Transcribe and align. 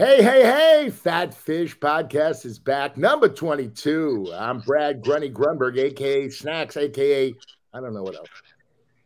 Hey, 0.00 0.22
hey, 0.22 0.42
hey, 0.42 0.88
Fat 0.88 1.34
Fish 1.34 1.78
Podcast 1.78 2.46
is 2.46 2.58
back. 2.58 2.96
Number 2.96 3.28
22. 3.28 4.32
I'm 4.34 4.60
Brad 4.60 5.02
Grunny 5.02 5.30
Grunberg, 5.30 5.76
aka 5.76 6.30
Snacks, 6.30 6.78
aka 6.78 7.34
I 7.74 7.80
don't 7.80 7.92
know 7.92 8.02
what 8.02 8.16
else. 8.16 8.30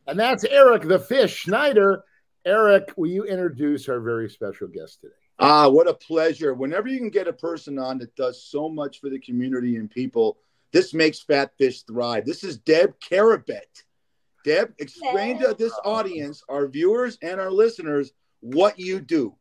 And 0.06 0.16
that's 0.16 0.44
Eric 0.44 0.82
the 0.82 1.00
Fish 1.00 1.34
Schneider. 1.34 2.04
Eric, 2.44 2.92
will 2.96 3.10
you 3.10 3.24
introduce 3.24 3.88
our 3.88 3.98
very 3.98 4.30
special 4.30 4.68
guest 4.68 5.00
today? 5.00 5.14
Ah, 5.40 5.68
what 5.68 5.88
a 5.88 5.94
pleasure. 5.94 6.54
Whenever 6.54 6.86
you 6.86 6.98
can 6.98 7.10
get 7.10 7.26
a 7.26 7.32
person 7.32 7.76
on 7.76 7.98
that 7.98 8.14
does 8.14 8.44
so 8.44 8.68
much 8.68 9.00
for 9.00 9.10
the 9.10 9.18
community 9.18 9.74
and 9.74 9.90
people, 9.90 10.38
this 10.70 10.94
makes 10.94 11.18
Fat 11.18 11.50
Fish 11.58 11.82
thrive. 11.82 12.24
This 12.24 12.44
is 12.44 12.58
Deb 12.58 12.94
Carabet. 13.00 13.82
Deb, 14.44 14.72
explain 14.78 15.40
to 15.40 15.56
this 15.58 15.76
audience, 15.84 16.44
our 16.48 16.68
viewers 16.68 17.18
and 17.20 17.40
our 17.40 17.50
listeners, 17.50 18.12
what 18.38 18.78
you 18.78 19.00
do. 19.00 19.34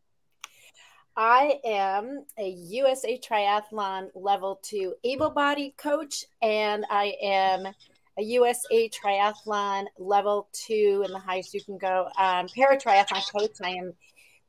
I 1.16 1.59
am 1.63 2.26
a 2.40 2.49
USA 2.49 3.20
Triathlon 3.20 4.09
level 4.16 4.59
two 4.63 4.95
able 5.03 5.30
bodied 5.30 5.77
coach, 5.77 6.26
and 6.41 6.86
I 6.89 7.16
am 7.22 7.67
a 8.17 8.23
USA 8.23 8.89
Triathlon 8.89 9.86
level 9.99 10.48
two 10.53 11.03
in 11.05 11.12
the 11.12 11.20
highest 11.20 11.53
you 11.53 11.63
can 11.63 11.77
go 11.77 12.09
um, 12.17 12.48
para 12.48 12.77
triathlon 12.77 13.31
coach. 13.31 13.52
I 13.62 13.72
am 13.72 13.94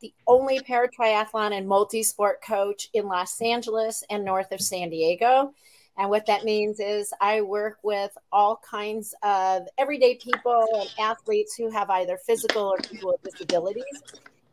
the 0.00 0.12
only 0.26 0.60
para 0.60 0.88
triathlon 0.88 1.52
and 1.52 1.68
multi 1.68 2.02
sport 2.02 2.42
coach 2.42 2.88
in 2.94 3.08
Los 3.08 3.40
Angeles 3.42 4.02
and 4.08 4.24
north 4.24 4.50
of 4.50 4.60
San 4.60 4.88
Diego. 4.88 5.52
And 5.98 6.08
what 6.08 6.26
that 6.26 6.44
means 6.44 6.80
is 6.80 7.12
I 7.20 7.42
work 7.42 7.78
with 7.82 8.16
all 8.32 8.60
kinds 8.68 9.14
of 9.22 9.66
everyday 9.76 10.16
people 10.16 10.66
and 10.74 10.88
athletes 10.98 11.54
who 11.54 11.70
have 11.70 11.90
either 11.90 12.16
physical 12.16 12.62
or 12.62 12.78
people 12.78 13.12
with 13.12 13.32
disabilities 13.32 14.02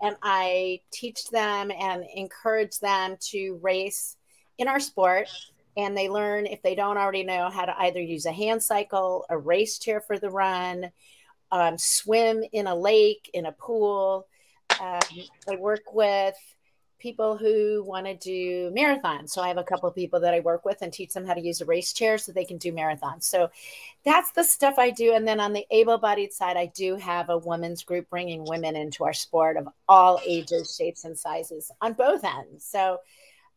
and 0.02 0.16
I 0.22 0.82
teach 0.92 1.30
them 1.30 1.72
and 1.72 2.04
encourage 2.16 2.80
them 2.80 3.18
to 3.30 3.60
race 3.62 4.18
in 4.58 4.68
our 4.68 4.80
sport. 4.80 5.28
And 5.78 5.96
they 5.96 6.10
learn, 6.10 6.48
if 6.48 6.62
they 6.62 6.76
don't 6.76 6.98
already 6.98 7.24
know, 7.24 7.50
how 7.50 7.66
to 7.66 7.80
either 7.80 8.02
use 8.02 8.26
a 8.26 8.32
hand 8.32 8.62
cycle, 8.62 9.26
a 9.30 9.38
race 9.38 9.80
chair 9.80 10.02
for 10.02 10.20
the 10.20 10.30
run, 10.30 10.92
um, 11.52 11.78
swim 11.78 12.44
in 12.52 12.68
a 12.68 12.76
lake, 12.76 13.30
in 13.34 13.46
a 13.46 13.52
pool. 13.52 14.28
Um, 14.80 15.00
I 15.50 15.56
work 15.58 15.94
with 15.94 16.36
people 17.02 17.36
who 17.36 17.84
want 17.84 18.06
to 18.06 18.16
do 18.16 18.72
marathons. 18.72 19.32
So 19.32 19.42
I 19.42 19.48
have 19.48 19.58
a 19.58 19.64
couple 19.64 19.90
of 19.90 19.96
people 19.96 20.20
that 20.20 20.34
I 20.34 20.40
work 20.40 20.64
with 20.64 20.82
and 20.82 20.94
teach 20.94 21.14
them 21.14 21.26
how 21.26 21.34
to 21.34 21.42
use 21.42 21.60
a 21.60 21.66
race 21.66 21.92
chair 21.92 22.18
so 22.18 22.32
they 22.32 22.46
can 22.46 22.58
do 22.58 22.72
marathons. 22.72 23.24
So 23.24 23.50
that's 24.06 24.32
the 24.32 24.44
stuff 24.44 24.76
I 24.78 24.92
do. 24.92 25.14
And 25.14 25.28
then 25.28 25.40
on 25.40 25.54
the 25.54 25.66
able 25.72 25.98
bodied 25.98 26.32
side, 26.32 26.58
I 26.58 26.68
do 26.68 26.96
have 26.98 27.30
a 27.30 27.38
women's 27.38 27.84
group 27.84 28.10
bringing 28.10 28.46
women 28.46 28.76
into 28.76 29.04
our 29.04 29.14
sport 29.14 29.58
of 29.58 29.68
all 29.90 30.20
ages, 30.26 30.76
shapes, 30.76 31.04
and 31.04 31.18
sizes 31.18 31.72
on 31.82 31.94
both 31.94 32.24
ends. 32.24 32.64
So 32.66 33.00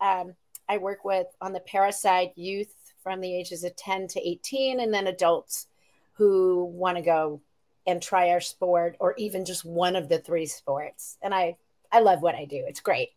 um, 0.01 0.35
I 0.69 0.79
work 0.79 1.05
with 1.05 1.27
on 1.41 1.53
the 1.53 1.61
para 1.61 1.93
side 1.93 2.31
youth 2.37 2.75
from 3.03 3.21
the 3.21 3.37
ages 3.37 3.65
of 3.65 3.77
10 3.77 4.09
to 4.09 4.29
18, 4.29 4.81
and 4.81 4.93
then 4.93 5.07
adults 5.07 5.67
who 6.15 6.65
want 6.65 6.97
to 6.97 7.03
go 7.03 7.43
and 7.87 8.01
try 8.01 8.31
our 8.31 8.41
sport 8.41 8.97
or 8.99 9.15
even 9.19 9.45
just 9.45 9.65
one 9.65 9.95
of 9.95 10.09
the 10.09 10.19
three 10.19 10.47
sports. 10.47 11.19
And 11.23 11.35
I, 11.35 11.59
I 11.93 12.01
love 12.01 12.23
what 12.23 12.35
I 12.35 12.47
do. 12.47 12.65
It's 12.67 12.81
great. 12.81 13.11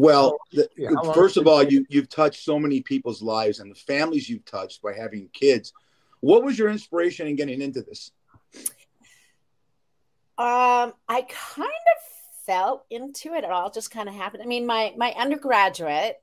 Well, 0.00 0.38
the, 0.52 0.66
yeah, 0.78 0.88
first 1.12 1.36
of 1.36 1.46
all, 1.46 1.62
you 1.62 1.84
you've 1.90 2.08
touched 2.08 2.42
so 2.42 2.58
many 2.58 2.80
people's 2.80 3.20
lives 3.20 3.60
and 3.60 3.70
the 3.70 3.78
families 3.78 4.30
you've 4.30 4.46
touched 4.46 4.80
by 4.80 4.94
having 4.94 5.28
kids. 5.34 5.74
What 6.20 6.42
was 6.42 6.58
your 6.58 6.70
inspiration 6.70 7.26
in 7.26 7.36
getting 7.36 7.60
into 7.60 7.82
this? 7.82 8.10
Um, 10.38 10.94
I 11.06 11.26
kind 11.28 11.68
of 11.68 12.46
fell 12.46 12.86
into 12.88 13.34
it. 13.34 13.44
It 13.44 13.50
all 13.50 13.70
just 13.70 13.90
kind 13.90 14.08
of 14.08 14.14
happened. 14.14 14.42
I 14.42 14.46
mean, 14.46 14.64
my 14.64 14.94
my 14.96 15.12
undergraduate 15.18 16.16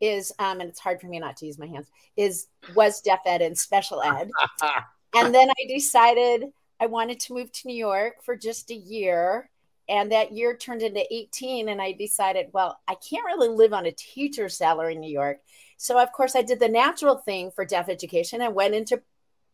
is 0.00 0.32
um, 0.40 0.60
and 0.60 0.68
it's 0.68 0.80
hard 0.80 1.00
for 1.00 1.06
me 1.06 1.20
not 1.20 1.36
to 1.36 1.46
use 1.46 1.56
my 1.56 1.66
hands 1.66 1.86
is 2.16 2.48
was 2.74 3.00
deaf 3.00 3.20
ed 3.26 3.42
and 3.42 3.56
special 3.56 4.02
ed, 4.02 4.28
and 5.14 5.32
then 5.32 5.50
I 5.50 5.68
decided 5.68 6.46
I 6.80 6.86
wanted 6.86 7.20
to 7.20 7.34
move 7.34 7.52
to 7.52 7.68
New 7.68 7.76
York 7.76 8.24
for 8.24 8.34
just 8.34 8.72
a 8.72 8.76
year 8.76 9.50
and 9.90 10.12
that 10.12 10.32
year 10.32 10.56
turned 10.56 10.82
into 10.82 11.04
18 11.12 11.68
and 11.68 11.82
i 11.82 11.92
decided 11.92 12.46
well 12.52 12.78
i 12.88 12.94
can't 12.94 13.24
really 13.26 13.48
live 13.48 13.74
on 13.74 13.86
a 13.86 13.92
teacher's 13.92 14.56
salary 14.56 14.94
in 14.94 15.00
new 15.00 15.12
york. 15.12 15.40
So 15.76 15.98
of 15.98 16.12
course 16.12 16.34
i 16.36 16.42
did 16.42 16.60
the 16.60 16.68
natural 16.68 17.16
thing 17.16 17.50
for 17.50 17.64
deaf 17.66 17.88
education 17.88 18.40
and 18.40 18.54
went 18.54 18.74
into 18.74 19.02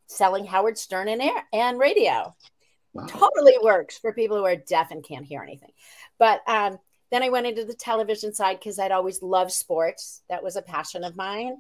selling 0.07 0.45
howard 0.45 0.79
stern 0.79 1.09
and 1.09 1.23
air 1.23 1.43
and 1.53 1.79
radio. 1.79 2.37
Wow. 2.93 3.07
totally 3.09 3.59
works 3.63 3.99
for 3.99 4.15
people 4.15 4.39
who 4.39 4.45
are 4.45 4.57
deaf 4.57 4.91
and 4.91 5.05
can't 5.05 5.27
hear 5.27 5.43
anything. 5.43 5.73
But 6.19 6.41
um, 6.47 6.79
then 7.11 7.23
i 7.23 7.29
went 7.29 7.47
into 7.47 7.65
the 7.65 7.75
television 7.75 8.33
side 8.33 8.59
because 8.59 8.79
i'd 8.79 8.93
always 8.93 9.23
loved 9.23 9.53
sports. 9.53 10.23
That 10.29 10.43
was 10.43 10.57
a 10.57 10.63
passion 10.63 11.03
of 11.05 11.17
mine. 11.17 11.57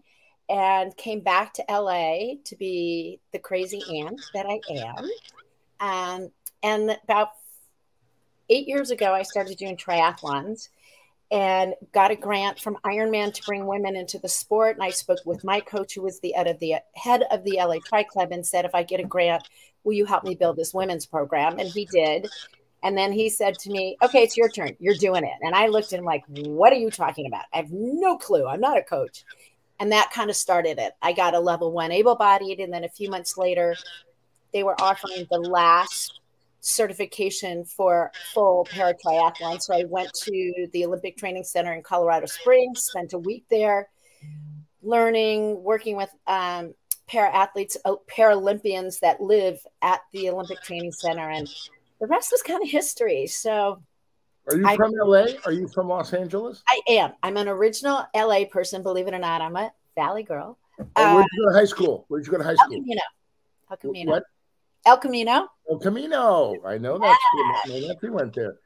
And 0.48 0.96
came 0.96 1.20
back 1.20 1.54
to 1.54 1.64
la 1.68 2.34
to 2.44 2.56
be 2.56 3.20
the 3.32 3.38
crazy 3.38 3.82
aunt 3.98 4.20
that 4.34 4.46
i 4.46 4.60
am. 4.70 5.10
Um, 5.80 6.30
and 6.62 6.96
about 7.04 7.30
eight 8.48 8.68
years 8.68 8.90
ago, 8.90 9.12
I 9.12 9.22
started 9.22 9.56
doing 9.56 9.76
triathlons 9.76 10.68
and 11.30 11.74
got 11.92 12.12
a 12.12 12.16
grant 12.16 12.60
from 12.60 12.78
Ironman 12.84 13.34
to 13.34 13.42
bring 13.44 13.66
women 13.66 13.96
into 13.96 14.18
the 14.18 14.28
sport. 14.28 14.76
And 14.76 14.84
I 14.84 14.90
spoke 14.90 15.18
with 15.24 15.42
my 15.42 15.60
coach, 15.60 15.94
who 15.94 16.02
was 16.02 16.20
the 16.20 16.32
head 16.32 16.46
of 16.46 16.58
the 16.60 16.76
head 16.94 17.24
of 17.30 17.42
the 17.44 17.58
LA 17.58 17.78
Tri 17.84 18.04
Club, 18.04 18.30
and 18.30 18.46
said, 18.46 18.64
"If 18.64 18.74
I 18.74 18.84
get 18.84 19.00
a 19.00 19.04
grant, 19.04 19.48
will 19.82 19.94
you 19.94 20.04
help 20.04 20.24
me 20.24 20.34
build 20.34 20.56
this 20.56 20.72
women's 20.72 21.06
program?" 21.06 21.58
And 21.58 21.68
he 21.68 21.84
did. 21.86 22.28
And 22.82 22.96
then 22.96 23.10
he 23.10 23.28
said 23.28 23.58
to 23.60 23.70
me, 23.70 23.96
"Okay, 24.02 24.22
it's 24.22 24.36
your 24.36 24.48
turn. 24.48 24.76
You're 24.78 24.94
doing 24.94 25.24
it." 25.24 25.34
And 25.42 25.54
I 25.54 25.66
looked 25.66 25.92
at 25.92 25.98
him 25.98 26.04
like, 26.04 26.22
"What 26.28 26.72
are 26.72 26.76
you 26.76 26.90
talking 26.90 27.26
about? 27.26 27.46
I 27.52 27.56
have 27.56 27.72
no 27.72 28.16
clue. 28.16 28.46
I'm 28.46 28.60
not 28.60 28.78
a 28.78 28.82
coach." 28.82 29.24
And 29.80 29.90
that 29.90 30.12
kind 30.12 30.30
of 30.30 30.36
started 30.36 30.78
it. 30.78 30.94
I 31.02 31.12
got 31.12 31.34
a 31.34 31.40
level 31.40 31.72
one 31.72 31.90
able-bodied, 31.90 32.60
and 32.60 32.72
then 32.72 32.84
a 32.84 32.88
few 32.88 33.10
months 33.10 33.36
later, 33.36 33.76
they 34.52 34.62
were 34.62 34.80
offering 34.80 35.26
the 35.30 35.40
last 35.40 36.20
certification 36.66 37.64
for 37.64 38.10
full 38.34 38.66
para 38.70 38.94
triathlon. 38.94 39.60
So 39.62 39.74
I 39.74 39.84
went 39.88 40.12
to 40.24 40.66
the 40.72 40.84
Olympic 40.84 41.16
Training 41.16 41.44
Center 41.44 41.72
in 41.72 41.82
Colorado 41.82 42.26
Springs, 42.26 42.84
spent 42.84 43.12
a 43.12 43.18
week 43.18 43.44
there 43.50 43.88
learning, 44.82 45.62
working 45.62 45.96
with 45.96 46.10
um, 46.26 46.74
para 47.06 47.28
athletes, 47.28 47.76
uh, 47.84 47.94
Paralympians 48.10 48.98
that 49.00 49.20
live 49.20 49.58
at 49.82 50.00
the 50.12 50.30
Olympic 50.30 50.60
Training 50.62 50.92
Center. 50.92 51.30
And 51.30 51.48
the 52.00 52.06
rest 52.06 52.32
is 52.32 52.42
kind 52.42 52.62
of 52.62 52.68
history. 52.68 53.26
So 53.26 53.82
are 54.50 54.56
you 54.56 54.66
I, 54.66 54.76
from 54.76 54.92
LA? 54.94 55.26
Are 55.44 55.52
you 55.52 55.68
from 55.68 55.88
Los 55.88 56.12
Angeles? 56.12 56.62
I 56.68 56.80
am. 56.88 57.12
I'm 57.22 57.36
an 57.36 57.48
original 57.48 58.04
LA 58.14 58.44
person, 58.50 58.82
believe 58.82 59.08
it 59.08 59.14
or 59.14 59.18
not. 59.18 59.40
I'm 59.40 59.56
a 59.56 59.72
Valley 59.94 60.22
girl. 60.22 60.58
Oh, 60.96 61.14
where'd 61.14 61.26
you 61.32 61.44
go 61.44 61.52
to 61.52 61.58
high 61.58 61.64
school? 61.64 62.04
Where'd 62.08 62.26
you 62.26 62.32
go 62.32 62.38
to 62.38 62.44
high 62.44 62.54
school? 62.54 62.74
El 62.74 62.80
Camino. 62.80 63.02
El 63.70 63.76
Camino. 63.78 64.12
What? 64.12 64.24
El 64.86 64.98
Camino. 64.98 65.48
El 65.68 65.78
Camino. 65.78 66.54
I 66.64 66.78
know 66.78 66.98
that. 66.98 67.18
Yes. 67.36 67.68
My 67.68 67.88
nephew 67.88 68.12
went 68.12 68.34
there. 68.34 68.56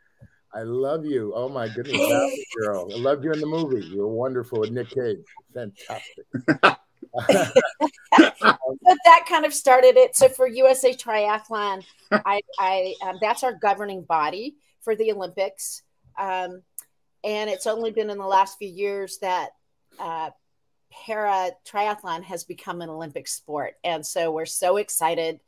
I 0.53 0.63
love 0.63 1.07
you. 1.07 1.33
Oh 1.35 1.49
my 1.49 1.69
goodness, 1.69 1.97
that 1.97 2.45
girl. 2.61 2.89
I 2.93 2.99
loved 2.99 3.25
you 3.25 3.33
in 3.33 3.41
the 3.41 3.47
movie. 3.47 3.87
You 3.87 4.01
were 4.01 4.09
wonderful 4.09 4.61
with 4.61 4.71
Nick 4.71 4.91
Cage. 4.91 5.19
Fantastic. 5.55 6.27
but 7.13 8.99
that 9.05 9.25
kind 9.29 9.45
of 9.45 9.55
started 9.55 9.97
it. 9.97 10.15
So 10.15 10.29
for 10.29 10.47
USA 10.47 10.95
Triathlon, 10.95 11.85
I, 12.13 12.41
I 12.59 12.95
um, 13.03 13.17
that's 13.21 13.43
our 13.43 13.55
governing 13.55 14.03
body 14.03 14.57
for 14.83 14.95
the 14.95 15.13
Olympics, 15.13 15.83
um, 16.19 16.63
and 17.25 17.49
it's 17.51 17.67
only 17.67 17.91
been 17.91 18.11
in 18.11 18.19
the 18.19 18.27
last 18.27 18.59
few 18.59 18.69
years 18.69 19.19
that 19.23 19.51
uh, 19.99 20.31
para 20.91 21.51
triathlon 21.67 22.23
has 22.25 22.45
become 22.45 22.81
an 22.81 22.91
Olympic 22.91 23.27
sport, 23.27 23.75
and 23.83 24.05
so 24.05 24.31
we're 24.31 24.47
so 24.47 24.77
excited 24.77 25.41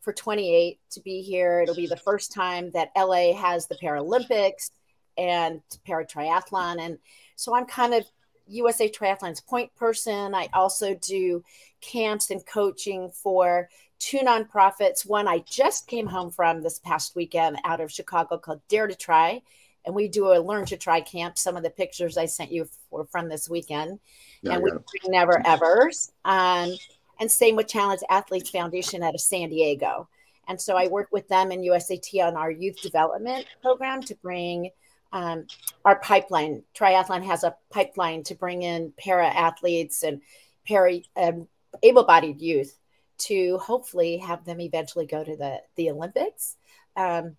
for 0.00 0.12
28 0.12 0.78
to 0.90 1.00
be 1.00 1.22
here. 1.22 1.60
It'll 1.60 1.74
be 1.74 1.86
the 1.86 1.96
first 1.96 2.32
time 2.32 2.70
that 2.72 2.90
LA 2.96 3.34
has 3.34 3.66
the 3.66 3.76
Paralympics 3.76 4.70
and 5.18 5.60
para 5.84 6.06
triathlon. 6.06 6.80
And 6.80 6.98
so 7.36 7.54
I'm 7.54 7.66
kind 7.66 7.94
of 7.94 8.04
USA 8.46 8.90
Triathlon's 8.90 9.40
point 9.40 9.74
person. 9.76 10.34
I 10.34 10.48
also 10.52 10.94
do 10.94 11.44
camps 11.80 12.30
and 12.30 12.44
coaching 12.46 13.10
for 13.10 13.68
two 13.98 14.18
nonprofits. 14.18 15.06
One 15.06 15.28
I 15.28 15.44
just 15.48 15.86
came 15.86 16.06
home 16.06 16.30
from 16.30 16.62
this 16.62 16.78
past 16.78 17.14
weekend 17.14 17.58
out 17.64 17.80
of 17.80 17.92
Chicago 17.92 18.38
called 18.38 18.60
Dare 18.68 18.86
to 18.86 18.94
Try. 18.94 19.42
And 19.86 19.94
we 19.94 20.08
do 20.08 20.32
a 20.32 20.38
learn 20.38 20.66
to 20.66 20.76
try 20.76 21.00
camp. 21.00 21.38
Some 21.38 21.56
of 21.56 21.62
the 21.62 21.70
pictures 21.70 22.18
I 22.18 22.26
sent 22.26 22.52
you 22.52 22.68
were 22.90 23.06
from 23.06 23.28
this 23.28 23.48
weekend. 23.48 23.98
Yeah, 24.42 24.54
and 24.54 24.62
we 24.62 24.70
never 25.06 25.40
evers. 25.46 26.12
Um, 26.24 26.74
and 27.20 27.30
same 27.30 27.54
with 27.54 27.68
Challenged 27.68 28.04
Athletes 28.10 28.50
Foundation 28.50 29.02
out 29.02 29.14
of 29.14 29.20
San 29.20 29.50
Diego. 29.50 30.08
And 30.48 30.60
so 30.60 30.76
I 30.76 30.88
work 30.88 31.08
with 31.12 31.28
them 31.28 31.52
and 31.52 31.62
USAT 31.62 32.26
on 32.26 32.36
our 32.36 32.50
youth 32.50 32.82
development 32.82 33.46
program 33.62 34.02
to 34.02 34.16
bring 34.16 34.70
um, 35.12 35.46
our 35.84 36.00
pipeline. 36.00 36.64
Triathlon 36.74 37.22
has 37.24 37.44
a 37.44 37.54
pipeline 37.70 38.22
to 38.24 38.34
bring 38.34 38.62
in 38.62 38.92
para 38.98 39.28
athletes 39.28 40.02
and 40.02 40.22
para 40.66 41.00
um, 41.16 41.46
able-bodied 41.82 42.40
youth 42.40 42.76
to 43.18 43.58
hopefully 43.58 44.16
have 44.16 44.44
them 44.44 44.60
eventually 44.60 45.06
go 45.06 45.22
to 45.22 45.36
the 45.36 45.60
the 45.76 45.90
Olympics. 45.90 46.56
Um, 46.96 47.36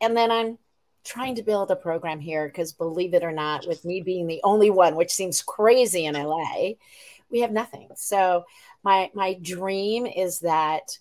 and 0.00 0.16
then 0.16 0.30
I'm 0.30 0.58
trying 1.04 1.36
to 1.36 1.42
build 1.42 1.70
a 1.70 1.76
program 1.76 2.20
here 2.20 2.46
because 2.46 2.72
believe 2.72 3.14
it 3.14 3.22
or 3.22 3.32
not, 3.32 3.66
with 3.66 3.84
me 3.84 4.00
being 4.00 4.26
the 4.26 4.40
only 4.44 4.70
one, 4.70 4.96
which 4.96 5.10
seems 5.10 5.42
crazy 5.42 6.04
in 6.04 6.14
LA, 6.14 6.72
we 7.30 7.40
have 7.40 7.52
nothing. 7.52 7.88
So 7.96 8.44
my 8.82 9.10
my 9.14 9.34
dream 9.34 10.06
is 10.06 10.40
that 10.40 10.98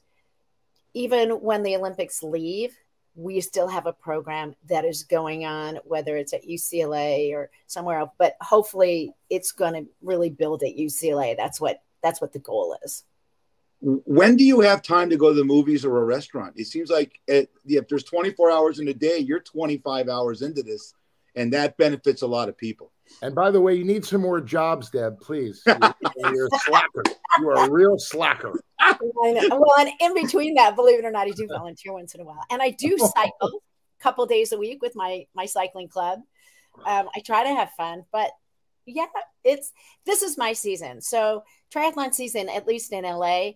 even 0.93 1.29
when 1.41 1.63
the 1.63 1.75
Olympics 1.75 2.23
leave, 2.23 2.75
we 3.15 3.41
still 3.41 3.67
have 3.67 3.85
a 3.85 3.93
program 3.93 4.55
that 4.69 4.85
is 4.85 5.03
going 5.03 5.45
on, 5.45 5.79
whether 5.83 6.15
it's 6.15 6.33
at 6.33 6.47
UCLA 6.47 7.33
or 7.33 7.49
somewhere 7.67 7.99
else. 7.99 8.11
But 8.17 8.37
hopefully, 8.41 9.13
it's 9.29 9.51
going 9.51 9.73
to 9.73 9.89
really 10.01 10.29
build 10.29 10.63
at 10.63 10.77
UCLA. 10.77 11.35
That's 11.35 11.59
what 11.59 11.81
that's 12.01 12.21
what 12.21 12.33
the 12.33 12.39
goal 12.39 12.77
is. 12.83 13.03
When 13.81 14.35
do 14.35 14.43
you 14.43 14.59
have 14.59 14.81
time 14.81 15.09
to 15.09 15.17
go 15.17 15.29
to 15.29 15.35
the 15.35 15.43
movies 15.43 15.85
or 15.85 15.99
a 15.99 16.05
restaurant? 16.05 16.53
It 16.57 16.65
seems 16.65 16.89
like 16.89 17.21
it, 17.27 17.49
if 17.65 17.87
there's 17.87 18.03
24 18.03 18.51
hours 18.51 18.79
in 18.79 18.89
a 18.89 18.93
day, 18.93 19.19
you're 19.19 19.39
25 19.39 20.09
hours 20.09 20.41
into 20.41 20.63
this, 20.63 20.93
and 21.35 21.53
that 21.53 21.77
benefits 21.77 22.21
a 22.21 22.27
lot 22.27 22.49
of 22.49 22.57
people. 22.57 22.91
And 23.21 23.35
by 23.35 23.51
the 23.51 23.59
way, 23.59 23.75
you 23.75 23.83
need 23.83 24.05
some 24.05 24.21
more 24.21 24.39
jobs, 24.39 24.89
Deb, 24.89 25.19
please. 25.19 25.61
You're, 25.65 26.47
a 26.47 26.59
slacker. 26.59 27.03
You 27.39 27.49
are 27.49 27.67
a 27.67 27.69
real 27.69 27.97
slacker. 27.97 28.59
Well, 29.01 29.75
and 29.77 29.89
in 29.99 30.13
between 30.13 30.55
that, 30.55 30.75
believe 30.75 30.99
it 30.99 31.05
or 31.05 31.11
not, 31.11 31.27
I 31.27 31.31
do 31.31 31.47
volunteer 31.47 31.93
once 31.93 32.15
in 32.15 32.21
a 32.21 32.23
while. 32.23 32.43
And 32.49 32.61
I 32.61 32.71
do 32.71 32.97
cycle 32.97 33.61
a 33.99 34.03
couple 34.03 34.25
days 34.25 34.51
a 34.51 34.57
week 34.57 34.81
with 34.81 34.95
my 34.95 35.25
my 35.33 35.45
cycling 35.45 35.89
club. 35.89 36.19
Um, 36.85 37.09
I 37.15 37.19
try 37.19 37.43
to 37.43 37.49
have 37.49 37.71
fun, 37.75 38.05
but 38.11 38.31
yeah, 38.85 39.07
it's 39.43 39.71
this 40.05 40.21
is 40.21 40.37
my 40.37 40.53
season. 40.53 41.01
So 41.01 41.43
triathlon 41.73 42.13
season, 42.13 42.49
at 42.49 42.67
least 42.67 42.93
in 42.93 43.03
LA, 43.03 43.51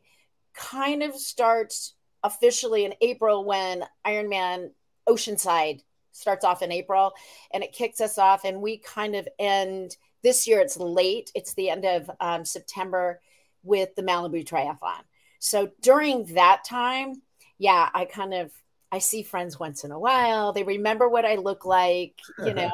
kind 0.54 1.04
of 1.04 1.16
starts 1.16 1.96
officially 2.24 2.86
in 2.86 2.94
April 3.02 3.46
when 3.46 3.84
Ironman 4.06 4.72
Oceanside 5.08 5.82
starts 6.14 6.46
off 6.46 6.62
in 6.62 6.72
April 6.72 7.12
and 7.54 7.64
it 7.64 7.74
kicks 7.74 8.00
us 8.00 8.18
off. 8.18 8.46
And 8.46 8.62
we 8.62 8.78
kind 8.78 9.16
of 9.16 9.28
end 9.38 9.98
this 10.24 10.48
year, 10.48 10.62
it's 10.62 10.78
late, 10.78 11.32
it's 11.36 11.54
the 11.54 11.70
end 11.70 11.84
of 11.84 12.10
um, 12.22 12.46
September 12.46 13.20
with 13.64 13.94
the 13.96 14.04
Malibu 14.04 14.48
Triathlon. 14.48 15.02
So 15.40 15.72
during 15.82 16.26
that 16.36 16.64
time, 16.64 17.22
yeah, 17.58 17.90
I 17.94 18.06
kind 18.06 18.34
of 18.34 18.52
I 18.92 19.00
see 19.00 19.24
friends 19.24 19.60
once 19.60 19.84
in 19.84 19.92
a 19.92 20.00
while. 20.00 20.54
They 20.54 20.64
remember 20.64 21.10
what 21.10 21.26
I 21.26 21.36
look 21.36 21.66
like, 21.66 22.20
you 22.46 22.54
know. 22.54 22.72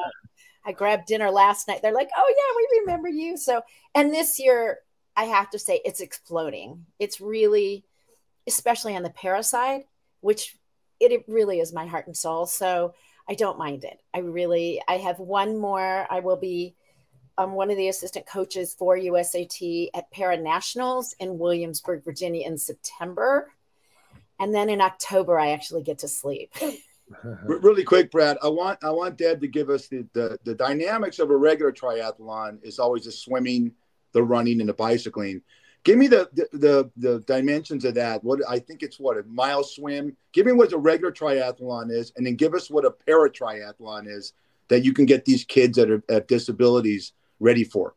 I 0.64 0.72
grabbed 0.72 1.06
dinner 1.06 1.30
last 1.30 1.66
night. 1.66 1.80
They're 1.82 1.94
like, 1.94 2.10
"Oh 2.14 2.34
yeah, 2.36 2.56
we 2.56 2.80
remember 2.80 3.08
you." 3.08 3.38
So, 3.38 3.62
and 3.94 4.12
this 4.12 4.38
year, 4.38 4.80
I 5.16 5.24
have 5.24 5.50
to 5.50 5.58
say, 5.58 5.80
it's 5.84 6.00
exploding. 6.00 6.84
It's 6.98 7.20
really, 7.20 7.84
especially 8.46 8.94
on 8.94 9.02
the 9.02 9.10
para 9.10 9.42
side, 9.42 9.84
which 10.20 10.56
it, 11.00 11.12
it 11.12 11.24
really 11.26 11.60
is 11.60 11.72
my 11.72 11.86
heart 11.86 12.06
and 12.06 12.16
soul. 12.16 12.46
So, 12.46 12.94
I 13.30 13.34
don't 13.34 13.58
mind 13.58 13.84
it. 13.84 14.02
I 14.12 14.18
really, 14.18 14.82
I 14.88 14.96
have 14.96 15.20
one 15.20 15.56
more. 15.56 16.04
I 16.10 16.18
will 16.18 16.36
be 16.36 16.74
um, 17.38 17.52
one 17.52 17.70
of 17.70 17.76
the 17.76 17.86
assistant 17.86 18.26
coaches 18.26 18.74
for 18.74 18.98
USAT 18.98 19.90
at 19.94 20.10
Para 20.10 20.36
Nationals 20.36 21.14
in 21.20 21.38
Williamsburg, 21.38 22.04
Virginia 22.04 22.44
in 22.44 22.58
September. 22.58 23.52
And 24.40 24.52
then 24.52 24.68
in 24.68 24.80
October, 24.80 25.38
I 25.38 25.52
actually 25.52 25.84
get 25.84 25.98
to 26.00 26.08
sleep. 26.08 26.52
really 27.44 27.84
quick, 27.84 28.10
Brad, 28.10 28.36
I 28.42 28.48
want 28.48 28.82
I 28.82 28.90
want 28.90 29.16
Deb 29.16 29.40
to 29.42 29.48
give 29.48 29.70
us 29.70 29.86
the, 29.86 30.08
the, 30.12 30.38
the 30.44 30.54
dynamics 30.54 31.20
of 31.20 31.30
a 31.30 31.36
regular 31.36 31.70
triathlon 31.70 32.58
is 32.64 32.80
always 32.80 33.04
the 33.04 33.12
swimming, 33.12 33.72
the 34.12 34.24
running, 34.24 34.58
and 34.58 34.68
the 34.68 34.74
bicycling. 34.74 35.42
Give 35.82 35.96
me 35.96 36.08
the, 36.08 36.28
the, 36.32 36.48
the 36.52 36.90
the 36.96 37.20
dimensions 37.20 37.84
of 37.84 37.94
that. 37.94 38.22
What 38.22 38.40
I 38.48 38.58
think 38.58 38.82
it's 38.82 39.00
what 39.00 39.16
a 39.16 39.22
mile 39.24 39.64
swim. 39.64 40.16
Give 40.32 40.44
me 40.44 40.52
what 40.52 40.72
a 40.72 40.78
regular 40.78 41.10
triathlon 41.10 41.90
is, 41.90 42.12
and 42.16 42.26
then 42.26 42.34
give 42.34 42.54
us 42.54 42.70
what 42.70 42.84
a 42.84 42.90
para 42.90 43.30
triathlon 43.30 44.06
is 44.06 44.34
that 44.68 44.84
you 44.84 44.92
can 44.92 45.06
get 45.06 45.24
these 45.24 45.44
kids 45.44 45.76
that 45.76 45.90
are 45.90 46.02
at 46.08 46.28
disabilities 46.28 47.12
ready 47.40 47.64
for. 47.64 47.94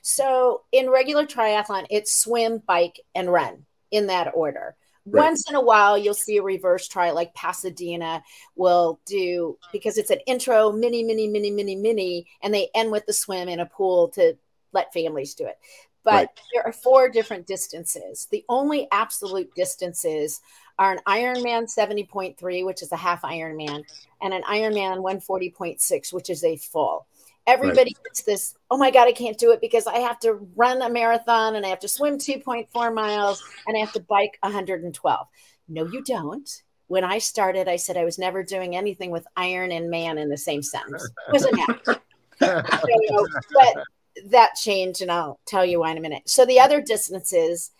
So 0.00 0.62
in 0.72 0.90
regular 0.90 1.26
triathlon, 1.26 1.86
it's 1.90 2.12
swim, 2.12 2.62
bike, 2.66 2.98
and 3.14 3.30
run 3.30 3.66
in 3.90 4.06
that 4.06 4.32
order. 4.34 4.74
Right. 5.04 5.24
Once 5.24 5.48
in 5.48 5.54
a 5.54 5.60
while, 5.60 5.98
you'll 5.98 6.14
see 6.14 6.38
a 6.38 6.42
reverse 6.42 6.88
try 6.88 7.10
like 7.10 7.34
Pasadena 7.34 8.22
will 8.56 9.00
do 9.04 9.58
because 9.72 9.98
it's 9.98 10.10
an 10.10 10.20
intro, 10.26 10.72
mini, 10.72 11.02
mini, 11.02 11.28
mini, 11.28 11.50
mini, 11.50 11.76
mini, 11.76 12.26
and 12.40 12.54
they 12.54 12.68
end 12.74 12.90
with 12.90 13.04
the 13.06 13.12
swim 13.12 13.48
in 13.48 13.60
a 13.60 13.66
pool 13.66 14.08
to 14.10 14.36
let 14.72 14.92
families 14.92 15.34
do 15.34 15.44
it 15.44 15.58
but 16.04 16.12
right. 16.12 16.28
there 16.52 16.66
are 16.66 16.72
four 16.72 17.08
different 17.08 17.46
distances. 17.46 18.26
The 18.30 18.44
only 18.48 18.88
absolute 18.90 19.54
distances 19.54 20.40
are 20.78 20.92
an 20.92 21.00
Ironman 21.06 21.72
70.3, 21.72 22.64
which 22.64 22.82
is 22.82 22.92
a 22.92 22.96
half 22.96 23.22
Ironman, 23.22 23.84
and 24.20 24.34
an 24.34 24.42
Ironman 24.42 24.98
140.6, 24.98 26.12
which 26.12 26.30
is 26.30 26.44
a 26.44 26.56
full. 26.56 27.06
Everybody 27.46 27.94
right. 27.96 28.04
gets 28.04 28.22
this, 28.22 28.54
oh 28.70 28.76
my 28.76 28.90
God, 28.90 29.08
I 29.08 29.12
can't 29.12 29.38
do 29.38 29.50
it 29.50 29.60
because 29.60 29.86
I 29.86 29.98
have 29.98 30.18
to 30.20 30.34
run 30.54 30.80
a 30.80 30.88
marathon 30.88 31.56
and 31.56 31.66
I 31.66 31.70
have 31.70 31.80
to 31.80 31.88
swim 31.88 32.18
2.4 32.18 32.94
miles 32.94 33.42
and 33.66 33.76
I 33.76 33.80
have 33.80 33.92
to 33.92 34.00
bike 34.00 34.38
112. 34.42 35.26
No, 35.68 35.86
you 35.86 36.02
don't. 36.04 36.48
When 36.86 37.04
I 37.04 37.18
started, 37.18 37.68
I 37.68 37.76
said 37.76 37.96
I 37.96 38.04
was 38.04 38.18
never 38.18 38.42
doing 38.42 38.76
anything 38.76 39.10
with 39.10 39.26
iron 39.36 39.72
and 39.72 39.90
man 39.90 40.18
in 40.18 40.28
the 40.28 40.36
same 40.36 40.62
sentence. 40.62 41.04
It 41.04 41.32
wasn't 41.32 41.58
happening. 41.58 42.00
so, 42.40 43.26
but 43.54 43.84
that 44.26 44.54
change, 44.54 45.00
and 45.00 45.10
I'll 45.10 45.38
tell 45.46 45.64
you 45.64 45.80
why 45.80 45.90
in 45.90 45.98
a 45.98 46.00
minute. 46.00 46.28
So 46.28 46.44
the 46.44 46.60
other 46.60 46.80
distances 46.80 47.70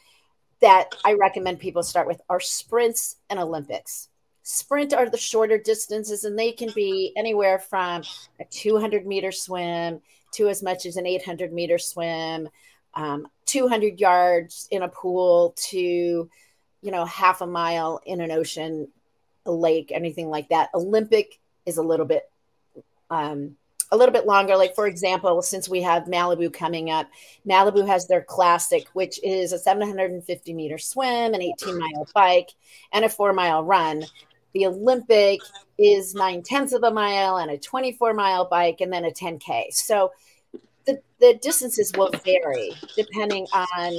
that 0.61 0.95
I 1.05 1.15
recommend 1.15 1.59
people 1.59 1.83
start 1.83 2.07
with 2.07 2.21
are 2.29 2.41
sprints 2.41 3.17
and 3.29 3.39
Olympics. 3.39 4.09
Sprint 4.45 4.93
are 4.93 5.09
the 5.09 5.19
shorter 5.19 5.59
distances, 5.59 6.25
and 6.25 6.39
they 6.39 6.53
can 6.53 6.71
be 6.75 7.13
anywhere 7.17 7.59
from 7.59 8.03
a 8.41 8.45
200 8.45 9.07
meter 9.07 9.33
swim 9.33 10.01
to 10.33 10.49
as 10.49 10.63
much 10.63 10.87
as 10.87 10.97
an 10.97 11.07
800 11.07 11.53
meter 11.53 11.79
swim, 11.79 12.49
um, 12.95 13.29
200 13.47 14.01
yards 14.01 14.69
in 14.71 14.83
a 14.83 14.89
pool 14.89 15.55
to, 15.57 15.79
you 15.79 16.91
know, 16.91 17.05
half 17.05 17.41
a 17.41 17.47
mile 17.47 18.01
in 18.07 18.21
an 18.21 18.31
ocean, 18.31 18.89
a 19.47 19.53
lake, 19.53 19.93
anything 19.95 20.29
like 20.29 20.49
that. 20.49 20.71
Olympic 20.75 21.39
is 21.67 21.77
a 21.77 21.83
little 21.83 22.07
bit 22.07 22.31
um, 23.11 23.57
a 23.93 23.97
little 23.97 24.13
bit 24.13 24.27
longer. 24.27 24.57
Like, 24.57 24.75
for 24.75 24.87
example, 24.87 25.41
since 25.43 25.69
we 25.69 25.83
have 25.83 26.05
Malibu 26.05 26.53
coming 26.53 26.91
up, 26.91 27.09
Malibu 27.47 27.87
has 27.87 28.09
their 28.09 28.23
classic, 28.23 28.89
which 28.95 29.21
is 29.23 29.53
a 29.53 29.59
750 29.59 30.55
meter 30.55 30.79
swim, 30.79 31.35
an 31.35 31.43
18 31.43 31.79
mile 31.79 32.09
bike, 32.15 32.51
and 32.93 33.05
a 33.05 33.09
four 33.09 33.33
mile 33.33 33.63
run. 33.63 34.03
The 34.55 34.67
Olympic 34.67 35.41
is 35.79 36.15
nine 36.15 36.43
tenths 36.43 36.73
of 36.73 36.83
a 36.83 36.91
mile 36.91 37.37
and 37.37 37.51
a 37.51 37.59
24 37.59 38.15
mile 38.15 38.47
bike, 38.47 38.81
and 38.81 38.93
then 38.93 39.05
a 39.05 39.11
10K. 39.11 39.73
So 39.73 40.13
the, 40.87 41.01
the 41.21 41.39
distances 41.41 41.93
will 41.97 42.11
vary 42.25 42.73
depending 42.97 43.47
on 43.53 43.93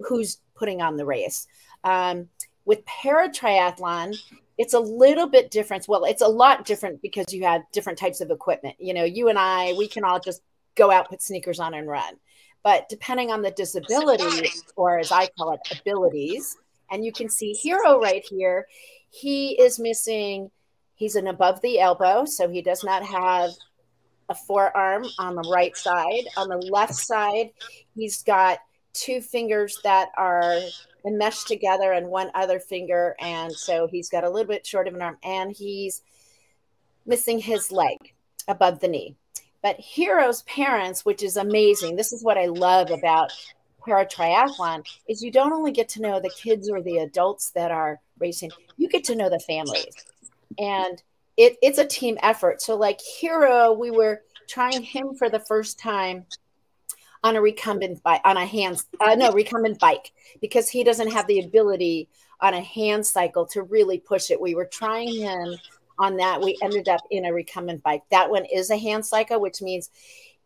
who's 0.00 0.38
putting 0.54 0.80
on 0.80 0.96
the 0.96 1.04
race. 1.04 1.48
Um, 1.82 2.28
with 2.64 2.84
para 2.86 3.28
triathlon, 3.28 4.16
it's 4.58 4.74
a 4.74 4.80
little 4.80 5.28
bit 5.28 5.50
different. 5.50 5.86
Well, 5.88 6.04
it's 6.04 6.22
a 6.22 6.28
lot 6.28 6.64
different 6.64 7.02
because 7.02 7.32
you 7.32 7.44
have 7.44 7.62
different 7.72 7.98
types 7.98 8.20
of 8.20 8.30
equipment. 8.30 8.76
You 8.78 8.94
know, 8.94 9.04
you 9.04 9.28
and 9.28 9.38
I, 9.38 9.74
we 9.74 9.88
can 9.88 10.04
all 10.04 10.20
just 10.20 10.42
go 10.74 10.90
out, 10.90 11.08
put 11.08 11.22
sneakers 11.22 11.60
on, 11.60 11.74
and 11.74 11.88
run. 11.88 12.14
But 12.62 12.88
depending 12.88 13.30
on 13.30 13.42
the 13.42 13.50
disability, 13.52 14.48
or 14.74 14.98
as 14.98 15.12
I 15.12 15.28
call 15.38 15.52
it, 15.52 15.60
abilities, 15.80 16.56
and 16.90 17.04
you 17.04 17.12
can 17.12 17.28
see 17.28 17.52
Hero 17.52 18.00
right 18.00 18.24
here, 18.28 18.66
he 19.10 19.60
is 19.60 19.78
missing, 19.78 20.50
he's 20.94 21.14
an 21.16 21.28
above 21.28 21.60
the 21.60 21.78
elbow, 21.78 22.24
so 22.24 22.48
he 22.48 22.62
does 22.62 22.82
not 22.82 23.04
have 23.04 23.50
a 24.28 24.34
forearm 24.34 25.06
on 25.18 25.36
the 25.36 25.48
right 25.48 25.76
side. 25.76 26.24
On 26.36 26.48
the 26.48 26.56
left 26.56 26.94
side, 26.94 27.50
he's 27.94 28.22
got 28.22 28.58
two 28.96 29.20
fingers 29.20 29.78
that 29.84 30.08
are 30.16 30.60
meshed 31.04 31.46
together 31.46 31.92
and 31.92 32.08
one 32.08 32.30
other 32.34 32.58
finger. 32.58 33.14
And 33.20 33.52
so 33.52 33.86
he's 33.86 34.08
got 34.08 34.24
a 34.24 34.30
little 34.30 34.48
bit 34.48 34.66
short 34.66 34.88
of 34.88 34.94
an 34.94 35.02
arm 35.02 35.18
and 35.22 35.52
he's 35.52 36.02
missing 37.04 37.38
his 37.38 37.70
leg 37.70 38.14
above 38.48 38.80
the 38.80 38.88
knee. 38.88 39.16
But 39.62 39.76
Hero's 39.78 40.42
parents, 40.42 41.04
which 41.04 41.22
is 41.22 41.36
amazing, 41.36 41.96
this 41.96 42.12
is 42.12 42.22
what 42.22 42.38
I 42.38 42.46
love 42.46 42.90
about 42.90 43.32
para 43.84 44.06
triathlon, 44.06 44.84
is 45.08 45.22
you 45.22 45.30
don't 45.30 45.52
only 45.52 45.72
get 45.72 45.88
to 45.90 46.02
know 46.02 46.20
the 46.20 46.30
kids 46.30 46.68
or 46.68 46.82
the 46.82 46.98
adults 46.98 47.50
that 47.50 47.70
are 47.70 48.00
racing, 48.18 48.50
you 48.76 48.88
get 48.88 49.04
to 49.04 49.16
know 49.16 49.28
the 49.28 49.40
families. 49.40 49.94
And 50.58 51.02
it, 51.36 51.56
it's 51.62 51.78
a 51.78 51.84
team 51.84 52.18
effort. 52.22 52.62
So, 52.62 52.76
like 52.76 53.00
Hero, 53.00 53.72
we 53.72 53.90
were 53.90 54.22
trying 54.48 54.82
him 54.82 55.14
for 55.14 55.28
the 55.28 55.40
first 55.40 55.78
time 55.78 56.26
on 57.26 57.36
a 57.36 57.40
recumbent 57.40 58.02
bike 58.02 58.20
on 58.24 58.36
a 58.36 58.46
hand 58.46 58.82
uh, 59.00 59.14
no 59.14 59.32
recumbent 59.32 59.78
bike 59.78 60.12
because 60.40 60.68
he 60.68 60.84
doesn't 60.84 61.12
have 61.12 61.26
the 61.26 61.40
ability 61.40 62.08
on 62.40 62.54
a 62.54 62.60
hand 62.60 63.06
cycle 63.06 63.46
to 63.46 63.62
really 63.62 63.98
push 63.98 64.30
it 64.30 64.40
we 64.40 64.54
were 64.54 64.66
trying 64.66 65.12
him 65.14 65.54
on 65.98 66.16
that 66.16 66.40
we 66.40 66.56
ended 66.62 66.88
up 66.88 67.00
in 67.10 67.24
a 67.24 67.32
recumbent 67.32 67.82
bike 67.82 68.02
that 68.10 68.30
one 68.30 68.44
is 68.44 68.70
a 68.70 68.78
hand 68.78 69.04
cycle 69.04 69.40
which 69.40 69.60
means 69.60 69.90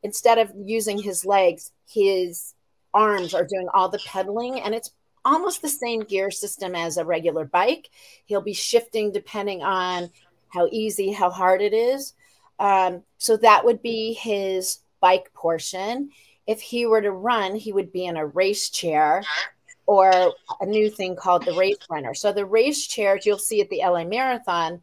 instead 0.03 0.39
of 0.39 0.53
using 0.57 1.01
his 1.01 1.25
legs 1.25 1.73
his 1.89 2.55
arms 2.95 3.35
are 3.35 3.45
doing 3.45 3.69
all 3.75 3.89
the 3.89 4.01
pedaling 4.07 4.61
and 4.61 4.75
it's 4.75 4.91
almost 5.25 5.61
the 5.61 5.69
same 5.69 6.01
gear 6.01 6.31
system 6.31 6.75
as 6.75 6.97
a 6.97 7.05
regular 7.05 7.45
bike 7.45 7.91
he'll 8.25 8.41
be 8.41 8.55
shifting 8.55 9.13
depending 9.13 9.63
on 9.63 10.11
how 10.51 10.69
easy, 10.71 11.13
how 11.13 11.31
hard 11.31 11.63
it 11.63 11.73
is. 11.73 12.13
Um, 12.59 13.03
so 13.17 13.37
that 13.39 13.65
would 13.65 13.81
be 13.81 14.13
his 14.13 14.81
bike 15.01 15.33
portion. 15.33 16.11
If 16.51 16.61
he 16.61 16.85
were 16.85 17.01
to 17.01 17.13
run, 17.13 17.55
he 17.55 17.73
would 17.73 17.93
be 17.93 18.07
in 18.07 18.17
a 18.17 18.27
race 18.27 18.71
chair 18.71 19.23
or 19.87 20.35
a 20.61 20.67
new 20.67 20.91
thing 20.91 21.15
called 21.15 21.45
the 21.45 21.53
race 21.53 21.79
runner. 21.89 22.13
So 22.13 22.33
the 22.33 22.45
race 22.45 22.89
chairs 22.89 23.25
you'll 23.25 23.39
see 23.39 23.61
at 23.61 23.71
the 23.71 23.83
LA 23.85 24.03
Marathon, 24.03 24.83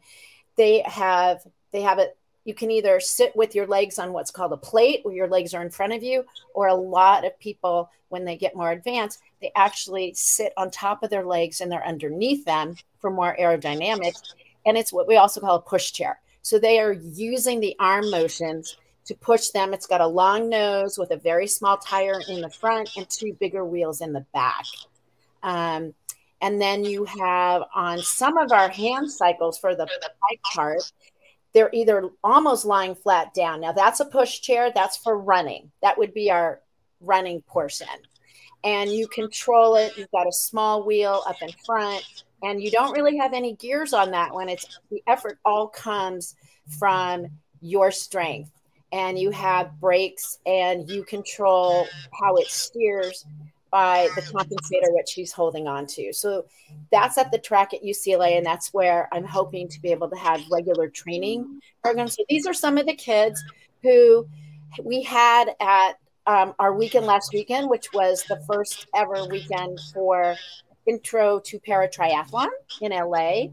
they 0.56 0.82
have 0.86 1.40
they 1.72 1.82
have 1.82 1.98
it 1.98 2.16
you 2.44 2.54
can 2.54 2.70
either 2.70 2.98
sit 3.00 3.36
with 3.36 3.54
your 3.54 3.66
legs 3.66 3.98
on 3.98 4.14
what's 4.14 4.30
called 4.30 4.54
a 4.54 4.56
plate 4.56 5.00
where 5.02 5.14
your 5.14 5.28
legs 5.28 5.52
are 5.52 5.60
in 5.60 5.68
front 5.68 5.92
of 5.92 6.02
you 6.02 6.24
or 6.54 6.68
a 6.68 6.74
lot 6.74 7.26
of 7.26 7.38
people 7.38 7.90
when 8.08 8.24
they 8.24 8.38
get 8.38 8.56
more 8.56 8.70
advanced 8.70 9.20
they 9.42 9.52
actually 9.54 10.14
sit 10.14 10.54
on 10.56 10.70
top 10.70 11.02
of 11.02 11.10
their 11.10 11.26
legs 11.26 11.60
and 11.60 11.70
they're 11.70 11.86
underneath 11.86 12.46
them 12.46 12.74
for 12.98 13.10
more 13.10 13.36
aerodynamics 13.38 14.32
and 14.64 14.78
it's 14.78 14.94
what 14.94 15.06
we 15.06 15.16
also 15.16 15.42
call 15.42 15.56
a 15.56 15.60
push 15.60 15.92
chair 15.92 16.18
so 16.40 16.58
they 16.58 16.78
are 16.78 16.92
using 16.92 17.60
the 17.60 17.76
arm 17.78 18.10
motions 18.10 18.78
to 19.08 19.14
push 19.16 19.48
them 19.48 19.74
it's 19.74 19.86
got 19.86 20.00
a 20.00 20.06
long 20.06 20.48
nose 20.48 20.96
with 20.96 21.10
a 21.10 21.16
very 21.16 21.48
small 21.48 21.76
tire 21.76 22.20
in 22.28 22.40
the 22.40 22.50
front 22.50 22.88
and 22.96 23.08
two 23.10 23.32
bigger 23.40 23.64
wheels 23.64 24.00
in 24.00 24.12
the 24.12 24.24
back 24.32 24.64
um, 25.42 25.92
and 26.40 26.60
then 26.60 26.84
you 26.84 27.04
have 27.04 27.64
on 27.74 27.98
some 27.98 28.38
of 28.38 28.52
our 28.52 28.68
hand 28.68 29.10
cycles 29.10 29.58
for 29.58 29.74
the 29.74 29.86
bike 29.86 30.40
part 30.54 30.92
they're 31.54 31.70
either 31.72 32.10
almost 32.22 32.64
lying 32.64 32.94
flat 32.94 33.34
down. 33.34 33.60
Now 33.60 33.72
that's 33.72 34.00
a 34.00 34.04
push 34.04 34.40
chair, 34.40 34.70
that's 34.74 34.96
for 34.96 35.18
running. 35.18 35.70
That 35.82 35.98
would 35.98 36.14
be 36.14 36.30
our 36.30 36.60
running 37.00 37.42
portion. 37.42 37.88
And 38.64 38.92
you 38.92 39.08
control 39.08 39.76
it. 39.76 39.96
You've 39.96 40.10
got 40.10 40.26
a 40.26 40.32
small 40.32 40.84
wheel 40.84 41.22
up 41.26 41.40
in 41.42 41.50
front, 41.64 42.04
and 42.42 42.62
you 42.62 42.70
don't 42.70 42.92
really 42.92 43.16
have 43.16 43.32
any 43.32 43.54
gears 43.54 43.92
on 43.92 44.10
that 44.10 44.34
one. 44.34 44.48
It's 44.48 44.80
the 44.90 45.02
effort 45.06 45.38
all 45.44 45.68
comes 45.68 46.34
from 46.78 47.26
your 47.60 47.90
strength. 47.90 48.50
And 48.92 49.18
you 49.18 49.30
have 49.30 49.78
brakes 49.80 50.38
and 50.46 50.88
you 50.88 51.04
control 51.04 51.86
how 52.20 52.36
it 52.36 52.48
steers 52.48 53.26
by 53.70 54.08
the 54.14 54.22
compensator 54.22 54.94
which 54.94 55.08
she's 55.08 55.32
holding 55.32 55.66
on 55.66 55.86
to. 55.86 56.12
So 56.12 56.46
that's 56.90 57.18
at 57.18 57.30
the 57.30 57.38
track 57.38 57.74
at 57.74 57.82
UCLA, 57.82 58.36
and 58.38 58.46
that's 58.46 58.72
where 58.72 59.08
I'm 59.12 59.24
hoping 59.24 59.68
to 59.68 59.80
be 59.80 59.90
able 59.90 60.08
to 60.08 60.16
have 60.16 60.42
regular 60.50 60.88
training 60.88 61.60
programs. 61.82 62.16
So 62.16 62.24
these 62.28 62.46
are 62.46 62.54
some 62.54 62.78
of 62.78 62.86
the 62.86 62.94
kids 62.94 63.42
who 63.82 64.26
we 64.82 65.02
had 65.02 65.50
at 65.60 65.92
um, 66.26 66.54
our 66.58 66.74
weekend 66.74 67.06
last 67.06 67.32
weekend, 67.32 67.70
which 67.70 67.92
was 67.92 68.22
the 68.28 68.42
first 68.46 68.86
ever 68.94 69.26
weekend 69.26 69.78
for 69.92 70.36
intro 70.86 71.38
to 71.40 71.58
para 71.60 71.88
triathlon 71.88 72.48
in 72.80 72.92
LA. 72.92 73.48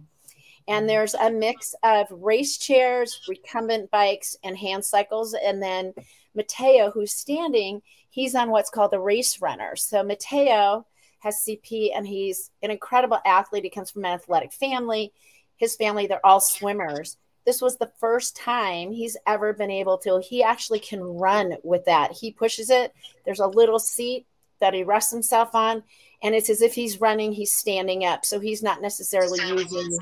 And 0.67 0.81
mm-hmm. 0.81 0.87
there's 0.87 1.13
a 1.13 1.31
mix 1.31 1.75
of 1.83 2.07
race 2.11 2.57
chairs, 2.57 3.21
recumbent 3.27 3.91
bikes, 3.91 4.35
and 4.43 4.57
hand 4.57 4.83
cycles. 4.85 5.33
And 5.33 5.61
then 5.61 5.93
Mateo, 6.35 6.91
who's 6.91 7.13
standing, 7.13 7.81
he's 8.09 8.35
on 8.35 8.49
what's 8.49 8.69
called 8.69 8.91
the 8.91 8.99
race 8.99 9.41
runner. 9.41 9.75
So 9.75 10.03
Mateo 10.03 10.85
has 11.19 11.43
CP 11.47 11.91
and 11.95 12.07
he's 12.07 12.51
an 12.61 12.71
incredible 12.71 13.19
athlete. 13.25 13.63
He 13.63 13.69
comes 13.69 13.91
from 13.91 14.05
an 14.05 14.13
athletic 14.13 14.53
family. 14.53 15.11
His 15.57 15.75
family, 15.75 16.07
they're 16.07 16.25
all 16.25 16.39
swimmers. 16.39 17.17
This 17.45 17.61
was 17.61 17.77
the 17.77 17.91
first 17.99 18.35
time 18.35 18.91
he's 18.91 19.17
ever 19.27 19.53
been 19.53 19.71
able 19.71 19.97
to. 19.99 20.19
He 20.19 20.43
actually 20.43 20.79
can 20.79 21.01
run 21.01 21.55
with 21.63 21.85
that. 21.85 22.11
He 22.11 22.31
pushes 22.31 22.69
it. 22.69 22.93
There's 23.23 23.39
a 23.39 23.47
little 23.47 23.79
seat 23.79 24.25
that 24.59 24.73
he 24.73 24.83
rests 24.83 25.11
himself 25.11 25.53
on, 25.53 25.83
and 26.23 26.33
it's 26.33 26.49
as 26.49 26.61
if 26.61 26.73
he's 26.73 27.01
running, 27.01 27.31
he's 27.31 27.53
standing 27.53 28.03
up. 28.03 28.25
So 28.25 28.39
he's 28.39 28.63
not 28.63 28.81
necessarily 28.81 29.39
using 29.47 29.97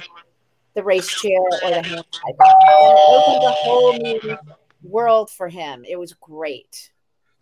the 0.76 0.84
race 0.84 1.08
chair 1.08 1.40
or 1.40 1.70
the 1.70 1.84
hand 1.84 2.06
cycle. 2.12 2.36
it 2.40 3.10
opened 3.10 3.44
a 3.44 3.52
whole 3.52 3.94
new 3.94 4.38
world 4.84 5.30
for 5.30 5.48
him. 5.48 5.86
It 5.88 5.98
was 5.98 6.14
great. 6.14 6.92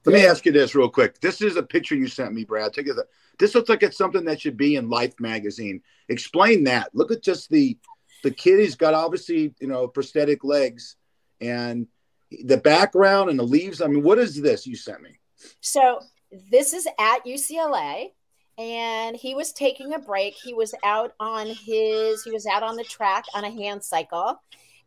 Let 0.06 0.14
me 0.14 0.26
ask 0.26 0.46
you 0.46 0.52
this 0.52 0.74
real 0.74 0.90
quick. 0.90 1.20
This 1.22 1.42
is 1.42 1.58
a 1.58 1.64
picture 1.64 1.96
you 1.96 2.08
sent 2.08 2.34
me, 2.34 2.44
Brad. 2.44 2.74
Take 2.74 2.88
a 2.88 2.96
This 3.38 3.54
looks 3.54 3.70
like 3.70 3.84
it's 3.84 3.98
something 3.98 4.26
that 4.26 4.42
should 4.42 4.58
be 4.58 4.76
in 4.76 4.90
Life 4.90 5.14
magazine. 5.20 5.82
Explain 6.10 6.64
that. 6.64 6.90
Look 6.94 7.12
at 7.12 7.22
just 7.22 7.50
the 7.50 7.78
the 8.24 8.32
kid. 8.32 8.60
He's 8.60 8.76
got 8.76 8.94
obviously 8.94 9.54
you 9.60 9.68
know 9.68 9.88
prosthetic 9.88 10.44
legs, 10.44 10.96
and 11.40 11.88
the 12.44 12.58
background 12.58 13.30
and 13.30 13.38
the 13.38 13.44
leaves. 13.44 13.82
I 13.82 13.88
mean, 13.88 14.02
what 14.02 14.18
is 14.18 14.42
this 14.42 14.66
you 14.66 14.76
sent 14.76 15.02
me? 15.02 15.20
So 15.60 16.00
this 16.50 16.74
is 16.74 16.88
at 17.00 17.26
UCLA, 17.26 18.12
and 18.58 19.16
he 19.16 19.36
was 19.36 19.52
taking 19.52 19.94
a 19.94 20.00
break. 20.00 20.34
He 20.34 20.54
was 20.54 20.74
out 20.84 21.14
on 21.20 21.48
his. 21.48 22.24
He 22.24 22.32
was 22.32 22.46
out 22.46 22.64
on 22.64 22.76
the 22.76 22.84
track 22.84 23.26
on 23.34 23.44
a 23.44 23.52
hand 23.52 23.84
cycle, 23.84 24.42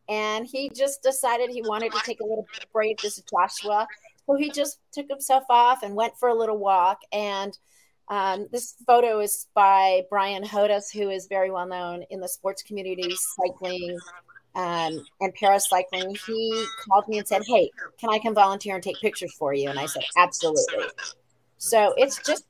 and 0.08 0.46
he 0.46 0.70
just 0.70 1.02
decided 1.02 1.50
he 1.50 1.62
wanted 1.62 1.92
to 1.92 2.00
take 2.04 2.20
a 2.20 2.24
little 2.24 2.46
break. 2.72 3.00
This 3.00 3.18
is 3.18 3.24
Joshua 3.30 3.86
so 4.26 4.36
he 4.36 4.50
just 4.50 4.78
took 4.92 5.08
himself 5.08 5.44
off 5.50 5.82
and 5.82 5.94
went 5.94 6.16
for 6.18 6.28
a 6.28 6.34
little 6.34 6.58
walk. 6.58 7.00
And 7.12 7.56
um, 8.08 8.48
this 8.52 8.74
photo 8.86 9.20
is 9.20 9.46
by 9.54 10.02
Brian 10.10 10.42
Hodas, 10.42 10.92
who 10.92 11.10
is 11.10 11.26
very 11.26 11.50
well 11.50 11.66
known 11.66 12.04
in 12.10 12.20
the 12.20 12.28
sports 12.28 12.62
community, 12.62 13.14
cycling 13.16 13.98
um, 14.54 15.04
and 15.20 15.32
paracycling. 15.40 16.18
He 16.26 16.66
called 16.88 17.08
me 17.08 17.18
and 17.18 17.26
said, 17.26 17.42
Hey, 17.46 17.70
can 17.98 18.10
I 18.10 18.18
come 18.18 18.34
volunteer 18.34 18.74
and 18.74 18.82
take 18.82 19.00
pictures 19.00 19.34
for 19.34 19.52
you? 19.52 19.68
And 19.68 19.78
I 19.78 19.86
said, 19.86 20.04
Absolutely. 20.16 20.86
So 21.58 21.94
it's 21.96 22.20
just 22.22 22.44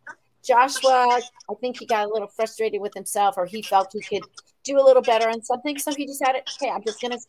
Joshua. 0.45 1.21
I 1.51 1.55
think 1.61 1.79
he 1.79 1.87
got 1.87 2.07
a 2.07 2.13
little 2.13 2.29
frustrated 2.29 2.81
with 2.81 2.95
himself, 2.95 3.37
or 3.37 3.47
he 3.47 3.63
felt 3.63 3.91
he 3.93 4.01
could 4.01 4.25
do 4.65 4.79
a 4.79 4.85
little 4.85 5.03
better 5.03 5.29
on 5.29 5.43
something. 5.43 5.79
So 5.79 5.93
he 5.95 6.07
decided, 6.07 6.43
okay, 6.57 6.71
I'm 6.71 6.83
just 6.85 7.01
going 7.01 7.13
to 7.13 7.21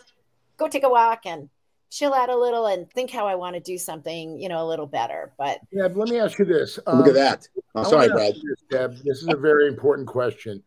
go 0.58 0.68
take 0.68 0.84
a 0.84 0.90
walk 0.90 1.26
and 1.26 1.50
chill 1.92 2.14
out 2.14 2.30
a 2.30 2.36
little 2.36 2.68
and 2.68 2.90
think 2.92 3.12
how 3.12 3.28
I 3.28 3.36
want 3.36 3.56
to 3.56 3.60
do 3.60 3.78
something, 3.78 4.40
you 4.40 4.50
know, 4.50 4.66
a 4.66 4.68
little 4.68 4.88
better. 4.88 5.34
But 5.38 5.60
yeah, 5.72 5.88
but 5.88 5.98
let 5.98 6.10
me 6.10 6.20
ask 6.20 6.38
you 6.40 6.46
this. 6.46 6.80
Um, 6.88 6.98
Look 6.98 7.08
at 7.08 7.12
um, 7.12 7.16
that. 7.16 7.48
Oh, 7.76 7.84
sorry, 7.84 8.10
Brad. 8.10 8.34
This, 8.34 8.64
Deb. 8.70 8.96
This 9.04 9.22
is 9.22 9.28
a 9.30 9.38
very 9.38 9.68
important 9.68 10.08
question. 10.08 10.64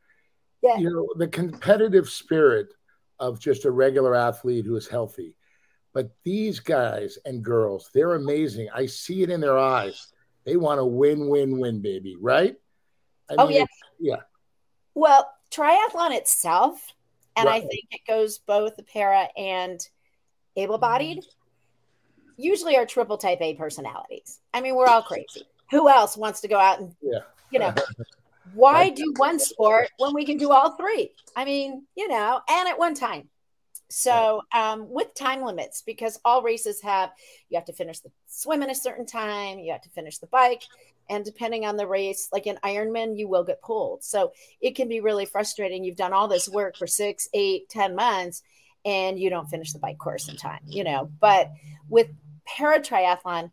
Yeah. 0.62 0.78
You 0.78 0.90
know, 0.90 1.08
the 1.16 1.28
competitive 1.28 2.08
spirit 2.08 2.68
of 3.18 3.40
just 3.40 3.64
a 3.64 3.70
regular 3.70 4.14
athlete 4.14 4.64
who 4.64 4.76
is 4.76 4.88
healthy. 4.88 5.34
But 5.92 6.10
these 6.24 6.60
guys 6.60 7.18
and 7.24 7.42
girls, 7.42 7.90
they're 7.92 8.14
amazing. 8.14 8.68
I 8.74 8.86
see 8.86 9.22
it 9.22 9.30
in 9.30 9.40
their 9.40 9.58
eyes. 9.58 10.08
They 10.48 10.56
want 10.56 10.78
to 10.78 10.84
win, 10.86 11.28
win, 11.28 11.58
win, 11.58 11.82
baby, 11.82 12.16
right? 12.18 12.56
I 13.28 13.34
oh, 13.36 13.48
mean, 13.48 13.58
yeah. 13.58 13.66
Yeah. 14.00 14.22
Well, 14.94 15.30
triathlon 15.50 16.16
itself, 16.16 16.94
and 17.36 17.46
right. 17.46 17.62
I 17.62 17.66
think 17.66 17.84
it 17.90 18.00
goes 18.08 18.38
both 18.38 18.74
the 18.76 18.82
para 18.82 19.28
and 19.36 19.78
able 20.56 20.78
bodied 20.78 21.18
mm-hmm. 21.18 22.32
usually 22.38 22.78
are 22.78 22.86
triple 22.86 23.18
type 23.18 23.42
A 23.42 23.56
personalities. 23.56 24.40
I 24.54 24.62
mean, 24.62 24.74
we're 24.74 24.86
all 24.86 25.02
crazy. 25.02 25.46
Who 25.70 25.90
else 25.90 26.16
wants 26.16 26.40
to 26.40 26.48
go 26.48 26.58
out 26.58 26.80
and, 26.80 26.96
yeah. 27.02 27.18
you 27.50 27.58
know, 27.58 27.74
why 28.54 28.88
do 28.88 29.12
one 29.18 29.38
sport 29.38 29.90
when 29.98 30.14
we 30.14 30.24
can 30.24 30.38
do 30.38 30.50
all 30.50 30.78
three? 30.78 31.10
I 31.36 31.44
mean, 31.44 31.84
you 31.94 32.08
know, 32.08 32.40
and 32.48 32.68
at 32.68 32.78
one 32.78 32.94
time. 32.94 33.28
So, 33.90 34.42
um, 34.54 34.90
with 34.90 35.14
time 35.14 35.42
limits, 35.42 35.82
because 35.82 36.20
all 36.24 36.42
races 36.42 36.82
have, 36.82 37.10
you 37.48 37.56
have 37.56 37.64
to 37.66 37.72
finish 37.72 38.00
the 38.00 38.10
swim 38.26 38.62
in 38.62 38.70
a 38.70 38.74
certain 38.74 39.06
time, 39.06 39.58
you 39.58 39.72
have 39.72 39.80
to 39.82 39.90
finish 39.90 40.18
the 40.18 40.26
bike, 40.26 40.62
and 41.08 41.24
depending 41.24 41.64
on 41.64 41.76
the 41.76 41.86
race, 41.86 42.28
like 42.32 42.46
in 42.46 42.58
Ironman, 42.62 43.18
you 43.18 43.28
will 43.28 43.44
get 43.44 43.62
pulled. 43.62 44.04
So 44.04 44.32
it 44.60 44.76
can 44.76 44.88
be 44.88 45.00
really 45.00 45.24
frustrating. 45.24 45.84
You've 45.84 45.96
done 45.96 46.12
all 46.12 46.28
this 46.28 46.48
work 46.48 46.76
for 46.76 46.86
six, 46.86 47.28
eight, 47.32 47.68
ten 47.70 47.94
months, 47.94 48.42
and 48.84 49.18
you 49.18 49.30
don't 49.30 49.48
finish 49.48 49.72
the 49.72 49.78
bike 49.78 49.98
course 49.98 50.28
in 50.28 50.36
time, 50.36 50.60
you 50.66 50.84
know. 50.84 51.10
But 51.20 51.50
with 51.88 52.08
para 52.46 52.80
triathlon, 52.80 53.50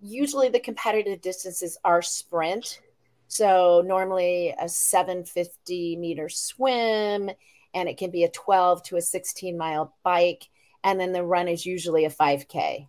usually 0.00 0.48
the 0.48 0.60
competitive 0.60 1.20
distances 1.20 1.78
are 1.84 2.02
sprint. 2.02 2.80
So 3.28 3.82
normally 3.86 4.54
a 4.60 4.68
750 4.68 5.96
meter 5.96 6.28
swim, 6.28 7.30
and 7.74 7.88
it 7.88 7.96
can 7.96 8.10
be 8.10 8.24
a 8.24 8.30
12 8.30 8.82
to 8.84 8.96
a 8.96 9.02
16 9.02 9.56
mile 9.56 9.94
bike. 10.02 10.48
And 10.82 10.98
then 10.98 11.12
the 11.12 11.22
run 11.22 11.48
is 11.48 11.66
usually 11.66 12.04
a 12.04 12.10
5K. 12.10 12.86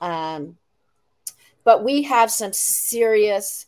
Um, 0.00 0.56
but 1.64 1.84
we 1.84 2.02
have 2.02 2.30
some 2.30 2.52
serious, 2.52 3.66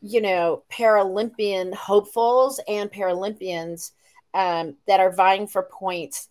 you 0.00 0.20
know, 0.20 0.62
Paralympian 0.70 1.74
hopefuls 1.74 2.60
and 2.68 2.90
Paralympians 2.90 3.92
um, 4.34 4.76
that 4.86 5.00
are 5.00 5.12
vying 5.12 5.46
for 5.46 5.62
points 5.62 6.28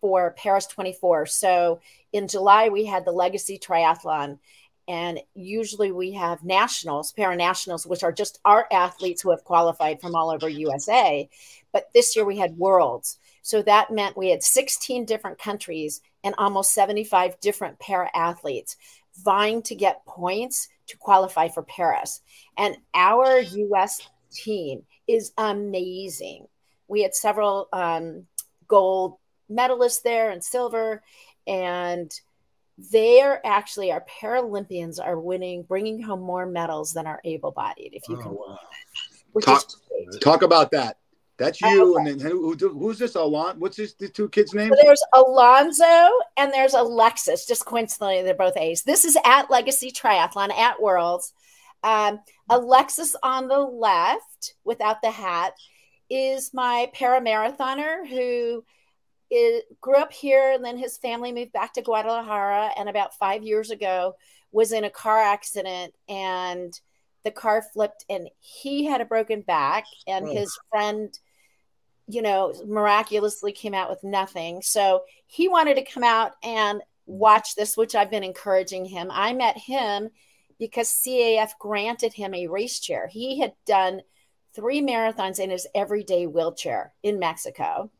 for 0.00 0.34
Paris 0.36 0.66
24. 0.66 1.26
So 1.26 1.80
in 2.12 2.26
July, 2.26 2.68
we 2.68 2.86
had 2.86 3.04
the 3.04 3.12
Legacy 3.12 3.58
Triathlon. 3.58 4.38
And 4.88 5.20
usually 5.34 5.92
we 5.92 6.12
have 6.12 6.42
nationals, 6.42 7.12
para 7.12 7.36
nationals, 7.36 7.86
which 7.86 8.02
are 8.02 8.10
just 8.10 8.40
our 8.44 8.66
athletes 8.72 9.22
who 9.22 9.30
have 9.30 9.44
qualified 9.44 10.00
from 10.00 10.16
all 10.16 10.30
over 10.30 10.48
USA. 10.48 11.28
But 11.72 11.90
this 11.94 12.16
year 12.16 12.24
we 12.24 12.38
had 12.38 12.56
worlds. 12.56 13.18
So 13.42 13.62
that 13.62 13.90
meant 13.90 14.16
we 14.16 14.30
had 14.30 14.42
16 14.42 15.04
different 15.04 15.38
countries 15.38 16.00
and 16.24 16.34
almost 16.38 16.74
75 16.74 17.40
different 17.40 17.78
para 17.78 18.10
athletes 18.14 18.76
vying 19.16 19.62
to 19.62 19.74
get 19.74 20.04
points 20.06 20.68
to 20.86 20.96
qualify 20.96 21.48
for 21.48 21.62
Paris. 21.62 22.20
And 22.56 22.76
our 22.94 23.40
US 23.40 24.08
team 24.32 24.82
is 25.06 25.32
amazing. 25.36 26.46
We 26.88 27.02
had 27.02 27.14
several 27.14 27.68
um, 27.72 28.26
gold 28.68 29.16
medalists 29.50 30.02
there 30.02 30.30
and 30.30 30.42
silver. 30.42 31.02
And 31.46 32.12
they're 32.90 33.44
actually 33.46 33.92
our 33.92 34.04
Paralympians 34.20 35.04
are 35.04 35.18
winning, 35.18 35.64
bringing 35.64 36.02
home 36.02 36.20
more 36.20 36.46
medals 36.46 36.92
than 36.92 37.06
our 37.06 37.20
able-bodied. 37.24 37.90
If 37.92 38.08
you 38.08 38.16
oh, 38.16 38.22
can, 38.22 38.32
wow. 38.32 38.58
talk, 39.42 39.64
talk 40.20 40.42
about 40.42 40.70
that. 40.70 40.96
That's 41.40 41.58
you, 41.62 41.96
and 41.96 42.06
then 42.06 42.20
who, 42.20 42.54
who, 42.54 42.68
who's 42.78 42.98
this? 42.98 43.14
Alon? 43.14 43.58
What's 43.58 43.78
this? 43.78 43.94
The 43.94 44.08
two 44.08 44.28
kids' 44.28 44.52
names? 44.52 44.76
So 44.76 44.82
there's 44.82 45.02
Alonzo 45.14 46.10
and 46.36 46.52
there's 46.52 46.74
Alexis. 46.74 47.46
Just 47.46 47.64
coincidentally, 47.64 48.22
they're 48.22 48.34
both 48.34 48.58
A's. 48.58 48.82
This 48.82 49.06
is 49.06 49.16
at 49.24 49.50
Legacy 49.50 49.90
Triathlon 49.90 50.52
at 50.52 50.82
Worlds. 50.82 51.32
Um, 51.82 52.20
Alexis 52.50 53.16
on 53.22 53.48
the 53.48 53.58
left, 53.58 54.54
without 54.64 55.00
the 55.00 55.10
hat, 55.10 55.54
is 56.10 56.52
my 56.52 56.90
paramarathoner 56.94 58.06
who 58.06 58.62
is, 59.30 59.62
grew 59.80 59.96
up 59.96 60.12
here 60.12 60.52
and 60.52 60.62
then 60.62 60.76
his 60.76 60.98
family 60.98 61.32
moved 61.32 61.52
back 61.52 61.72
to 61.72 61.82
Guadalajara. 61.82 62.72
And 62.76 62.90
about 62.90 63.14
five 63.14 63.42
years 63.42 63.70
ago, 63.70 64.14
was 64.52 64.72
in 64.72 64.84
a 64.84 64.90
car 64.90 65.18
accident 65.18 65.94
and 66.06 66.78
the 67.24 67.30
car 67.30 67.62
flipped 67.62 68.04
and 68.10 68.28
he 68.40 68.84
had 68.84 69.00
a 69.00 69.06
broken 69.06 69.40
back 69.40 69.84
and 70.06 70.26
oh. 70.26 70.32
his 70.34 70.58
friend 70.70 71.18
you 72.10 72.22
know 72.22 72.52
miraculously 72.66 73.52
came 73.52 73.74
out 73.74 73.90
with 73.90 74.02
nothing. 74.04 74.62
So 74.62 75.02
he 75.26 75.48
wanted 75.48 75.76
to 75.76 75.84
come 75.84 76.04
out 76.04 76.32
and 76.42 76.82
watch 77.06 77.56
this 77.56 77.76
which 77.76 77.96
i've 77.96 78.10
been 78.10 78.22
encouraging 78.22 78.84
him. 78.84 79.08
I 79.10 79.32
met 79.32 79.56
him 79.56 80.10
because 80.58 80.88
CAF 80.90 81.50
granted 81.58 82.12
him 82.12 82.34
a 82.34 82.46
race 82.46 82.78
chair. 82.78 83.08
He 83.08 83.40
had 83.40 83.54
done 83.66 84.02
three 84.54 84.80
marathons 84.80 85.40
in 85.40 85.50
his 85.50 85.66
everyday 85.74 86.26
wheelchair 86.26 86.92
in 87.02 87.18
mexico. 87.18 87.90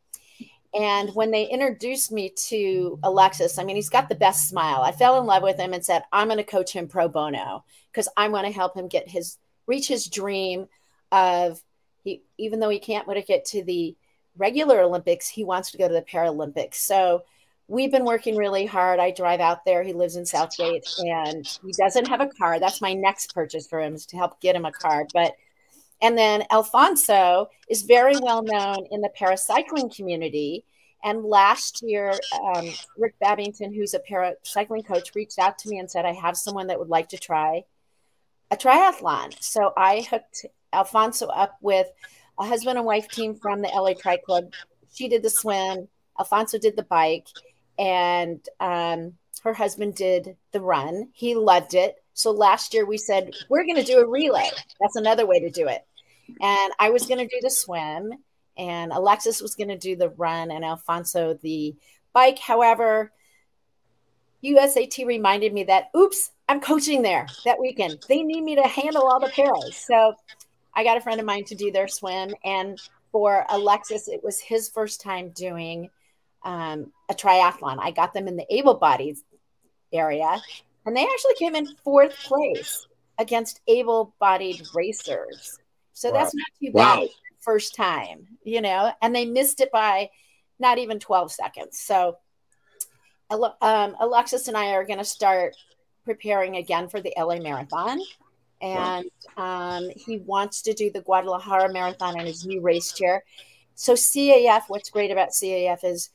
And 0.73 1.13
when 1.15 1.33
they 1.33 1.49
introduced 1.49 2.13
me 2.13 2.33
to 2.49 2.99
Alexis, 3.03 3.59
I 3.59 3.65
mean, 3.65 3.75
he's 3.75 3.89
got 3.89 4.09
the 4.09 4.15
best 4.15 4.49
smile. 4.49 4.83
I 4.83 4.93
fell 4.93 5.19
in 5.19 5.27
love 5.27 5.43
with 5.43 5.59
him 5.59 5.73
and 5.73 5.85
said, 5.85 6.05
I'm 6.13 6.29
going 6.29 6.39
to 6.39 6.45
coach 6.45 6.73
him 6.73 6.87
pro 6.87 7.09
bono 7.09 7.65
because 7.91 8.09
I 8.17 8.29
want 8.29 8.47
to 8.47 8.53
help 8.53 8.77
him 8.77 8.87
get 8.87 9.09
his 9.09 9.39
reach 9.67 9.89
his 9.89 10.07
dream 10.07 10.67
of 11.13 11.61
he 12.03 12.23
even 12.39 12.61
though 12.61 12.69
he 12.69 12.79
can't 12.79 13.07
get 13.27 13.45
to 13.47 13.65
the 13.65 13.97
regular 14.41 14.81
Olympics, 14.81 15.29
he 15.29 15.45
wants 15.45 15.71
to 15.71 15.79
go 15.79 15.87
to 15.87 15.95
the 15.95 16.03
Paralympics. 16.03 16.77
So 16.77 17.23
we've 17.69 17.93
been 17.93 18.05
working 18.05 18.37
really 18.37 18.67
hard. 18.67 18.99
I 18.99 19.13
drive 19.13 19.41
out 19.41 19.65
there. 19.65 19.83
He 19.85 19.93
lives 19.93 20.17
in 20.17 20.27
South 20.27 20.57
Gate 20.57 20.85
and 20.99 21.47
he 21.65 21.73
doesn't 21.79 22.09
have 22.09 22.21
a 22.21 22.27
car. 22.27 22.59
That's 22.59 22.81
my 22.81 22.95
next 22.95 23.33
purchase 23.35 23.69
for 23.69 23.81
him 23.81 23.95
is 23.95 24.07
to 24.07 24.17
help 24.17 24.41
get 24.41 24.57
him 24.57 24.65
a 24.65 24.73
car. 24.73 25.07
But 25.15 25.35
and 26.03 26.17
then 26.17 26.45
Alfonso 26.51 27.51
is 27.69 27.83
very 27.83 28.17
well 28.19 28.43
known 28.43 28.87
in 28.91 29.03
the 29.03 29.11
paracycling 29.17 29.95
community. 29.95 30.65
And 31.05 31.25
last 31.25 31.83
year, 31.83 32.13
um, 32.43 32.71
Rick 32.97 33.15
Babington, 33.21 33.73
who's 33.73 33.95
a 33.95 34.01
paracycling 34.01 34.87
coach, 34.87 35.15
reached 35.15 35.39
out 35.39 35.59
to 35.59 35.69
me 35.69 35.79
and 35.79 35.91
said, 35.91 36.05
I 36.07 36.13
have 36.13 36.37
someone 36.37 36.69
that 36.69 36.79
would 36.79 36.89
like 36.89 37.11
to 37.11 37.19
try 37.19 37.65
a 38.51 38.57
triathlon. 38.57 39.35
So 39.43 39.73
I 39.77 40.07
hooked 40.11 40.47
Alfonso 40.73 41.27
up 41.27 41.57
with 41.61 41.87
a 42.41 42.47
husband 42.47 42.79
and 42.79 42.87
wife 42.87 43.07
team 43.09 43.35
from 43.35 43.61
the 43.61 43.69
LA 43.69 43.93
Tri 43.93 44.17
Club. 44.17 44.53
She 44.93 45.09
did 45.09 45.23
the 45.23 45.31
swim, 45.31 45.87
Alfonso 46.19 46.59
did 46.59 46.77
the 46.77 46.83
bike, 46.85 47.29
and 47.79 48.41
um, 48.59 49.13
her 49.45 49.55
husband 49.55 49.95
did 49.95 50.37
the 50.53 50.61
run. 50.61 51.11
He 51.13 51.35
loved 51.35 51.75
it. 51.75 52.03
So 52.15 52.31
last 52.31 52.75
year 52.75 52.85
we 52.85 52.99
said, 52.99 53.35
we're 53.49 53.65
going 53.65 53.77
to 53.77 53.85
do 53.85 54.01
a 54.01 54.09
relay. 54.09 54.49
That's 54.81 54.97
another 54.97 55.27
way 55.27 55.41
to 55.41 55.51
do 55.51 55.69
it. 55.69 55.85
And 56.41 56.73
I 56.79 56.91
was 56.91 57.07
going 57.07 57.19
to 57.19 57.27
do 57.27 57.41
the 57.41 57.51
swim, 57.51 58.13
and 58.57 58.93
Alexis 58.93 59.41
was 59.41 59.55
going 59.55 59.69
to 59.69 59.79
do 59.79 59.97
the 59.97 60.11
run, 60.11 60.51
and 60.51 60.65
Alfonso 60.65 61.39
the 61.43 61.75
bike. 62.13 62.39
However, 62.39 63.13
USAT 64.43 65.07
reminded 65.07 65.53
me 65.53 65.65
that, 65.65 65.91
oops, 65.97 66.31
I'm 66.49 66.61
coaching 66.61 67.03
there 67.03 67.27
that 67.45 67.61
weekend. 67.61 68.05
They 68.09 68.23
need 68.23 68.43
me 68.43 68.57
to 68.57 68.63
handle 68.63 69.03
all 69.03 69.21
the 69.21 69.29
paras. 69.29 69.77
So 69.77 70.15
I 70.75 70.85
got 70.85 70.97
a 70.97 71.01
friend 71.01 71.21
of 71.21 71.27
mine 71.27 71.45
to 71.45 71.55
do 71.55 71.71
their 71.71 71.89
swim. 71.89 72.35
And 72.45 72.81
for 73.13 73.45
Alexis, 73.49 74.09
it 74.09 74.23
was 74.23 74.41
his 74.41 74.69
first 74.69 75.01
time 75.01 75.31
doing 75.31 75.91
um, 76.43 76.93
a 77.09 77.15
triathlon. 77.15 77.79
I 77.81 77.91
got 77.91 78.15
them 78.15 78.29
in 78.29 78.37
the 78.37 78.47
able 78.55 78.75
bodied 78.75 79.19
area, 79.93 80.41
and 80.87 80.97
they 80.97 81.03
actually 81.03 81.35
came 81.35 81.55
in 81.55 81.75
fourth 81.85 82.17
place 82.23 82.87
against 83.19 83.61
able 83.67 84.15
bodied 84.19 84.63
racers. 84.75 85.59
So 85.93 86.11
wow. 86.11 86.19
that's 86.19 86.35
not 86.35 86.47
too 86.63 86.73
bad 86.73 86.99
wow. 87.01 87.09
first 87.41 87.75
time, 87.75 88.27
you 88.45 88.63
know, 88.63 88.93
and 89.03 89.15
they 89.15 89.27
missed 89.27 89.61
it 89.61 89.71
by 89.71 90.09
not 90.59 90.79
even 90.79 90.99
12 90.99 91.33
seconds. 91.33 91.79
So 91.79 92.17
um, 93.31 93.97
Alexis 94.01 94.49
and 94.49 94.57
I 94.57 94.73
are 94.73 94.85
going 94.85 94.99
to 94.99 95.05
start 95.05 95.55
preparing 96.05 96.57
again 96.57 96.89
for 96.89 97.01
the 97.01 97.13
LA 97.17 97.39
Marathon. 97.39 98.01
And 98.61 99.07
um, 99.37 99.89
he 99.97 100.19
wants 100.19 100.63
to 100.63 100.75
do 100.75 100.91
the 100.91 101.01
Guadalajara 101.01 101.73
Marathon 101.73 102.19
in 102.21 102.27
his 102.27 102.45
new 102.45 102.61
race 102.61 102.93
chair. 102.93 103.25
So, 103.75 103.95
CAF, 103.95 104.65
what's 104.69 104.91
great 104.91 105.11
about 105.11 105.31
CAF 105.31 105.83
is 105.85 106.11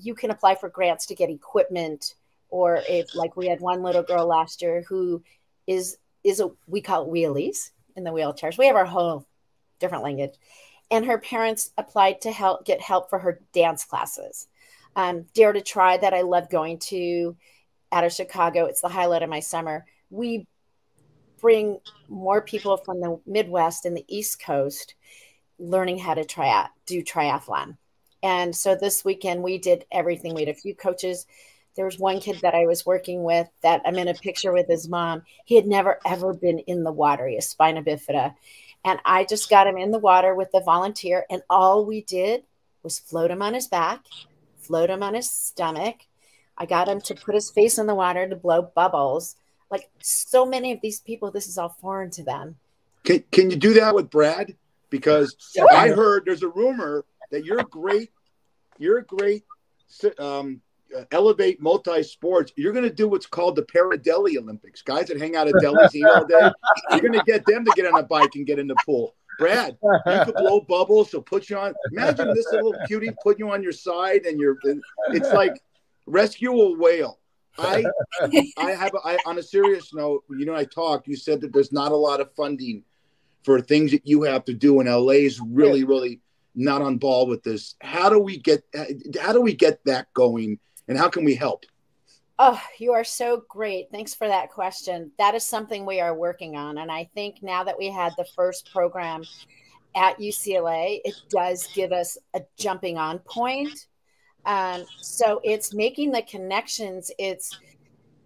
you 0.00 0.14
can 0.14 0.30
apply 0.30 0.54
for 0.54 0.68
grants 0.68 1.06
to 1.06 1.16
get 1.16 1.30
equipment, 1.30 2.14
or 2.50 2.80
if, 2.88 3.14
like, 3.16 3.36
we 3.36 3.48
had 3.48 3.60
one 3.60 3.82
little 3.82 4.04
girl 4.04 4.26
last 4.26 4.62
year 4.62 4.84
who 4.88 5.22
is 5.66 5.98
is 6.24 6.40
a 6.40 6.50
we 6.66 6.80
call 6.80 7.04
it 7.04 7.12
wheelies 7.12 7.70
in 7.96 8.04
the 8.04 8.10
wheelchairs. 8.10 8.58
We 8.58 8.66
have 8.66 8.76
our 8.76 8.84
whole 8.84 9.26
different 9.80 10.04
language. 10.04 10.34
And 10.90 11.04
her 11.04 11.18
parents 11.18 11.70
applied 11.76 12.22
to 12.22 12.32
help 12.32 12.64
get 12.64 12.80
help 12.80 13.10
for 13.10 13.18
her 13.18 13.40
dance 13.52 13.84
classes. 13.84 14.46
Um, 14.96 15.26
Dare 15.34 15.52
to 15.52 15.60
Try 15.60 15.96
that 15.98 16.14
I 16.14 16.22
love 16.22 16.48
going 16.48 16.78
to 16.78 17.36
out 17.92 18.04
of 18.04 18.12
Chicago. 18.12 18.64
It's 18.64 18.80
the 18.80 18.88
highlight 18.88 19.22
of 19.22 19.30
my 19.30 19.40
summer. 19.40 19.84
We 20.10 20.46
bring 21.40 21.78
more 22.08 22.40
people 22.40 22.76
from 22.76 23.00
the 23.00 23.20
Midwest 23.26 23.84
and 23.84 23.96
the 23.96 24.04
East 24.08 24.42
Coast 24.42 24.94
learning 25.58 25.98
how 25.98 26.14
to 26.14 26.24
try 26.24 26.66
do 26.86 27.02
triathlon. 27.02 27.76
And 28.22 28.54
so 28.54 28.74
this 28.74 29.04
weekend 29.04 29.42
we 29.42 29.58
did 29.58 29.84
everything. 29.92 30.34
We 30.34 30.42
had 30.42 30.48
a 30.48 30.54
few 30.54 30.74
coaches. 30.74 31.26
There 31.76 31.84
was 31.84 31.98
one 31.98 32.20
kid 32.20 32.40
that 32.42 32.54
I 32.54 32.66
was 32.66 32.86
working 32.86 33.22
with 33.22 33.48
that 33.62 33.82
I'm 33.84 33.96
in 33.96 34.08
a 34.08 34.14
picture 34.14 34.52
with 34.52 34.66
his 34.66 34.88
mom. 34.88 35.22
He 35.44 35.54
had 35.54 35.66
never 35.66 36.00
ever 36.04 36.34
been 36.34 36.58
in 36.60 36.82
the 36.84 36.92
water. 36.92 37.26
He 37.26 37.36
has 37.36 37.48
spina 37.48 37.82
bifida. 37.82 38.34
And 38.84 39.00
I 39.04 39.24
just 39.24 39.50
got 39.50 39.66
him 39.66 39.76
in 39.76 39.90
the 39.90 39.98
water 39.98 40.34
with 40.34 40.50
the 40.52 40.60
volunteer, 40.60 41.26
and 41.28 41.42
all 41.50 41.84
we 41.84 42.02
did 42.02 42.44
was 42.82 42.98
float 42.98 43.30
him 43.30 43.42
on 43.42 43.54
his 43.54 43.66
back, 43.66 44.04
float 44.56 44.88
him 44.88 45.02
on 45.02 45.14
his 45.14 45.30
stomach. 45.30 45.96
I 46.56 46.66
got 46.66 46.88
him 46.88 47.00
to 47.02 47.14
put 47.14 47.34
his 47.34 47.50
face 47.50 47.78
in 47.78 47.86
the 47.86 47.94
water 47.94 48.28
to 48.28 48.36
blow 48.36 48.62
bubbles. 48.62 49.36
Like 49.70 49.90
so 50.00 50.46
many 50.46 50.72
of 50.72 50.80
these 50.82 51.00
people, 51.00 51.30
this 51.30 51.46
is 51.46 51.58
all 51.58 51.76
foreign 51.80 52.10
to 52.12 52.22
them. 52.22 52.56
Can, 53.04 53.24
can 53.30 53.50
you 53.50 53.56
do 53.56 53.74
that 53.74 53.94
with 53.94 54.10
Brad? 54.10 54.56
Because 54.90 55.36
sure. 55.54 55.70
I 55.72 55.88
heard 55.88 56.24
there's 56.24 56.42
a 56.42 56.48
rumor 56.48 57.04
that 57.30 57.44
you're 57.44 57.62
great, 57.64 58.10
you're 58.78 59.02
great 59.02 59.44
um, 60.18 60.60
uh, 60.96 61.04
elevate 61.10 61.60
multi 61.60 62.02
sports, 62.02 62.52
you're 62.56 62.72
going 62.72 62.88
to 62.88 62.94
do 62.94 63.08
what's 63.08 63.26
called 63.26 63.56
the 63.56 63.62
Paradeli 63.62 64.38
Olympics. 64.38 64.80
Guys 64.82 65.08
that 65.08 65.18
hang 65.18 65.36
out 65.36 65.48
at 65.48 65.54
delis 65.54 65.94
eat 65.94 66.04
all 66.04 66.24
day, 66.24 66.50
you're 66.90 67.00
going 67.00 67.12
to 67.12 67.24
get 67.26 67.44
them 67.46 67.64
to 67.64 67.72
get 67.76 67.86
on 67.86 67.98
a 67.98 68.02
bike 68.02 68.34
and 68.34 68.46
get 68.46 68.58
in 68.58 68.66
the 68.66 68.76
pool. 68.86 69.14
Brad, 69.38 69.76
you 69.82 70.24
could 70.24 70.34
blow 70.34 70.60
bubbles. 70.60 71.10
She'll 71.10 71.22
put 71.22 71.48
you 71.48 71.58
on. 71.58 71.72
Imagine 71.92 72.34
this 72.34 72.46
little 72.50 72.74
cutie 72.86 73.10
putting 73.22 73.46
you 73.46 73.52
on 73.52 73.62
your 73.62 73.72
side, 73.72 74.26
and 74.26 74.40
you're. 74.40 74.58
It's 75.10 75.32
like 75.32 75.62
rescue 76.06 76.52
a 76.52 76.76
whale. 76.76 77.20
I, 77.58 77.84
I 78.56 78.70
have. 78.72 78.92
I, 79.04 79.18
on 79.26 79.38
a 79.38 79.42
serious 79.42 79.92
note, 79.92 80.24
you 80.30 80.46
know, 80.46 80.54
I 80.54 80.64
talked. 80.64 81.08
You 81.08 81.16
said 81.16 81.40
that 81.42 81.52
there's 81.52 81.72
not 81.72 81.92
a 81.92 81.96
lot 81.96 82.20
of 82.20 82.32
funding 82.34 82.84
for 83.42 83.60
things 83.60 83.90
that 83.92 84.06
you 84.06 84.22
have 84.22 84.44
to 84.46 84.54
do, 84.54 84.80
and 84.80 84.88
LA 84.88 85.12
is 85.12 85.40
really, 85.40 85.84
really 85.84 86.20
not 86.54 86.82
on 86.82 86.98
ball 86.98 87.26
with 87.26 87.42
this. 87.42 87.74
How 87.80 88.08
do 88.08 88.18
we 88.18 88.38
get? 88.38 88.64
How 89.20 89.32
do 89.32 89.40
we 89.40 89.54
get 89.54 89.84
that 89.84 90.12
going? 90.14 90.58
and 90.88 90.98
how 90.98 91.08
can 91.08 91.24
we 91.24 91.34
help? 91.34 91.64
Oh, 92.38 92.60
you 92.78 92.92
are 92.92 93.04
so 93.04 93.42
great. 93.48 93.90
Thanks 93.90 94.14
for 94.14 94.26
that 94.26 94.50
question. 94.50 95.12
That 95.18 95.34
is 95.34 95.44
something 95.44 95.84
we 95.84 96.00
are 96.00 96.14
working 96.14 96.56
on. 96.56 96.78
And 96.78 96.90
I 96.90 97.10
think 97.14 97.42
now 97.42 97.64
that 97.64 97.78
we 97.78 97.90
had 97.90 98.12
the 98.16 98.26
first 98.36 98.72
program 98.72 99.24
at 99.94 100.18
UCLA, 100.18 101.00
it 101.04 101.14
does 101.30 101.68
give 101.74 101.92
us 101.92 102.16
a 102.34 102.42
jumping 102.56 102.96
on 102.96 103.18
point. 103.20 103.86
Um, 104.48 104.86
so 104.96 105.42
it's 105.44 105.74
making 105.74 106.10
the 106.10 106.22
connections, 106.22 107.12
it's 107.18 107.56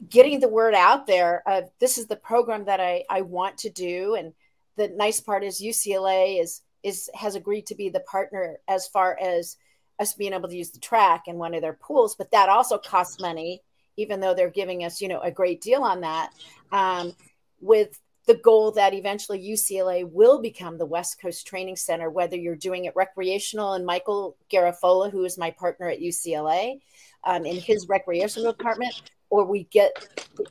getting 0.09 0.39
the 0.39 0.49
word 0.49 0.73
out 0.73 1.07
there 1.07 1.43
of 1.47 1.69
this 1.81 1.99
is 1.99 2.07
the 2.07 2.17
program 2.17 2.65
that 2.67 2.81
I, 2.81 3.05
I 3.11 3.23
want 3.23 3.59
to 3.59 3.71
do. 3.71 4.15
And 4.15 4.33
the 4.77 4.89
nice 4.89 5.21
part 5.21 5.45
is 5.45 5.61
UCLA 5.61 6.41
is 6.41 6.63
is 6.85 7.11
has 7.15 7.35
agreed 7.35 7.67
to 7.67 7.75
be 7.75 7.89
the 7.89 8.01
partner 8.01 8.57
as 8.69 8.87
far 8.87 9.19
as 9.21 9.57
us 10.01 10.15
being 10.15 10.33
able 10.33 10.49
to 10.49 10.57
use 10.57 10.71
the 10.71 10.81
track 10.81 11.25
in 11.27 11.37
one 11.37 11.55
of 11.55 11.61
their 11.61 11.75
pools, 11.75 12.15
but 12.15 12.31
that 12.31 12.49
also 12.49 12.79
costs 12.79 13.21
money, 13.21 13.63
even 13.97 14.21
though 14.21 14.35
they're 14.35 14.51
giving 14.51 14.85
us, 14.85 15.01
you 15.01 15.09
know, 15.09 15.21
a 15.21 15.31
great 15.31 15.61
deal 15.61 15.83
on 15.83 16.01
that. 16.01 16.31
Um, 16.71 17.15
with 17.61 18.01
the 18.27 18.35
goal 18.35 18.71
that 18.73 18.95
eventually 18.95 19.41
UCLA 19.41 20.09
will 20.09 20.41
become 20.41 20.79
the 20.79 20.87
West 20.87 21.21
Coast 21.21 21.47
Training 21.47 21.77
Center, 21.77 22.09
whether 22.09 22.37
you're 22.37 22.55
doing 22.55 22.85
it 22.85 22.95
recreational 22.95 23.75
and 23.75 23.85
Michael 23.85 24.37
Garafolo, 24.53 25.11
who 25.11 25.25
is 25.25 25.37
my 25.37 25.51
partner 25.51 25.89
at 25.89 26.01
UCLA, 26.01 26.81
um, 27.25 27.45
in 27.45 27.57
his 27.57 27.89
recreational 27.89 28.53
department, 28.53 29.11
or 29.29 29.45
we 29.45 29.65
get 29.65 29.93
the 30.37 30.45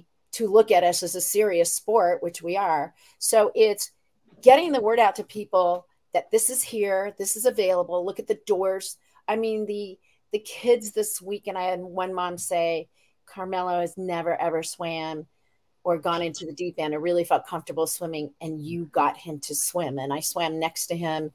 AD 0.00 0.04
to 0.32 0.48
look 0.48 0.70
at 0.70 0.84
us 0.84 1.02
as 1.02 1.14
a 1.14 1.20
serious 1.20 1.72
sport, 1.72 2.22
which 2.22 2.42
we 2.42 2.56
are. 2.56 2.94
So 3.18 3.52
it's 3.54 3.92
getting 4.42 4.72
the 4.72 4.80
word 4.80 4.98
out 4.98 5.16
to 5.16 5.24
people 5.24 5.86
that 6.12 6.30
this 6.30 6.50
is 6.50 6.62
here, 6.62 7.14
this 7.18 7.36
is 7.36 7.46
available. 7.46 8.04
Look 8.04 8.18
at 8.18 8.26
the 8.26 8.40
doors. 8.46 8.96
I 9.28 9.36
mean, 9.36 9.66
the 9.66 9.98
the 10.32 10.38
kids 10.40 10.90
this 10.90 11.22
week, 11.22 11.46
and 11.46 11.56
I 11.56 11.62
had 11.62 11.80
one 11.80 12.12
mom 12.12 12.36
say, 12.36 12.88
Carmelo 13.26 13.80
has 13.80 13.96
never 13.96 14.38
ever 14.40 14.62
swam 14.62 15.26
or 15.86 15.96
gone 15.96 16.20
into 16.20 16.44
the 16.44 16.52
deep 16.52 16.74
end. 16.78 16.92
I 16.92 16.96
really 16.96 17.22
felt 17.22 17.46
comfortable 17.46 17.86
swimming, 17.86 18.32
and 18.40 18.60
you 18.60 18.86
got 18.86 19.16
him 19.16 19.38
to 19.38 19.54
swim. 19.54 20.00
And 20.00 20.12
I 20.12 20.18
swam 20.18 20.58
next 20.58 20.88
to 20.88 20.96
him 20.96 21.30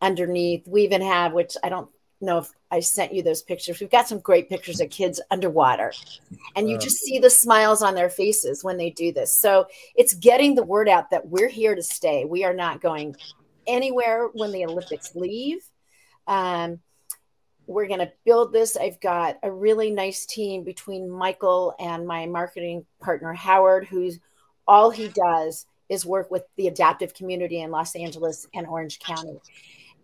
underneath. 0.00 0.68
We 0.68 0.84
even 0.84 1.02
have, 1.02 1.32
which 1.32 1.56
I 1.64 1.70
don't 1.70 1.90
know 2.20 2.38
if 2.38 2.52
I 2.70 2.78
sent 2.78 3.12
you 3.12 3.24
those 3.24 3.42
pictures. 3.42 3.80
We've 3.80 3.90
got 3.90 4.06
some 4.06 4.20
great 4.20 4.48
pictures 4.48 4.80
of 4.80 4.90
kids 4.90 5.20
underwater, 5.32 5.92
and 6.54 6.70
you 6.70 6.78
just 6.78 6.98
see 6.98 7.18
the 7.18 7.30
smiles 7.30 7.82
on 7.82 7.96
their 7.96 8.10
faces 8.10 8.62
when 8.62 8.76
they 8.76 8.90
do 8.90 9.12
this. 9.12 9.36
So 9.36 9.66
it's 9.96 10.14
getting 10.14 10.54
the 10.54 10.62
word 10.62 10.88
out 10.88 11.10
that 11.10 11.26
we're 11.26 11.48
here 11.48 11.74
to 11.74 11.82
stay. 11.82 12.24
We 12.24 12.44
are 12.44 12.54
not 12.54 12.80
going 12.80 13.16
anywhere 13.66 14.28
when 14.32 14.52
the 14.52 14.66
Olympics 14.66 15.16
leave. 15.16 15.68
Um, 16.28 16.78
we're 17.70 17.86
going 17.86 18.00
to 18.00 18.12
build 18.24 18.52
this. 18.52 18.76
I've 18.76 18.98
got 19.00 19.38
a 19.44 19.50
really 19.50 19.92
nice 19.92 20.26
team 20.26 20.64
between 20.64 21.08
Michael 21.08 21.72
and 21.78 22.04
my 22.04 22.26
marketing 22.26 22.84
partner, 23.00 23.32
Howard, 23.32 23.86
who's 23.86 24.18
all 24.66 24.90
he 24.90 25.08
does 25.08 25.66
is 25.88 26.04
work 26.04 26.32
with 26.32 26.42
the 26.56 26.66
adaptive 26.66 27.14
community 27.14 27.60
in 27.60 27.70
Los 27.70 27.94
Angeles 27.94 28.48
and 28.54 28.66
Orange 28.66 28.98
County. 28.98 29.38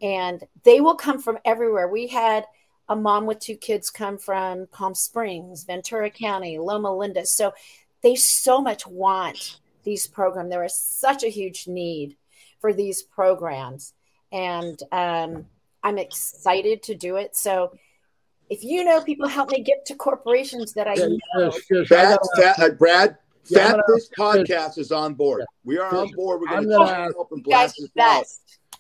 And 0.00 0.44
they 0.62 0.81
will 0.81 0.94
come 0.94 1.20
from 1.20 1.38
everywhere. 1.44 1.88
We 1.88 2.07
had 2.07 2.44
a 2.88 2.94
mom 2.94 3.26
with 3.26 3.40
two 3.40 3.57
kids 3.57 3.90
come 3.90 4.16
from 4.16 4.68
Palm 4.70 4.94
Springs, 4.94 5.64
Ventura 5.64 6.09
County, 6.09 6.59
Loma 6.59 6.96
Linda. 6.96 7.26
So 7.26 7.52
they 8.00 8.14
so 8.14 8.61
much 8.61 8.87
want 8.87 9.59
these 9.83 10.07
programs. 10.07 10.50
There 10.50 10.64
is 10.64 10.79
such 10.79 11.24
a 11.24 11.29
huge 11.29 11.66
need 11.66 12.16
for 12.61 12.72
these 12.72 13.02
programs. 13.02 13.92
And 14.31 14.81
um, 14.92 15.46
I'm 15.87 15.99
excited 15.99 16.83
to 16.85 16.94
do 16.96 17.14
it. 17.16 17.37
So 17.37 17.77
if 18.51 18.64
you 18.64 18.83
know 18.83 19.01
people, 19.03 19.29
help 19.29 19.51
me 19.53 19.62
get 19.62 19.87
to 19.87 19.94
corporations 19.94 20.72
that 20.72 20.88
I 20.88 20.94
Yeah, 20.94 21.07
know. 21.07 21.18
yes, 21.38 21.61
yes, 21.70 21.92
I 21.92 22.16
Fat, 22.42 22.59
uh, 22.59 22.70
Brad, 22.70 23.16
Yeah, 23.49 23.61
I'm 23.61 23.66
Fat 23.66 23.72
gonna- 23.87 24.01
Fish 24.01 24.09
Podcast 24.18 24.79
is 24.79 24.90
on 24.90 25.14
board. 25.14 25.42
Yeah. 25.42 25.46
We 25.64 25.79
are 25.79 25.94
on 25.94 26.11
board. 26.11 26.40
We're 26.40 26.49
going 26.49 26.64
to 26.64 26.68
gonna 26.70 26.85
try 26.90 26.99
ask- 27.05 27.12
to 27.12 27.16
help 27.18 27.31
and 27.31 27.38
You 27.38 27.44
blast 27.44 27.77
this 27.79 27.88
the 27.94 28.03
out. 28.03 28.27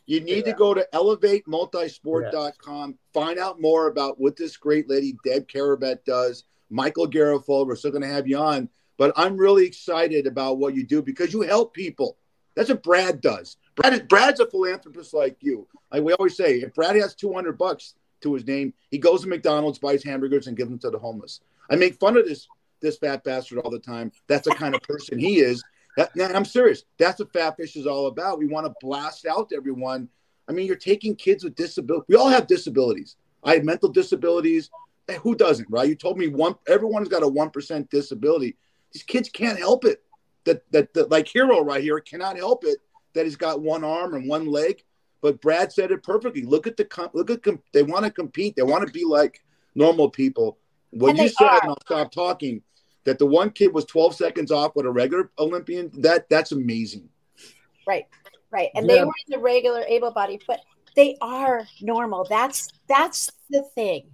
You 0.06 0.18
need 0.20 0.38
Yeah. 0.46 0.52
to 0.52 0.54
go 0.54 0.74
to 0.74 0.88
elevatemultisport.com, 0.92 2.98
find 3.12 3.38
out 3.38 3.60
more 3.60 3.86
about 3.86 4.18
what 4.20 4.34
this 4.36 4.56
great 4.56 4.88
lady, 4.88 5.16
Deb 5.24 5.46
Carabet, 5.48 6.04
does. 6.04 6.42
Michael 6.70 7.06
Garofalo, 7.08 7.66
we're 7.68 7.76
still 7.76 7.92
going 7.92 8.02
to 8.02 8.08
have 8.08 8.26
you 8.26 8.38
on. 8.38 8.68
But 8.96 9.12
I'm 9.14 9.36
really 9.36 9.64
excited 9.66 10.26
about 10.26 10.58
what 10.58 10.74
you 10.74 10.84
do 10.84 11.02
because 11.02 11.32
you 11.32 11.42
help 11.42 11.72
people. 11.74 12.16
That's 12.56 12.68
what 12.70 12.82
Brad 12.82 13.20
does. 13.20 13.56
Brad 13.76 14.08
Brad's 14.08 14.40
a 14.40 14.46
philanthropist 14.46 15.14
like 15.14 15.36
you. 15.40 15.68
Like 15.92 16.02
we 16.02 16.12
always 16.14 16.36
say, 16.36 16.56
if 16.56 16.74
Brad 16.74 16.96
has 16.96 17.14
200 17.14 17.56
bucks 17.56 17.94
to 18.22 18.34
his 18.34 18.46
name, 18.46 18.72
he 18.90 18.98
goes 18.98 19.22
to 19.22 19.28
McDonald's, 19.28 19.78
buys 19.78 20.02
hamburgers, 20.02 20.46
and 20.46 20.56
gives 20.56 20.70
them 20.70 20.78
to 20.80 20.90
the 20.90 20.98
homeless. 20.98 21.40
I 21.70 21.76
make 21.76 21.94
fun 21.94 22.16
of 22.16 22.26
this 22.26 22.48
this 22.80 22.98
fat 22.98 23.24
bastard 23.24 23.58
all 23.58 23.70
the 23.70 23.78
time. 23.78 24.12
That's 24.26 24.48
the 24.48 24.54
kind 24.54 24.74
of 24.74 24.82
person 24.82 25.18
he 25.18 25.38
is. 25.38 25.62
That, 25.96 26.10
I'm 26.36 26.44
serious. 26.44 26.84
That's 26.98 27.18
what 27.20 27.32
Fat 27.32 27.56
Fish 27.56 27.74
is 27.74 27.86
all 27.86 28.06
about. 28.06 28.38
We 28.38 28.46
want 28.46 28.66
to 28.66 28.74
blast 28.82 29.24
out 29.24 29.50
everyone. 29.56 30.08
I 30.46 30.52
mean, 30.52 30.66
you're 30.66 30.76
taking 30.76 31.16
kids 31.16 31.42
with 31.42 31.54
disabilities. 31.54 32.04
We 32.06 32.16
all 32.16 32.28
have 32.28 32.46
disabilities. 32.46 33.16
I 33.42 33.54
have 33.54 33.64
mental 33.64 33.88
disabilities. 33.88 34.70
Hey, 35.08 35.16
who 35.22 35.34
doesn't, 35.34 35.70
right? 35.70 35.88
You 35.88 35.94
told 35.94 36.18
me 36.18 36.28
one. 36.28 36.54
Everyone's 36.68 37.08
got 37.08 37.22
a 37.22 37.28
one 37.28 37.50
percent 37.50 37.90
disability. 37.90 38.56
These 38.92 39.04
kids 39.04 39.30
can't 39.30 39.58
help 39.58 39.84
it. 39.84 40.02
That 40.44 40.62
that 40.72 41.10
like 41.10 41.28
Hero 41.28 41.64
right 41.64 41.82
here 41.82 41.98
cannot 42.00 42.36
help 42.36 42.64
it 42.64 42.78
that 43.16 43.24
he's 43.26 43.36
got 43.36 43.60
one 43.60 43.82
arm 43.84 44.14
and 44.14 44.28
one 44.28 44.46
leg. 44.46 44.82
But 45.22 45.40
Brad 45.40 45.72
said 45.72 45.90
it 45.90 46.02
perfectly. 46.02 46.42
Look 46.42 46.66
at 46.66 46.76
the 46.76 46.84
com- 46.84 47.10
look 47.12 47.30
at 47.30 47.42
com- 47.42 47.62
they 47.72 47.82
want 47.82 48.04
to 48.04 48.10
compete. 48.10 48.54
They 48.54 48.62
want 48.62 48.86
to 48.86 48.92
be 48.92 49.04
like 49.04 49.42
normal 49.74 50.08
people. 50.08 50.58
What 50.90 51.10
And 51.10 51.18
you 51.18 51.24
they 51.24 51.28
said, 51.30 51.44
are. 51.46 51.60
and 51.62 51.70
I'll 51.70 51.80
stop 51.80 52.12
talking. 52.12 52.62
That 53.04 53.18
the 53.18 53.26
one 53.26 53.50
kid 53.50 53.72
was 53.72 53.84
12 53.84 54.16
seconds 54.16 54.50
off 54.50 54.74
with 54.74 54.84
a 54.84 54.90
regular 54.90 55.30
Olympian. 55.38 55.90
That 56.00 56.28
that's 56.28 56.52
amazing. 56.52 57.08
Right, 57.86 58.06
right. 58.50 58.70
And 58.74 58.86
Yeah. 58.86 58.94
they 58.96 59.04
were 59.04 59.12
in 59.26 59.30
the 59.30 59.38
regular 59.38 59.82
able 59.88 60.10
body, 60.10 60.40
but 60.46 60.60
they 60.96 61.16
are 61.20 61.66
normal. 61.80 62.24
That's 62.28 62.68
that's 62.88 63.30
the 63.48 63.62
thing. 63.74 64.10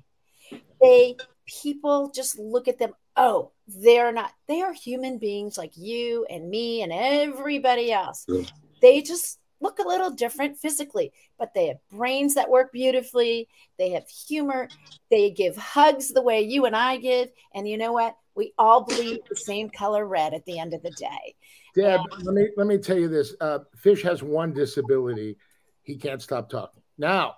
They 0.80 1.16
people 1.46 2.10
just 2.14 2.38
look 2.38 2.68
at 2.68 2.78
them, 2.78 2.92
oh, 3.16 3.50
they're 3.66 4.12
not, 4.12 4.32
they 4.46 4.60
are 4.60 4.72
human 4.72 5.18
beings 5.18 5.56
like 5.58 5.72
you 5.76 6.26
and 6.28 6.48
me 6.50 6.82
and 6.82 6.92
everybody 6.92 7.92
else. 7.92 8.24
Yeah. 8.28 8.42
They 8.82 9.00
just 9.00 9.38
look 9.62 9.78
a 9.78 9.86
little 9.86 10.10
different 10.10 10.58
physically, 10.58 11.12
but 11.38 11.54
they 11.54 11.68
have 11.68 11.78
brains 11.90 12.34
that 12.34 12.50
work 12.50 12.72
beautifully. 12.72 13.48
They 13.78 13.90
have 13.90 14.08
humor. 14.08 14.68
They 15.10 15.30
give 15.30 15.56
hugs 15.56 16.08
the 16.08 16.22
way 16.22 16.42
you 16.42 16.66
and 16.66 16.76
I 16.76 16.98
give. 16.98 17.28
And 17.54 17.66
you 17.68 17.78
know 17.78 17.92
what? 17.92 18.16
We 18.34 18.52
all 18.58 18.84
bleed 18.84 19.20
the 19.28 19.36
same 19.36 19.70
color 19.70 20.04
red 20.06 20.34
at 20.34 20.44
the 20.44 20.58
end 20.58 20.74
of 20.74 20.82
the 20.82 20.90
day. 20.90 21.36
Deb, 21.74 22.00
let 22.22 22.34
me 22.34 22.48
let 22.56 22.66
me 22.66 22.78
tell 22.78 22.98
you 22.98 23.08
this. 23.08 23.34
Uh, 23.40 23.60
Fish 23.76 24.02
has 24.02 24.22
one 24.22 24.52
disability; 24.52 25.36
he 25.82 25.96
can't 25.96 26.20
stop 26.20 26.50
talking. 26.50 26.82
Now, 26.98 27.36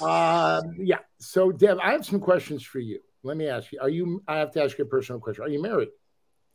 um, 0.00 0.76
yeah. 0.78 0.98
So, 1.18 1.50
Deb, 1.50 1.78
I 1.82 1.92
have 1.92 2.04
some 2.04 2.20
questions 2.20 2.64
for 2.64 2.78
you. 2.78 3.00
Let 3.22 3.36
me 3.36 3.48
ask 3.48 3.72
you: 3.72 3.78
Are 3.80 3.88
you? 3.88 4.22
I 4.28 4.38
have 4.38 4.52
to 4.52 4.62
ask 4.62 4.78
you 4.78 4.84
a 4.84 4.88
personal 4.88 5.20
question. 5.20 5.44
Are 5.44 5.48
you 5.48 5.62
married? 5.62 5.88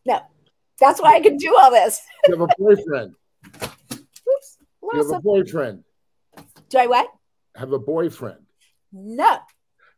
No. 0.05 0.21
That's 0.79 1.01
why 1.01 1.15
I 1.15 1.19
can 1.19 1.35
do 1.35 1.57
all 1.61 1.71
this. 1.71 2.01
You 2.27 2.37
have 2.37 2.49
a 2.49 2.53
boyfriend? 2.57 3.13
You 4.93 5.03
have 5.03 5.11
a 5.11 5.21
boyfriend? 5.21 5.83
Do 6.69 6.77
I 6.77 6.87
what? 6.87 7.07
Have 7.55 7.73
a 7.73 7.79
boyfriend? 7.79 8.39
No. 8.91 9.39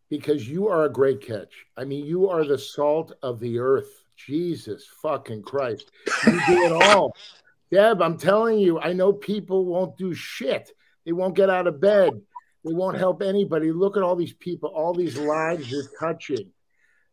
Because 0.09 0.47
you 0.47 0.67
are 0.67 0.85
a 0.85 0.91
great 0.91 1.21
catch. 1.21 1.65
I 1.77 1.85
mean, 1.85 2.05
you 2.05 2.29
are 2.29 2.43
the 2.43 2.57
salt 2.57 3.13
of 3.21 3.39
the 3.39 3.59
earth. 3.59 3.89
Jesus 4.17 4.85
fucking 5.01 5.41
Christ! 5.41 5.89
You 6.27 6.39
do 6.45 6.63
it 6.63 6.71
all, 6.71 7.15
Deb. 7.71 8.01
I'm 8.01 8.17
telling 8.17 8.59
you. 8.59 8.79
I 8.79 8.93
know 8.93 9.13
people 9.13 9.65
won't 9.65 9.97
do 9.97 10.13
shit. 10.13 10.69
They 11.05 11.11
won't 11.11 11.35
get 11.35 11.49
out 11.49 11.65
of 11.65 11.81
bed. 11.81 12.21
They 12.63 12.73
won't 12.73 12.97
help 12.97 13.23
anybody. 13.23 13.71
Look 13.71 13.97
at 13.97 14.03
all 14.03 14.15
these 14.15 14.33
people, 14.33 14.69
all 14.69 14.93
these 14.93 15.17
lives 15.17 15.71
you're 15.71 15.89
touching. 15.99 16.51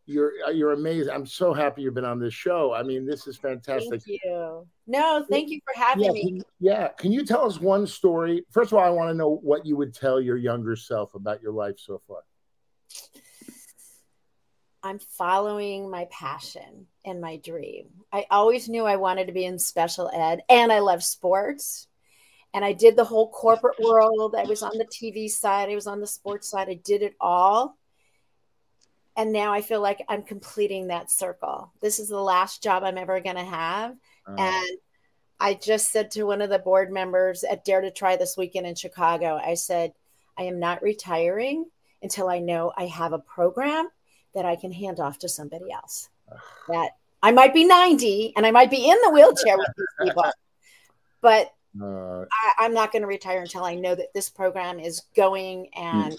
You're 0.09 0.33
uh, 0.47 0.51
you're 0.51 0.73
amazing. 0.73 1.13
I'm 1.13 1.27
so 1.27 1.53
happy 1.53 1.83
you've 1.83 1.93
been 1.93 2.07
on 2.07 2.19
this 2.19 2.33
show. 2.33 2.73
I 2.73 2.83
mean, 2.83 3.05
this 3.05 3.27
is 3.27 3.37
fantastic. 3.37 4.03
Thank 4.03 4.21
you. 4.25 4.67
No, 4.87 5.23
thank 5.29 5.51
you 5.51 5.61
for 5.67 5.79
having 5.79 6.05
Yeah, 6.05 6.13
me. 6.13 6.23
can, 6.25 6.43
yeah. 6.61 6.89
Can 6.89 7.13
you 7.13 7.27
tell 7.27 7.45
us 7.45 7.61
one 7.61 7.87
story? 7.87 8.43
First 8.51 8.73
of 8.73 8.79
all, 8.79 8.85
I 8.85 8.89
want 8.89 9.11
to 9.11 9.15
know 9.15 9.37
what 9.43 9.67
you 9.67 9.77
would 9.77 9.93
tell 9.95 10.19
your 10.19 10.39
younger 10.39 10.77
self 10.77 11.15
about 11.15 11.43
your 11.43 11.53
life 11.53 11.79
so 11.79 12.01
far. 12.09 12.21
I'm 14.83 14.99
following 14.99 15.91
my 15.91 16.07
passion 16.11 16.87
and 17.05 17.21
my 17.21 17.37
dream. 17.37 17.89
I 18.11 18.25
always 18.31 18.67
knew 18.67 18.87
I 18.87 18.97
wanted 18.97 19.27
to 19.27 19.35
be 19.35 19.45
in 19.45 19.59
special 19.59 20.11
ed 20.11 20.41
and 20.49 20.73
I 20.73 20.79
love 20.79 21.05
sports. 21.05 21.87
And 22.55 22.65
I 22.65 22.73
did 22.73 22.97
the 22.97 23.05
whole 23.05 23.29
corporate 23.31 23.79
world. 23.79 24.35
I 24.35 24.45
was 24.45 24.63
on 24.63 24.79
the 24.79 24.87
TV 24.87 25.29
side, 25.29 25.69
I 25.69 25.75
was 25.75 25.87
on 25.87 26.01
the 26.01 26.07
sports 26.07 26.49
side. 26.49 26.71
I 26.71 26.81
did 26.83 27.03
it 27.03 27.15
all. 27.21 27.77
And 29.19 29.33
now 29.33 29.53
I 29.53 29.63
feel 29.63 29.81
like 29.81 30.05
I'm 30.09 30.23
completing 30.23 30.87
that 30.87 31.11
circle. 31.11 31.73
This 31.81 31.99
is 31.99 32.09
the 32.09 32.21
last 32.21 32.63
job 32.63 32.85
I'm 32.85 32.97
ever 32.97 33.19
going 33.19 33.35
to 33.35 33.45
have. 33.45 33.97
Uh, 34.29 34.37
And 34.39 34.79
I 35.41 35.55
just 35.55 35.91
said 35.91 36.13
to 36.13 36.23
one 36.23 36.41
of 36.41 36.51
the 36.51 36.61
board 36.61 36.93
members 36.93 37.43
at 37.43 37.65
Dare 37.65 37.81
to 37.81 37.91
Try 37.91 38.17
this 38.17 38.37
weekend 38.37 38.65
in 38.65 38.77
Chicago, 38.77 39.41
I 39.45 39.55
said, 39.55 39.93
I 40.39 40.45
am 40.45 40.61
not 40.61 40.83
retiring 40.83 41.67
until 42.01 42.29
I 42.29 42.39
know 42.39 42.73
I 42.77 42.87
have 42.87 43.13
a 43.13 43.19
program 43.19 43.89
that 44.37 44.45
I 44.45 44.55
can 44.55 44.71
hand 44.71 45.01
off 45.01 45.19
to 45.19 45.29
somebody 45.29 45.73
else. 45.73 46.09
That 46.69 46.91
I 47.21 47.33
might 47.33 47.53
be 47.53 47.65
90 47.65 48.35
and 48.37 48.47
I 48.47 48.53
might 48.53 48.71
be 48.71 48.89
in 48.89 48.97
the 49.03 49.11
wheelchair 49.11 49.59
with 49.59 49.69
these 49.77 50.09
people, 50.09 50.27
but 51.21 51.53
uh, 51.83 52.21
I, 52.23 52.53
I'm 52.61 52.73
not 52.73 52.93
going 52.93 53.03
to 53.03 53.09
retire 53.09 53.41
until 53.41 53.65
I 53.65 53.75
know 53.75 53.97
that 53.97 54.15
this 54.15 54.29
program 54.31 54.79
is 54.79 55.03
going 55.17 55.71
and 55.75 56.17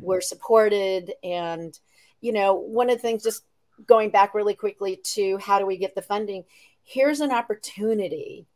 we're 0.00 0.22
supported. 0.22 1.12
And, 1.22 1.78
you 2.20 2.32
know, 2.32 2.54
one 2.54 2.90
of 2.90 2.96
the 2.96 3.02
things, 3.02 3.22
just 3.22 3.44
going 3.86 4.10
back 4.10 4.34
really 4.34 4.54
quickly 4.54 5.00
to 5.02 5.38
how 5.38 5.58
do 5.58 5.66
we 5.66 5.76
get 5.76 5.94
the 5.94 6.02
funding? 6.02 6.44
Here's 6.82 7.20
an 7.20 7.32
opportunity 7.32 8.46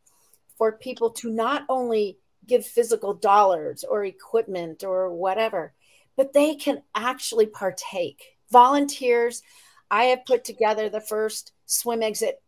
for 0.57 0.73
people 0.73 1.09
to 1.11 1.29
not 1.29 1.63
only 1.69 2.17
give 2.47 2.65
physical 2.65 3.13
dollars 3.13 3.83
or 3.83 4.05
equipment 4.05 4.83
or 4.83 5.13
whatever, 5.13 5.73
but 6.15 6.33
they 6.33 6.55
can 6.55 6.81
actually 6.93 7.47
partake. 7.47 8.37
Volunteers, 8.51 9.41
I 9.89 10.05
have 10.05 10.25
put 10.25 10.43
together 10.43 10.89
the 10.89 11.01
first 11.01 11.53
swim 11.65 12.03
exit 12.03 12.41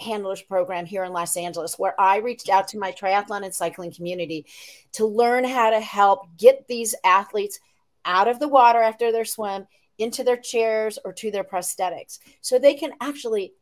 handlers 0.00 0.42
program 0.42 0.86
here 0.86 1.04
in 1.04 1.12
Los 1.12 1.36
Angeles 1.36 1.78
where 1.78 1.98
I 2.00 2.18
reached 2.18 2.48
out 2.48 2.68
to 2.68 2.78
my 2.78 2.92
triathlon 2.92 3.44
and 3.44 3.54
cycling 3.54 3.92
community 3.92 4.46
to 4.92 5.06
learn 5.06 5.44
how 5.44 5.70
to 5.70 5.80
help 5.80 6.26
get 6.36 6.66
these 6.66 6.94
athletes 7.04 7.60
out 8.04 8.28
of 8.28 8.40
the 8.40 8.48
water 8.48 8.80
after 8.80 9.12
their 9.12 9.24
swim 9.24 9.66
into 9.98 10.24
their 10.24 10.36
chairs 10.36 10.98
or 11.04 11.12
to 11.12 11.30
their 11.30 11.44
prosthetics 11.44 12.18
so 12.40 12.58
they 12.58 12.74
can 12.74 12.92
actually 13.00 13.52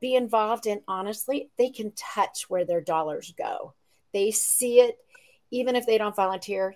be 0.00 0.14
involved 0.14 0.66
in 0.66 0.80
honestly 0.88 1.50
they 1.58 1.70
can 1.70 1.92
touch 1.92 2.48
where 2.48 2.64
their 2.64 2.80
dollars 2.80 3.34
go 3.36 3.74
they 4.12 4.30
see 4.30 4.80
it 4.80 4.98
even 5.50 5.76
if 5.76 5.86
they 5.86 5.98
don't 5.98 6.16
volunteer 6.16 6.74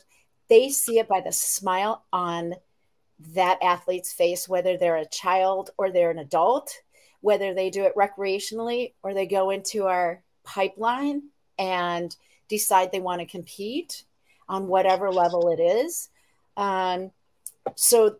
they 0.48 0.68
see 0.68 0.98
it 0.98 1.08
by 1.08 1.20
the 1.20 1.32
smile 1.32 2.04
on 2.12 2.54
that 3.34 3.58
athlete's 3.62 4.12
face 4.12 4.48
whether 4.48 4.76
they're 4.76 4.96
a 4.96 5.08
child 5.08 5.70
or 5.78 5.90
they're 5.90 6.10
an 6.10 6.18
adult 6.18 6.72
whether 7.20 7.54
they 7.54 7.70
do 7.70 7.84
it 7.84 7.94
recreationally 7.96 8.92
or 9.02 9.14
they 9.14 9.26
go 9.26 9.50
into 9.50 9.86
our 9.86 10.22
pipeline 10.44 11.22
and 11.58 12.16
decide 12.48 12.90
they 12.90 13.00
want 13.00 13.20
to 13.20 13.26
compete 13.26 14.04
on 14.48 14.66
whatever 14.66 15.10
level 15.10 15.48
it 15.50 15.60
is. 15.60 16.08
Um, 16.56 17.12
so 17.76 18.16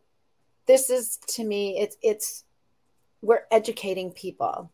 this 0.67 0.91
is 0.91 1.19
to 1.29 1.45
me, 1.45 1.79
it's 1.79 1.97
it's 2.03 2.45
we're 3.23 3.45
educating 3.51 4.13
people. 4.13 4.71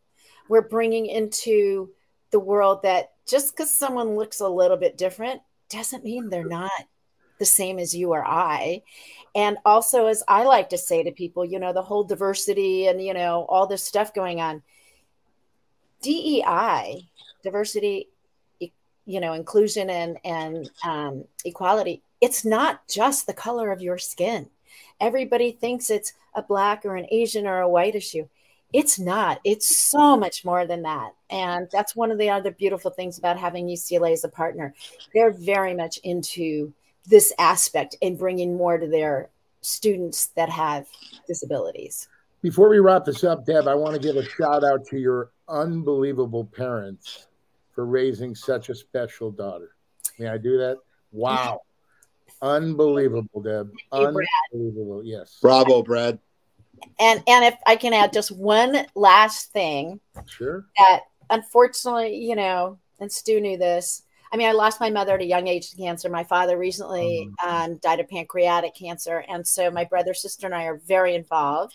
We're 0.49 0.69
bringing 0.69 1.07
into 1.07 1.91
the 2.31 2.39
world 2.39 2.83
that 2.83 3.13
just 3.27 3.57
because 3.57 3.77
someone 3.77 4.17
looks 4.17 4.41
a 4.41 4.49
little 4.49 4.77
bit 4.77 4.97
different 4.97 5.43
doesn't 5.69 6.05
mean 6.05 6.29
they're 6.29 6.45
not 6.45 6.71
the 7.39 7.45
same 7.45 7.79
as 7.79 7.95
you 7.95 8.13
or 8.13 8.25
I. 8.25 8.83
And 9.35 9.59
also, 9.65 10.07
as 10.07 10.23
I 10.29 10.45
like 10.45 10.71
to 10.71 10.79
say 10.79 11.03
to 11.03 11.11
people, 11.13 11.45
you 11.45 11.59
know, 11.59 11.73
the 11.73 11.83
whole 11.83 12.05
diversity 12.05 12.87
and, 12.87 13.03
you 13.03 13.13
know, 13.13 13.45
all 13.49 13.67
this 13.67 13.83
stuff 13.83 14.15
going 14.15 14.41
on. 14.41 14.63
DEI, 16.03 17.09
diversity, 17.43 18.09
you 18.61 19.21
know, 19.21 19.33
inclusion 19.33 19.91
and, 19.91 20.19
and 20.25 20.71
um, 20.85 21.25
equality, 21.45 22.03
it's 22.21 22.45
not 22.45 22.87
just 22.89 23.27
the 23.27 23.35
color 23.35 23.71
of 23.71 23.83
your 23.83 23.99
skin. 23.99 24.49
Everybody 25.01 25.53
thinks 25.53 25.91
it's 25.91 26.13
a 26.35 26.43
black 26.43 26.85
or 26.85 26.97
an 26.97 27.07
Asian 27.11 27.47
or 27.47 27.61
a 27.61 27.69
white 27.69 27.95
issue. 27.95 28.29
It's 28.73 28.99
not. 28.99 29.41
It's 29.45 29.77
so 29.77 30.17
much 30.17 30.45
more 30.45 30.67
than 30.67 30.83
that. 30.83 31.15
And 31.31 31.69
that's 31.73 31.95
one 31.95 32.11
of 32.11 32.19
the 32.19 32.31
other 32.31 32.51
beautiful 32.51 32.91
things 32.91 33.19
about 33.19 33.39
having 33.39 33.67
UCLA 33.69 34.13
as 34.13 34.25
a 34.25 34.29
partner. 34.29 34.75
They're 35.15 35.31
very 35.31 35.75
much 35.75 35.99
into 35.99 36.73
this 37.07 37.33
aspect 37.39 37.97
and 38.03 38.19
bringing 38.19 38.57
more 38.57 38.77
to 38.79 38.89
their 38.89 39.29
students 39.61 40.27
that 40.37 40.49
have 40.51 40.89
disabilities. 41.27 42.09
Before 42.43 42.69
we 42.69 42.79
wrap 42.79 43.05
this 43.05 43.25
up, 43.25 43.47
Deb, 43.47 43.67
I 43.67 43.75
want 43.75 43.95
to 43.95 44.01
give 44.01 44.17
a 44.17 44.25
shout 44.25 44.63
out 44.63 44.85
to 44.87 44.99
your 44.99 45.31
unbelievable 45.49 46.45
parents 46.45 47.27
for 47.75 47.87
raising 47.87 48.35
such 48.35 48.69
a 48.69 48.75
special 48.75 49.31
daughter. 49.31 49.71
May 50.19 50.29
I 50.29 50.39
do 50.39 50.57
that? 50.59 50.77
Wow. 51.13 51.63
Unbelievable, 52.43 53.41
Deb. 53.41 53.71
Unbelievable. 53.93 55.03
Yes. 55.05 55.39
Bravo, 55.41 55.83
Brad. 55.83 56.19
And 56.99 57.23
and 57.27 57.45
if 57.45 57.55
I 57.67 57.77
can 57.77 57.93
add 57.93 58.13
just 58.13 58.31
one 58.31 58.87
last 58.95 59.53
thing. 59.53 60.01
Sure. 60.27 60.67
That 60.77 61.01
unfortunately, 61.31 62.17
you 62.17 62.37
know, 62.37 62.79
and 63.01 63.11
Stu 63.11 63.41
knew 63.41 63.57
this. 63.57 64.03
I 64.33 64.37
mean, 64.37 64.49
I 64.49 64.53
lost 64.53 64.81
my 64.81 64.91
mother 64.91 65.15
at 65.15 65.21
a 65.21 65.27
young 65.27 65.47
age 65.47 65.71
to 65.71 65.77
cancer. 65.77 66.09
My 66.09 66.25
father 66.25 66.59
recently 66.59 67.31
mm-hmm. 67.41 67.49
um, 67.73 67.77
died 67.79 68.01
of 68.01 68.09
pancreatic 68.09 68.75
cancer. 68.75 69.25
And 69.29 69.47
so 69.47 69.71
my 69.71 69.85
brother, 69.85 70.15
sister, 70.15 70.47
and 70.47 70.55
I 70.55 70.65
are 70.65 70.81
very 70.87 71.15
involved 71.15 71.75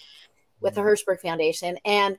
with 0.59 0.75
the 0.75 0.81
mm-hmm. 0.81 0.89
Hirshberg 0.89 1.21
Foundation. 1.21 1.77
And 1.85 2.17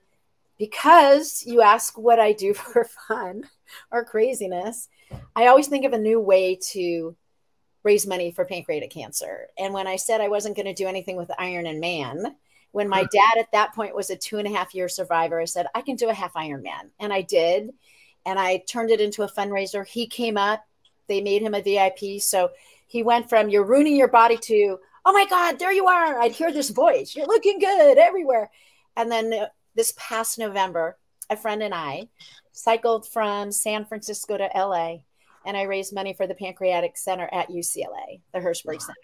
because 0.58 1.44
you 1.46 1.60
ask 1.60 1.98
what 1.98 2.18
I 2.18 2.32
do 2.32 2.54
for 2.54 2.84
fun 2.84 3.48
or 3.90 4.04
craziness, 4.04 4.88
I 5.36 5.46
always 5.46 5.68
think 5.68 5.84
of 5.84 5.92
a 5.92 5.98
new 5.98 6.18
way 6.18 6.58
to 6.70 7.14
raise 7.84 8.06
money 8.06 8.30
for 8.30 8.44
pancreatic 8.44 8.90
cancer. 8.90 9.48
And 9.58 9.74
when 9.74 9.86
I 9.86 9.96
said 9.96 10.20
I 10.20 10.28
wasn't 10.28 10.56
going 10.56 10.66
to 10.66 10.74
do 10.74 10.86
anything 10.86 11.16
with 11.16 11.30
Iron 11.38 11.66
and 11.66 11.80
Man, 11.80 12.36
when 12.70 12.88
my 12.88 13.02
dad 13.12 13.38
at 13.38 13.52
that 13.52 13.74
point 13.74 13.94
was 13.94 14.10
a 14.10 14.16
two 14.16 14.38
and 14.38 14.48
a 14.48 14.56
half 14.56 14.74
year 14.74 14.88
survivor, 14.88 15.40
I 15.40 15.44
said, 15.44 15.66
I 15.74 15.82
can 15.82 15.96
do 15.96 16.08
a 16.08 16.14
half 16.14 16.32
Ironman. 16.34 16.90
And 16.98 17.12
I 17.12 17.22
did 17.22 17.70
and 18.24 18.38
I 18.38 18.58
turned 18.68 18.90
it 18.90 19.00
into 19.00 19.22
a 19.22 19.30
fundraiser. 19.30 19.86
He 19.86 20.06
came 20.06 20.36
up, 20.36 20.64
they 21.06 21.20
made 21.20 21.42
him 21.42 21.54
a 21.54 21.62
VIP. 21.62 22.20
So 22.20 22.50
he 22.86 23.02
went 23.02 23.28
from 23.28 23.48
you're 23.48 23.64
ruining 23.64 23.96
your 23.96 24.08
body 24.08 24.36
to, 24.36 24.78
oh 25.04 25.12
my 25.12 25.26
God, 25.26 25.58
there 25.58 25.72
you 25.72 25.86
are. 25.86 26.20
I'd 26.20 26.32
hear 26.32 26.52
this 26.52 26.70
voice. 26.70 27.14
You're 27.14 27.26
looking 27.26 27.58
good 27.58 27.98
everywhere. 27.98 28.50
And 28.96 29.10
then 29.10 29.32
uh, 29.32 29.46
this 29.74 29.92
past 29.96 30.38
November, 30.38 30.98
a 31.30 31.36
friend 31.36 31.62
and 31.62 31.74
I 31.74 32.08
cycled 32.52 33.08
from 33.08 33.50
San 33.50 33.84
Francisco 33.84 34.36
to 34.36 34.50
LA 34.54 34.98
and 35.46 35.56
I 35.56 35.62
raised 35.62 35.94
money 35.94 36.12
for 36.12 36.26
the 36.26 36.34
Pancreatic 36.34 36.96
Center 36.96 37.28
at 37.32 37.48
UCLA, 37.48 38.20
the 38.32 38.40
Hirshberg 38.40 38.80
Center. 38.80 38.98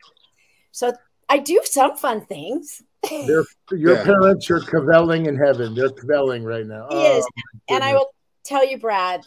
So 0.71 0.93
I 1.29 1.39
do 1.39 1.61
some 1.65 1.97
fun 1.97 2.23
things. 2.23 2.83
your 3.11 3.45
yeah. 3.73 4.05
parents 4.05 4.51
are 4.51 4.61
kvelling 4.61 5.27
in 5.27 5.37
heaven. 5.37 5.75
They're 5.75 5.91
kvelling 5.91 6.45
right 6.45 6.67
now. 6.67 6.87
He 6.91 6.97
oh, 6.97 7.19
is. 7.19 7.29
And 7.69 7.85
I 7.85 7.95
will 7.95 8.11
tell 8.45 8.67
you, 8.67 8.79
Brad, 8.79 9.23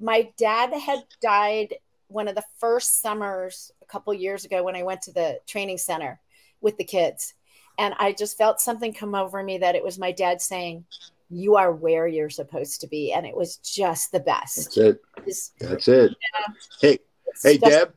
my 0.00 0.30
dad 0.36 0.72
had 0.72 1.04
died 1.20 1.74
one 2.08 2.28
of 2.28 2.34
the 2.34 2.44
first 2.58 3.00
summers 3.00 3.70
a 3.82 3.86
couple 3.86 4.12
years 4.12 4.44
ago 4.44 4.62
when 4.62 4.76
I 4.76 4.82
went 4.82 5.02
to 5.02 5.12
the 5.12 5.38
training 5.46 5.78
center 5.78 6.20
with 6.60 6.76
the 6.76 6.84
kids. 6.84 7.34
And 7.78 7.94
I 7.98 8.12
just 8.12 8.36
felt 8.36 8.60
something 8.60 8.92
come 8.92 9.14
over 9.14 9.42
me 9.42 9.58
that 9.58 9.74
it 9.74 9.84
was 9.84 9.98
my 9.98 10.12
dad 10.12 10.42
saying, 10.42 10.84
You 11.32 11.56
are 11.56 11.72
where 11.72 12.06
you're 12.06 12.30
supposed 12.30 12.80
to 12.82 12.86
be. 12.86 13.12
And 13.12 13.26
it 13.26 13.36
was 13.36 13.56
just 13.56 14.12
the 14.12 14.20
best. 14.20 14.56
That's 14.56 14.76
it. 14.76 15.00
It's, 15.26 15.50
That's 15.58 15.88
it. 15.88 16.10
Yeah, 16.10 16.54
hey, 16.80 17.00
hey, 17.42 17.58
Deb, 17.58 17.92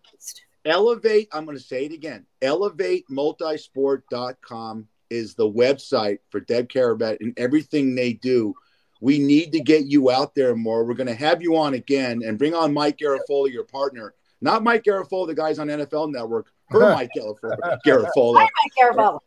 Elevate, 0.64 1.28
I'm 1.32 1.46
going 1.46 1.58
to 1.58 1.64
say 1.64 1.86
it 1.86 1.94
again. 1.94 2.26
ElevateMultisport.com 2.42 4.88
is 5.10 5.36
the 5.36 5.50
website 5.50 6.20
for 6.30 6.40
Deb 6.40 6.70
Carabet 6.70 7.22
and 7.22 7.38
everything 7.38 7.94
they 7.94 8.14
do 8.14 8.56
we 9.02 9.20
need 9.20 9.52
to 9.52 9.60
get 9.60 9.86
you 9.86 10.10
out 10.10 10.36
there 10.36 10.56
more. 10.56 10.86
We're 10.86 10.94
going 10.94 11.08
to 11.08 11.16
have 11.16 11.42
you 11.42 11.58
on 11.58 11.74
again 11.74 12.22
and 12.26 12.38
bring 12.38 12.54
on 12.54 12.74
Mike 12.74 12.98
Garafolo, 12.98 13.52
your 13.52 13.64
partner. 13.64 14.14
Not 14.42 14.64
Mike 14.64 14.84
Garafolo, 14.84 15.28
the 15.28 15.36
guys 15.36 15.60
on 15.60 15.68
NFL 15.68 16.12
Network. 16.12 16.52
Her 16.70 16.80
Mike 16.96 17.10
Garafolo. 17.16 18.34
Mike 18.34 18.50
Garafolo. 18.80 19.20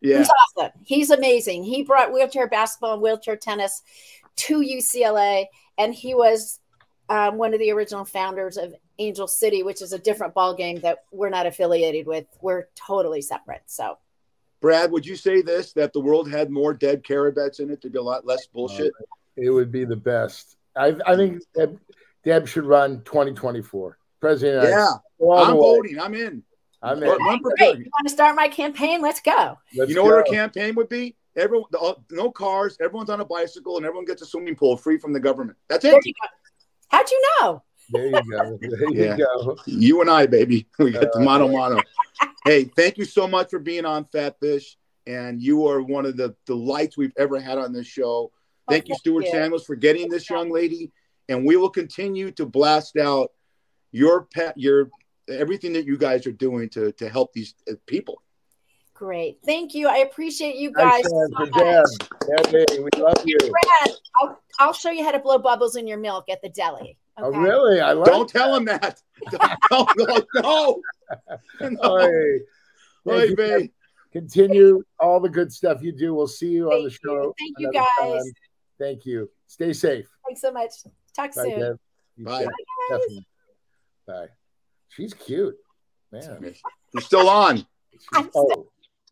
Yeah. 0.00 0.18
He's 0.18 0.30
awesome. 0.56 0.72
He's 0.84 1.10
amazing. 1.10 1.64
He 1.64 1.82
brought 1.82 2.12
wheelchair 2.12 2.48
basketball 2.48 2.94
and 2.94 3.02
wheelchair 3.02 3.36
tennis 3.36 3.82
to 4.36 4.60
UCLA, 4.60 5.46
and 5.78 5.94
he 5.94 6.14
was 6.14 6.60
um, 7.08 7.38
one 7.38 7.54
of 7.54 7.60
the 7.60 7.70
original 7.70 8.04
founders 8.04 8.56
of 8.56 8.74
Angel 8.98 9.28
City, 9.28 9.62
which 9.62 9.82
is 9.82 9.92
a 9.92 9.98
different 9.98 10.34
ball 10.34 10.54
game 10.54 10.80
that 10.80 11.04
we're 11.12 11.30
not 11.30 11.46
affiliated 11.46 12.06
with. 12.06 12.26
We're 12.40 12.68
totally 12.74 13.22
separate. 13.22 13.62
So 13.66 13.98
Brad, 14.60 14.90
would 14.90 15.06
you 15.06 15.16
say 15.16 15.42
this 15.42 15.72
that 15.74 15.92
the 15.92 16.00
world 16.00 16.30
had 16.30 16.50
more 16.50 16.74
Deb 16.74 17.02
Carabets 17.02 17.60
in 17.60 17.70
it 17.70 17.80
to 17.82 17.90
be 17.90 17.98
a 17.98 18.02
lot 18.02 18.26
less 18.26 18.46
bullshit? 18.46 18.92
Uh, 19.00 19.04
it 19.36 19.50
would 19.50 19.70
be 19.70 19.84
the 19.84 19.96
best. 19.96 20.56
I, 20.74 20.94
I 21.06 21.16
think 21.16 21.42
Deb, 21.54 21.78
Deb, 22.24 22.48
should 22.48 22.64
run 22.64 23.02
2024. 23.04 23.98
President. 24.18 24.68
Yeah, 24.68 24.88
I'm 25.30 25.56
voting. 25.56 26.00
I'm 26.00 26.14
in. 26.14 26.42
I'm 26.86 27.02
in. 27.02 27.08
I'm 27.10 27.38
Great. 27.40 27.78
You 27.78 27.90
want 27.92 28.04
to 28.04 28.10
start 28.10 28.36
my 28.36 28.48
campaign? 28.48 29.02
Let's 29.02 29.20
go. 29.20 29.58
Let's 29.76 29.90
you 29.90 29.96
know 29.96 30.02
go. 30.02 30.08
what 30.08 30.14
our 30.14 30.22
campaign 30.22 30.74
would 30.76 30.88
be? 30.88 31.16
Everyone, 31.36 31.68
no 32.10 32.30
cars. 32.30 32.78
Everyone's 32.80 33.10
on 33.10 33.20
a 33.20 33.24
bicycle, 33.24 33.76
and 33.76 33.84
everyone 33.84 34.06
gets 34.06 34.22
a 34.22 34.26
swimming 34.26 34.56
pool 34.56 34.76
free 34.76 34.98
from 34.98 35.12
the 35.12 35.20
government. 35.20 35.58
That's 35.68 35.84
it. 35.84 35.94
How'd 36.88 37.10
you 37.10 37.22
know? 37.40 37.62
There 37.90 38.06
you 38.06 38.12
go. 38.12 38.58
There 38.60 38.90
yeah. 38.92 39.16
you 39.16 39.24
go. 39.24 39.56
You 39.66 40.00
and 40.00 40.10
I, 40.10 40.26
baby. 40.26 40.66
We 40.78 40.92
got 40.92 41.04
uh, 41.04 41.10
the 41.12 41.20
mono 41.20 41.48
mono. 41.48 41.80
hey, 42.44 42.64
thank 42.64 42.98
you 42.98 43.04
so 43.04 43.26
much 43.26 43.50
for 43.50 43.58
being 43.58 43.84
on 43.84 44.06
Fat 44.06 44.36
Fish. 44.40 44.76
And 45.06 45.40
you 45.40 45.66
are 45.68 45.82
one 45.82 46.04
of 46.04 46.16
the 46.16 46.34
delights 46.46 46.96
we've 46.96 47.12
ever 47.16 47.38
had 47.38 47.58
on 47.58 47.72
this 47.72 47.86
show. 47.86 48.32
Thank 48.68 48.84
oh, 48.84 48.88
you, 48.88 48.94
Stuart 48.96 49.24
you. 49.26 49.30
Samuels, 49.30 49.64
for 49.64 49.76
getting 49.76 50.08
this 50.08 50.28
young 50.28 50.50
lady. 50.50 50.90
And 51.28 51.44
we 51.44 51.56
will 51.56 51.70
continue 51.70 52.30
to 52.32 52.46
blast 52.46 52.96
out 52.96 53.30
your 53.92 54.26
pet, 54.34 54.54
your 54.56 54.90
everything 55.28 55.72
that 55.74 55.84
you 55.86 55.96
guys 55.96 56.26
are 56.26 56.32
doing 56.32 56.68
to 56.70 56.92
to 56.92 57.08
help 57.08 57.32
these 57.32 57.54
uh, 57.70 57.74
people. 57.86 58.22
Great. 58.94 59.38
Thank 59.44 59.74
you. 59.74 59.88
I 59.88 59.98
appreciate 59.98 60.56
you 60.56 60.72
guys. 60.72 61.04
so 61.04 61.28
much. 61.30 61.50
Deb. 61.52 61.84
Deb, 62.50 62.66
we 62.70 63.02
love 63.02 63.22
you. 63.26 63.36
Brad, 63.38 63.96
I'll, 64.22 64.40
I'll 64.58 64.72
show 64.72 64.90
you 64.90 65.04
how 65.04 65.10
to 65.10 65.18
blow 65.18 65.38
bubbles 65.38 65.76
in 65.76 65.86
your 65.86 65.98
milk 65.98 66.30
at 66.30 66.40
the 66.40 66.48
deli. 66.48 66.96
Oh, 67.18 67.26
okay. 67.26 67.36
Oh, 67.36 67.40
really? 67.40 67.80
I 67.82 67.92
don't 67.92 68.28
tell 68.28 68.56
him 68.56 68.64
that. 68.64 69.02
no, 69.70 69.86
no, 69.98 70.80
no. 71.60 72.40
Hey, 73.04 73.34
hey 73.36 73.70
Continue 74.12 74.82
all 74.98 75.20
the 75.20 75.28
good 75.28 75.52
stuff 75.52 75.82
you 75.82 75.92
do. 75.92 76.14
We'll 76.14 76.26
see 76.26 76.48
you 76.48 76.70
Thank 76.70 76.78
on 76.78 76.84
the 76.84 76.90
show. 76.90 77.34
Thank 77.38 77.56
you, 77.58 77.70
guys. 77.70 77.84
Time. 78.00 78.32
Thank 78.78 79.04
you. 79.04 79.30
Stay 79.46 79.74
safe. 79.74 80.08
Thanks 80.26 80.40
so 80.40 80.50
much. 80.50 80.70
Talk 81.14 81.34
Bye, 81.34 81.42
soon. 81.42 81.78
Bye. 82.18 82.46
Bye, 82.88 82.98
Bye. 84.06 84.28
She's 84.96 85.12
cute. 85.12 85.56
Man. 86.10 86.54
You're 86.92 87.02
still 87.02 87.28
on. 87.28 87.66
oh. 88.34 88.66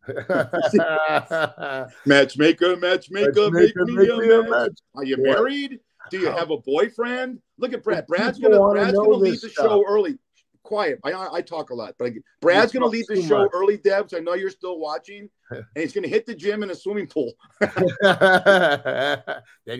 matchmaker, 2.05 2.75
matchmaker, 2.75 2.75
matchmaker, 2.77 3.51
make 3.51 3.75
me, 3.75 3.95
make 3.95 4.17
me 4.17 4.33
a 4.33 4.41
match. 4.41 4.49
match. 4.49 4.79
Are 4.95 5.03
you 5.03 5.17
married? 5.17 5.79
Do 6.09 6.19
you 6.19 6.31
have 6.31 6.49
a 6.51 6.57
boyfriend? 6.57 7.39
Look 7.57 7.73
at 7.73 7.83
Brad. 7.83 8.07
Brad's 8.07 8.39
gonna 8.39 8.59
wanna 8.59 8.81
Brad's 8.81 8.97
gonna 8.97 9.09
leave 9.09 9.41
the 9.41 9.49
stuff. 9.49 9.65
show 9.65 9.83
early. 9.87 10.17
Quiet. 10.63 10.99
I 11.03 11.27
I 11.31 11.41
talk 11.41 11.69
a 11.69 11.75
lot, 11.75 11.93
but 11.99 12.07
I, 12.07 12.13
Brad's 12.41 12.71
gonna 12.71 12.87
leave 12.87 13.05
the 13.07 13.21
show 13.21 13.43
much. 13.43 13.51
early, 13.53 13.77
Debs. 13.77 14.13
I 14.15 14.19
know 14.19 14.33
you're 14.33 14.49
still 14.49 14.79
watching, 14.79 15.29
and 15.51 15.65
he's 15.75 15.93
gonna 15.93 16.07
hit 16.07 16.25
the 16.25 16.33
gym 16.35 16.63
and 16.63 16.71
a 16.71 16.75
swimming 16.75 17.07
pool. 17.07 17.33
then 17.59 17.81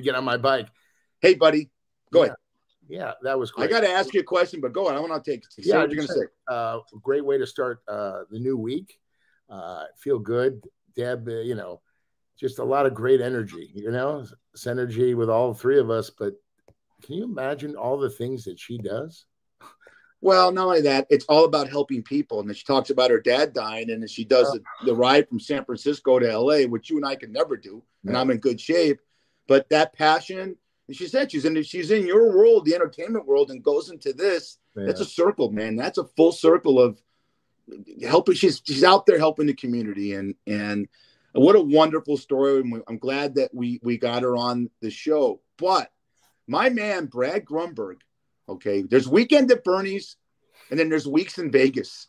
get 0.01 0.15
on 0.15 0.23
my 0.23 0.37
bike. 0.37 0.67
Hey, 1.21 1.33
buddy, 1.33 1.71
go 2.11 2.23
ahead. 2.23 2.35
Yeah, 2.87 3.13
that 3.23 3.37
was 3.39 3.51
great. 3.51 3.65
I 3.65 3.69
got 3.71 3.81
to 3.81 3.89
ask 3.89 4.13
you 4.13 4.19
a 4.19 4.23
question, 4.23 4.61
but 4.61 4.73
go 4.73 4.87
on. 4.87 4.95
I 4.95 4.99
want 4.99 5.23
to 5.23 5.31
take. 5.31 5.43
Say 5.49 5.63
Yeah, 5.65 5.77
what 5.79 5.89
you're 5.91 5.97
gonna 5.97 6.07
just- 6.07 6.19
say. 6.19 6.25
uh, 6.47 6.79
great 7.01 7.25
way 7.25 7.37
to 7.37 7.47
start 7.47 7.81
uh, 7.87 8.23
the 8.29 8.39
new 8.39 8.57
week. 8.57 8.99
Uh, 9.49 9.85
feel 9.97 10.19
good, 10.19 10.63
Deb. 10.95 11.27
Uh, 11.27 11.31
you 11.41 11.55
know, 11.55 11.81
just 12.39 12.59
a 12.59 12.63
lot 12.63 12.85
of 12.85 12.93
great 12.93 13.21
energy. 13.21 13.71
You 13.73 13.91
know, 13.91 14.25
synergy 14.55 15.15
with 15.15 15.29
all 15.29 15.53
three 15.53 15.79
of 15.79 15.89
us. 15.89 16.09
But 16.09 16.33
can 17.03 17.15
you 17.15 17.23
imagine 17.23 17.75
all 17.75 17.97
the 17.97 18.09
things 18.09 18.43
that 18.45 18.59
she 18.59 18.77
does? 18.77 19.25
Well, 20.21 20.51
not 20.51 20.65
only 20.65 20.81
that, 20.81 21.05
it's 21.09 21.25
all 21.25 21.45
about 21.45 21.69
helping 21.69 22.01
people. 22.01 22.39
And 22.39 22.49
then 22.49 22.55
she 22.55 22.63
talks 22.63 22.89
about 22.89 23.11
her 23.11 23.19
dad 23.19 23.53
dying, 23.53 23.91
and 23.91 24.01
then 24.01 24.07
she 24.07 24.25
does 24.25 24.51
the, 24.51 24.61
the 24.85 24.95
ride 24.95 25.27
from 25.29 25.39
San 25.39 25.63
Francisco 25.65 26.17
to 26.17 26.39
LA, 26.39 26.61
which 26.63 26.89
you 26.89 26.97
and 26.97 27.05
I 27.05 27.15
can 27.15 27.31
never 27.31 27.55
do. 27.57 27.83
And. 28.05 28.17
I'm 28.17 28.31
in 28.31 28.37
good 28.37 28.59
shape. 28.59 28.99
But 29.47 29.69
that 29.69 29.93
passion, 29.93 30.57
and 30.87 30.95
she 30.95 31.07
said 31.07 31.31
she's 31.31 31.45
in 31.45 31.61
she's 31.63 31.91
in 31.91 32.05
your 32.05 32.35
world, 32.35 32.65
the 32.65 32.75
entertainment 32.75 33.25
world, 33.25 33.51
and 33.51 33.63
goes 33.63 33.89
into 33.89 34.13
this. 34.13 34.57
That's 34.85 35.01
a 35.01 35.05
circle, 35.05 35.51
man. 35.51 35.75
That's 35.75 35.97
a 35.97 36.05
full 36.05 36.31
circle 36.31 36.79
of 36.79 37.01
helping. 38.03 38.35
She's 38.35 38.61
she's 38.65 38.83
out 38.83 39.05
there 39.05 39.17
helping 39.17 39.47
the 39.47 39.53
community, 39.53 40.13
and 40.13 40.35
and 40.47 40.87
what 41.33 41.55
a 41.55 41.61
wonderful 41.61 42.17
story. 42.17 42.61
And 42.61 42.71
we- 42.71 42.81
I'm 42.87 42.97
glad 42.97 43.35
that 43.35 43.53
we 43.53 43.79
we 43.83 43.97
got 43.97 44.23
her 44.23 44.35
on 44.35 44.69
the 44.81 44.89
show. 44.91 45.41
But 45.57 45.91
my 46.47 46.69
man 46.69 47.05
Brad 47.07 47.45
Grunberg, 47.45 47.97
okay, 48.47 48.83
there's 48.83 49.07
weekend 49.09 49.51
at 49.51 49.63
Bernie's, 49.63 50.17
and 50.69 50.79
then 50.79 50.89
there's 50.89 51.07
weeks 51.07 51.39
in 51.39 51.51
Vegas. 51.51 52.07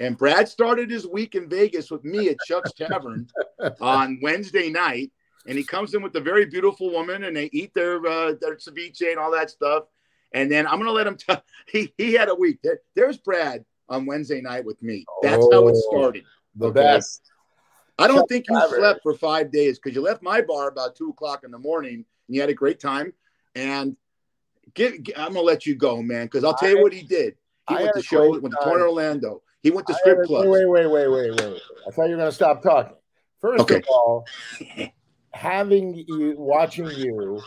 And 0.00 0.16
Brad 0.18 0.48
started 0.48 0.90
his 0.90 1.06
week 1.06 1.34
in 1.36 1.48
Vegas 1.48 1.90
with 1.90 2.04
me 2.04 2.28
at 2.30 2.36
Shucks 2.46 2.72
Tavern 2.72 3.28
on 3.80 4.18
Wednesday 4.20 4.70
night. 4.70 5.12
And 5.48 5.56
he 5.58 5.64
comes 5.64 5.94
in 5.94 6.02
with 6.02 6.14
a 6.14 6.20
very 6.20 6.44
beautiful 6.44 6.90
woman, 6.92 7.24
and 7.24 7.34
they 7.36 7.48
eat 7.52 7.72
their 7.74 7.96
uh, 8.06 8.34
their 8.40 8.56
ceviche 8.56 9.10
and 9.10 9.18
all 9.18 9.32
that 9.32 9.50
stuff. 9.50 9.84
And 10.32 10.52
then 10.52 10.66
I'm 10.66 10.78
gonna 10.78 10.92
let 10.92 11.06
him 11.06 11.16
tell. 11.16 11.42
He 11.66 11.92
he 11.98 12.12
had 12.12 12.28
a 12.28 12.34
week. 12.34 12.58
There, 12.62 12.80
there's 12.94 13.16
Brad 13.16 13.64
on 13.88 14.04
Wednesday 14.06 14.40
night 14.42 14.64
with 14.64 14.80
me. 14.82 15.04
That's 15.22 15.36
how 15.52 15.66
it 15.68 15.74
Oh. 15.76 15.90
started. 15.90 16.24
the 16.54 16.66
Okay. 16.68 16.80
best. 16.80 17.22
I 17.98 18.06
don't 18.06 18.18
Chuck 18.18 18.28
think 18.28 18.44
you 18.48 18.56
Tavern. 18.60 18.78
slept 18.78 19.00
for 19.02 19.14
five 19.14 19.50
days 19.50 19.78
because 19.78 19.96
you 19.96 20.02
left 20.02 20.22
my 20.22 20.40
bar 20.42 20.68
about 20.68 20.94
two 20.96 21.08
o'clock 21.08 21.42
in 21.44 21.50
the 21.50 21.58
morning 21.58 21.94
and 22.26 22.34
you 22.36 22.40
had 22.40 22.50
a 22.50 22.54
great 22.54 22.78
time. 22.78 23.12
And 23.56 23.96
get, 24.74 25.02
get- 25.02 25.18
I'm 25.18 25.32
gonna 25.32 25.40
let 25.40 25.64
you 25.66 25.74
go, 25.74 26.00
man, 26.02 26.26
because 26.26 26.44
I'll 26.44 26.54
tell 26.54 26.68
you 26.70 26.78
I- 26.78 26.82
what 26.82 26.92
he 26.92 27.02
did. 27.02 27.36
He 27.68 27.74
I 27.76 27.82
went 27.82 27.94
to 27.96 28.02
show, 28.02 28.30
great 28.30 28.42
went 28.42 28.54
to 28.54 28.60
time. 28.62 28.72
Tony 28.74 28.82
Orlando. 28.82 29.42
He 29.62 29.70
went 29.70 29.86
to 29.88 29.94
strip 29.94 30.18
had- 30.18 30.26
clubs. 30.26 30.48
Wait, 30.48 30.66
wait, 30.68 30.86
wait, 30.86 31.08
wait, 31.08 31.30
wait, 31.30 31.40
wait. 31.40 31.62
I 31.86 31.90
thought 31.90 32.04
you 32.04 32.10
were 32.12 32.16
going 32.18 32.30
to 32.30 32.32
stop 32.32 32.62
talking. 32.62 32.94
First 33.40 33.62
Okay. 33.62 33.76
of 33.76 33.84
all, 33.88 34.26
having 35.32 35.94
you 35.94 36.34
watching 36.36 36.90
you 36.90 37.40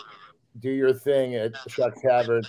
do 0.60 0.70
your 0.70 0.94
thing 0.94 1.36
at 1.36 1.54
Chuck 1.70 1.94
Tavern, 2.02 2.44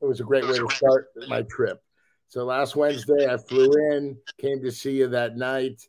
it 0.00 0.04
was 0.04 0.20
a 0.20 0.24
great 0.24 0.46
way 0.46 0.58
to 0.58 0.68
start 0.70 1.08
my 1.28 1.42
trip. 1.42 1.82
So 2.28 2.44
last 2.44 2.74
Wednesday, 2.74 3.32
I 3.32 3.36
flew 3.36 3.70
in, 3.92 4.16
came 4.38 4.60
to 4.62 4.72
see 4.72 4.98
you 4.98 5.08
that 5.08 5.36
night. 5.36 5.80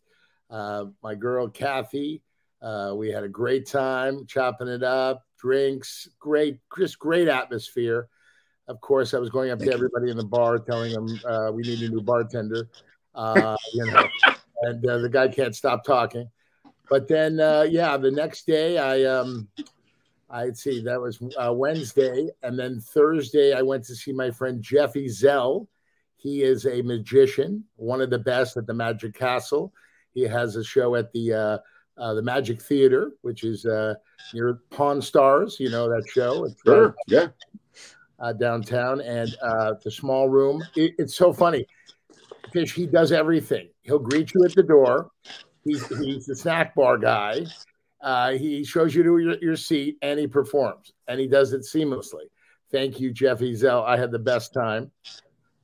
Uh, 0.50 0.86
my 1.02 1.16
girl 1.16 1.48
Kathy, 1.48 2.22
uh, 2.62 2.94
we 2.96 3.10
had 3.10 3.24
a 3.24 3.30
great 3.30 3.66
time 3.68 4.26
chopping 4.28 4.68
it 4.68 4.84
up, 4.84 5.24
drinks, 5.40 6.08
great, 6.20 6.60
just 6.78 7.00
great 7.00 7.28
atmosphere. 7.28 8.08
Of 8.68 8.82
course, 8.82 9.14
I 9.14 9.20
was 9.20 9.30
going 9.30 9.52
up 9.52 9.60
to 9.60 9.66
you. 9.66 9.72
everybody 9.72 10.10
in 10.10 10.18
the 10.18 10.26
bar, 10.26 10.60
telling 10.60 10.92
them 10.92 11.20
uh, 11.28 11.52
we 11.52 11.64
need 11.64 11.82
a 11.82 11.90
new 11.90 12.02
bartender. 12.02 12.70
Uh, 13.14 13.56
you 13.74 13.86
know, 13.86 14.08
and 14.64 14.86
uh, 14.86 14.98
the 15.00 15.10
guy 15.10 15.28
can't 15.28 15.56
stop 15.56 15.84
talking. 15.84 16.30
But 16.90 17.08
then, 17.08 17.40
uh, 17.40 17.66
yeah, 17.70 17.98
the 17.98 18.12
next 18.12 18.46
day, 18.46 18.78
I 18.78 19.04
um, 19.04 19.48
I'd 20.30 20.58
see 20.58 20.82
that 20.84 21.00
was 21.02 21.20
uh, 21.38 21.54
Wednesday, 21.54 22.30
and 22.44 22.58
then 22.58 22.80
Thursday, 22.80 23.54
I 23.54 23.62
went 23.62 23.84
to 23.86 23.96
see 23.96 24.12
my 24.12 24.32
friend 24.32 24.62
Jeffy 24.62 25.08
Zell. 25.10 25.68
He 26.16 26.42
is 26.44 26.66
a 26.66 26.82
magician, 26.82 27.64
one 27.76 28.02
of 28.02 28.10
the 28.10 28.20
best 28.20 28.58
at 28.58 28.66
the 28.66 28.74
Magic 28.74 29.14
Castle. 29.14 29.74
He 30.14 30.22
has 30.24 30.56
a 30.56 30.64
show 30.64 30.96
at 30.96 31.12
the 31.12 31.34
uh, 31.34 31.58
uh, 32.02 32.14
the 32.14 32.22
Magic 32.22 32.62
Theater, 32.62 33.12
which 33.22 33.44
is 33.44 33.66
uh, 33.66 33.96
near 34.34 34.62
Pawn 34.72 35.02
Stars. 35.02 35.58
You 35.60 35.70
know 35.70 35.88
that 35.90 36.04
show? 36.10 36.46
It's 36.46 36.56
right 36.66 36.76
Sure. 36.76 36.96
Yeah. 37.08 37.28
uh, 38.20 38.34
downtown 38.34 39.02
and 39.02 39.36
uh, 39.42 39.74
the 39.84 39.92
small 39.92 40.30
room. 40.30 40.64
It, 40.76 40.94
it's 40.98 41.16
so 41.16 41.32
funny 41.32 41.66
because 42.52 42.72
he 42.72 42.86
does 42.86 43.12
everything. 43.12 43.70
He'll 43.82 44.00
greet 44.00 44.34
you 44.34 44.44
at 44.46 44.56
the 44.56 44.64
door. 44.64 45.12
He's, 45.66 45.86
he's 45.98 46.26
the 46.26 46.36
snack 46.36 46.76
bar 46.76 46.98
guy. 46.98 47.46
Uh, 48.02 48.32
he 48.34 48.64
shows 48.64 48.96
you 48.96 49.04
to 49.04 49.18
your, 49.18 49.38
your 49.42 49.56
seat 49.56 49.98
and 50.02 50.20
he 50.20 50.28
performs 50.28 50.94
and 51.08 51.20
he 51.20 51.28
does 51.28 51.52
it 51.54 51.62
seamlessly. 51.62 52.26
Thank 52.72 53.00
you, 53.00 53.12
Jeffy 53.12 53.54
Zell. 53.56 53.84
I 53.84 53.98
had 53.98 54.12
the 54.12 54.20
best 54.20 54.54
time. 54.54 54.92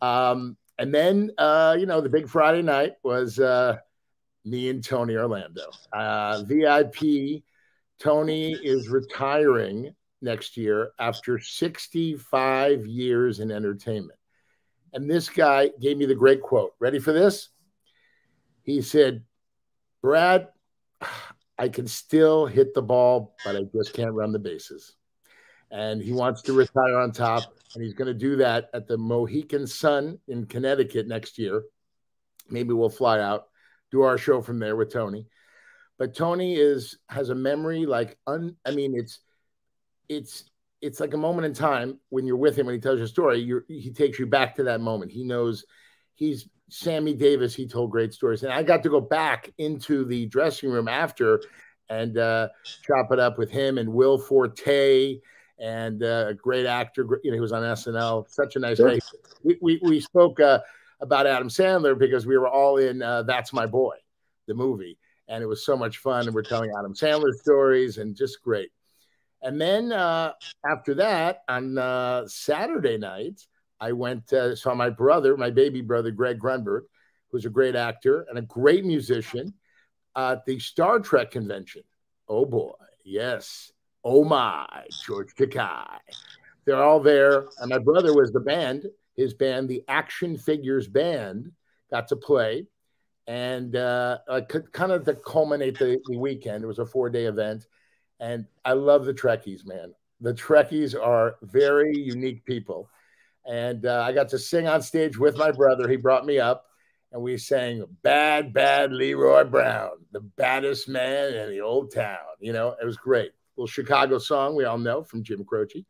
Um, 0.02 0.58
and 0.78 0.94
then, 0.94 1.32
uh, 1.38 1.78
you 1.80 1.86
know, 1.86 2.02
the 2.02 2.10
big 2.10 2.28
Friday 2.28 2.64
night 2.64 2.94
was 3.04 3.40
uh, 3.40 3.78
me 4.44 4.70
and 4.70 4.84
Tony 4.84 5.16
Orlando. 5.16 5.70
Uh, 5.94 6.44
VIP. 6.48 7.44
Tony 8.00 8.54
is 8.54 8.90
retiring 8.90 9.94
next 10.22 10.58
year 10.58 10.92
after 11.00 11.40
65 11.40 12.86
years 12.88 13.40
in 13.40 13.52
entertainment. 13.52 14.18
And 14.94 15.10
this 15.10 15.30
guy 15.30 15.70
gave 15.80 15.98
me 15.98 16.06
the 16.06 16.16
great 16.16 16.42
quote. 16.42 16.74
Ready 16.80 17.00
for 17.00 17.14
this? 17.14 17.50
He 18.64 18.82
said, 18.82 19.24
Brad, 20.02 20.48
I 21.58 21.70
can 21.70 21.88
still 21.88 22.46
hit 22.46 22.74
the 22.74 22.82
ball, 22.82 23.36
but 23.46 23.56
I 23.56 23.62
just 23.76 23.94
can't 23.94 24.14
run 24.14 24.32
the 24.32 24.40
bases. 24.40 24.94
And 25.70 26.02
he 26.02 26.12
wants 26.12 26.42
to 26.44 26.54
retire 26.54 26.98
on 26.98 27.12
top. 27.12 27.44
And 27.74 27.84
he's 27.84 27.94
going 27.94 28.08
to 28.08 28.14
do 28.14 28.38
that 28.38 28.70
at 28.74 28.88
the 28.88 28.98
Mohegan 28.98 29.68
Sun 29.68 30.20
in 30.28 30.46
Connecticut 30.46 31.08
next 31.08 31.38
year. 31.38 31.64
Maybe 32.50 32.74
we'll 32.74 32.90
fly 32.90 33.20
out, 33.20 33.48
do 33.92 34.02
our 34.02 34.18
show 34.18 34.42
from 34.42 34.60
there 34.60 34.76
with 34.76 34.92
Tony. 34.92 35.28
But 35.98 36.16
Tony 36.16 36.56
is 36.56 36.98
has 37.08 37.30
a 37.30 37.36
memory 37.36 37.86
like 37.86 38.18
un, 38.28 38.58
I 38.66 38.72
mean, 38.72 38.98
it's 38.98 39.20
it's 40.10 40.44
it's 40.82 41.00
like 41.00 41.14
a 41.14 41.18
moment 41.18 41.46
in 41.46 41.54
time 41.54 42.00
when 42.10 42.26
you're 42.26 42.36
with 42.36 42.58
him 42.58 42.66
when 42.66 42.76
he 42.76 42.82
tells 42.82 42.98
your 42.98 43.08
story 43.08 43.40
you're, 43.40 43.64
he 43.68 43.92
takes 43.92 44.20
you 44.20 44.26
back 44.26 44.56
to 44.56 44.64
that 44.64 44.82
moment 44.82 45.12
he 45.12 45.24
knows 45.24 45.64
he's 46.22 46.48
sammy 46.70 47.14
davis 47.14 47.54
he 47.54 47.68
told 47.68 47.92
great 47.92 48.14
stories. 48.14 48.44
And 48.44 48.54
i 48.54 48.64
got 48.64 48.82
to 48.84 48.90
go 48.90 49.02
back 49.02 49.52
into 49.58 50.06
the 50.06 50.26
dressing 50.28 50.70
room 50.70 50.88
after 50.88 51.42
and 51.90 52.18
uh, 52.18 52.48
chop 52.88 53.12
it 53.12 53.20
up 53.20 53.38
with 53.38 53.50
him 53.52 53.78
and 53.78 53.90
will 53.92 54.18
forte 54.18 55.20
and 55.60 56.02
uh, 56.02 56.26
a 56.30 56.34
great 56.34 56.66
actor 56.66 57.06
you 57.24 57.32
know 57.32 57.36
he 57.36 57.42
was 57.42 57.52
on 57.52 57.64
snl 57.64 58.26
such 58.30 58.56
a 58.56 58.60
nice 58.60 58.78
Sure. 58.78 58.92
guy 58.92 59.00
we, 59.44 59.58
we, 59.62 59.80
we 59.84 60.00
spoke 60.00 60.40
uh, 60.40 60.60
about 61.02 61.28
adam 61.28 61.50
sandler 61.50 61.98
because 61.98 62.26
we 62.26 62.38
were 62.38 62.48
all 62.48 62.78
in 62.78 63.02
uh, 63.02 63.24
that's 63.24 63.52
my 63.52 63.66
boy 63.66 63.96
the 64.48 64.54
movie. 64.54 64.98
And 65.28 65.42
it 65.44 65.48
was 65.48 65.66
so 65.66 65.78
much 65.78 66.00
fun 66.00 66.26
and 66.26 66.36
we're 66.36 66.42
telling 66.44 66.72
adam 66.78 66.94
sandler 66.94 67.34
stories 67.34 67.98
and 67.98 68.16
just 68.16 68.42
great. 68.44 68.70
And 69.42 69.60
then 69.60 69.92
uh, 69.92 70.34
after 70.70 70.94
that, 70.96 71.44
on 71.48 71.78
uh, 71.78 72.28
Saturday 72.28 72.98
night, 72.98 73.40
I 73.82 73.92
went 73.92 74.32
uh, 74.32 74.56
saw 74.56 74.76
my 74.76 74.92
brother, 74.92 75.36
my 75.36 75.50
baby 75.50 75.82
brother, 75.82 76.12
Greg 76.12 76.40
Grunberg, 76.40 76.84
who's 77.32 77.46
a 77.46 77.50
great 77.50 77.76
actor 77.76 78.26
and 78.30 78.38
a 78.38 78.44
great 78.44 78.86
musician, 78.86 79.54
at 80.16 80.46
the 80.46 80.60
Star 80.60 81.00
Trek 81.00 81.32
convention. 81.32 81.82
Oh 82.30 82.46
boy, 82.46 82.74
yes. 83.04 83.72
Oh 84.04 84.24
my, 84.24 84.66
George 85.06 85.34
Takei. 85.36 85.86
They're 86.66 86.82
all 86.82 87.00
there. 87.00 87.48
And 87.60 87.70
my 87.70 87.80
brother 87.80 88.14
was 88.14 88.32
the 88.32 88.40
band, 88.40 88.86
his 89.16 89.34
band, 89.34 89.68
the 89.68 89.84
Action 89.88 90.38
Figures 90.38 90.88
Band, 90.88 91.52
got 91.90 92.08
to 92.10 92.16
play. 92.16 92.68
And 93.28 93.76
uh, 93.76 94.20
uh, 94.28 94.42
kind 94.42 94.92
of 94.92 95.06
to 95.06 95.16
culminate 95.16 95.78
the, 95.78 96.00
the 96.06 96.18
weekend, 96.18 96.64
it 96.64 96.68
was 96.68 96.80
a 96.80 96.86
four 96.86 97.10
day 97.10 97.26
event. 97.26 97.68
And 98.20 98.46
I 98.64 98.74
love 98.74 99.06
the 99.06 99.14
Trekkies, 99.14 99.66
man. 99.66 99.94
The 100.20 100.34
Trekkies 100.34 101.00
are 101.00 101.38
very 101.42 101.98
unique 101.98 102.46
people. 102.46 102.90
And 103.46 103.86
uh, 103.86 104.04
I 104.06 104.12
got 104.12 104.30
to 104.30 104.40
sing 104.40 104.68
on 104.68 104.82
stage 104.82 105.18
with 105.18 105.38
my 105.38 105.52
brother. 105.52 105.88
He 105.88 105.96
brought 105.96 106.26
me 106.26 106.40
up 106.40 106.66
and 107.12 107.22
we 107.22 107.38
sang 107.38 107.84
Bad, 108.04 108.54
Bad 108.54 108.94
Leroy 108.94 109.44
Brown, 109.44 109.92
the 110.12 110.22
baddest 110.22 110.88
man 110.88 111.34
in 111.34 111.50
the 111.50 111.62
old 111.62 111.94
town. 111.94 112.18
You 112.40 112.54
know, 112.54 112.76
it 112.82 112.86
was 112.86 112.98
great. 112.98 113.32
little 113.58 113.68
Chicago 113.68 114.18
song 114.18 114.56
we 114.56 114.66
all 114.66 114.78
know 114.78 115.04
from 115.04 115.24
Jim 115.24 115.44
Croce. 115.44 115.86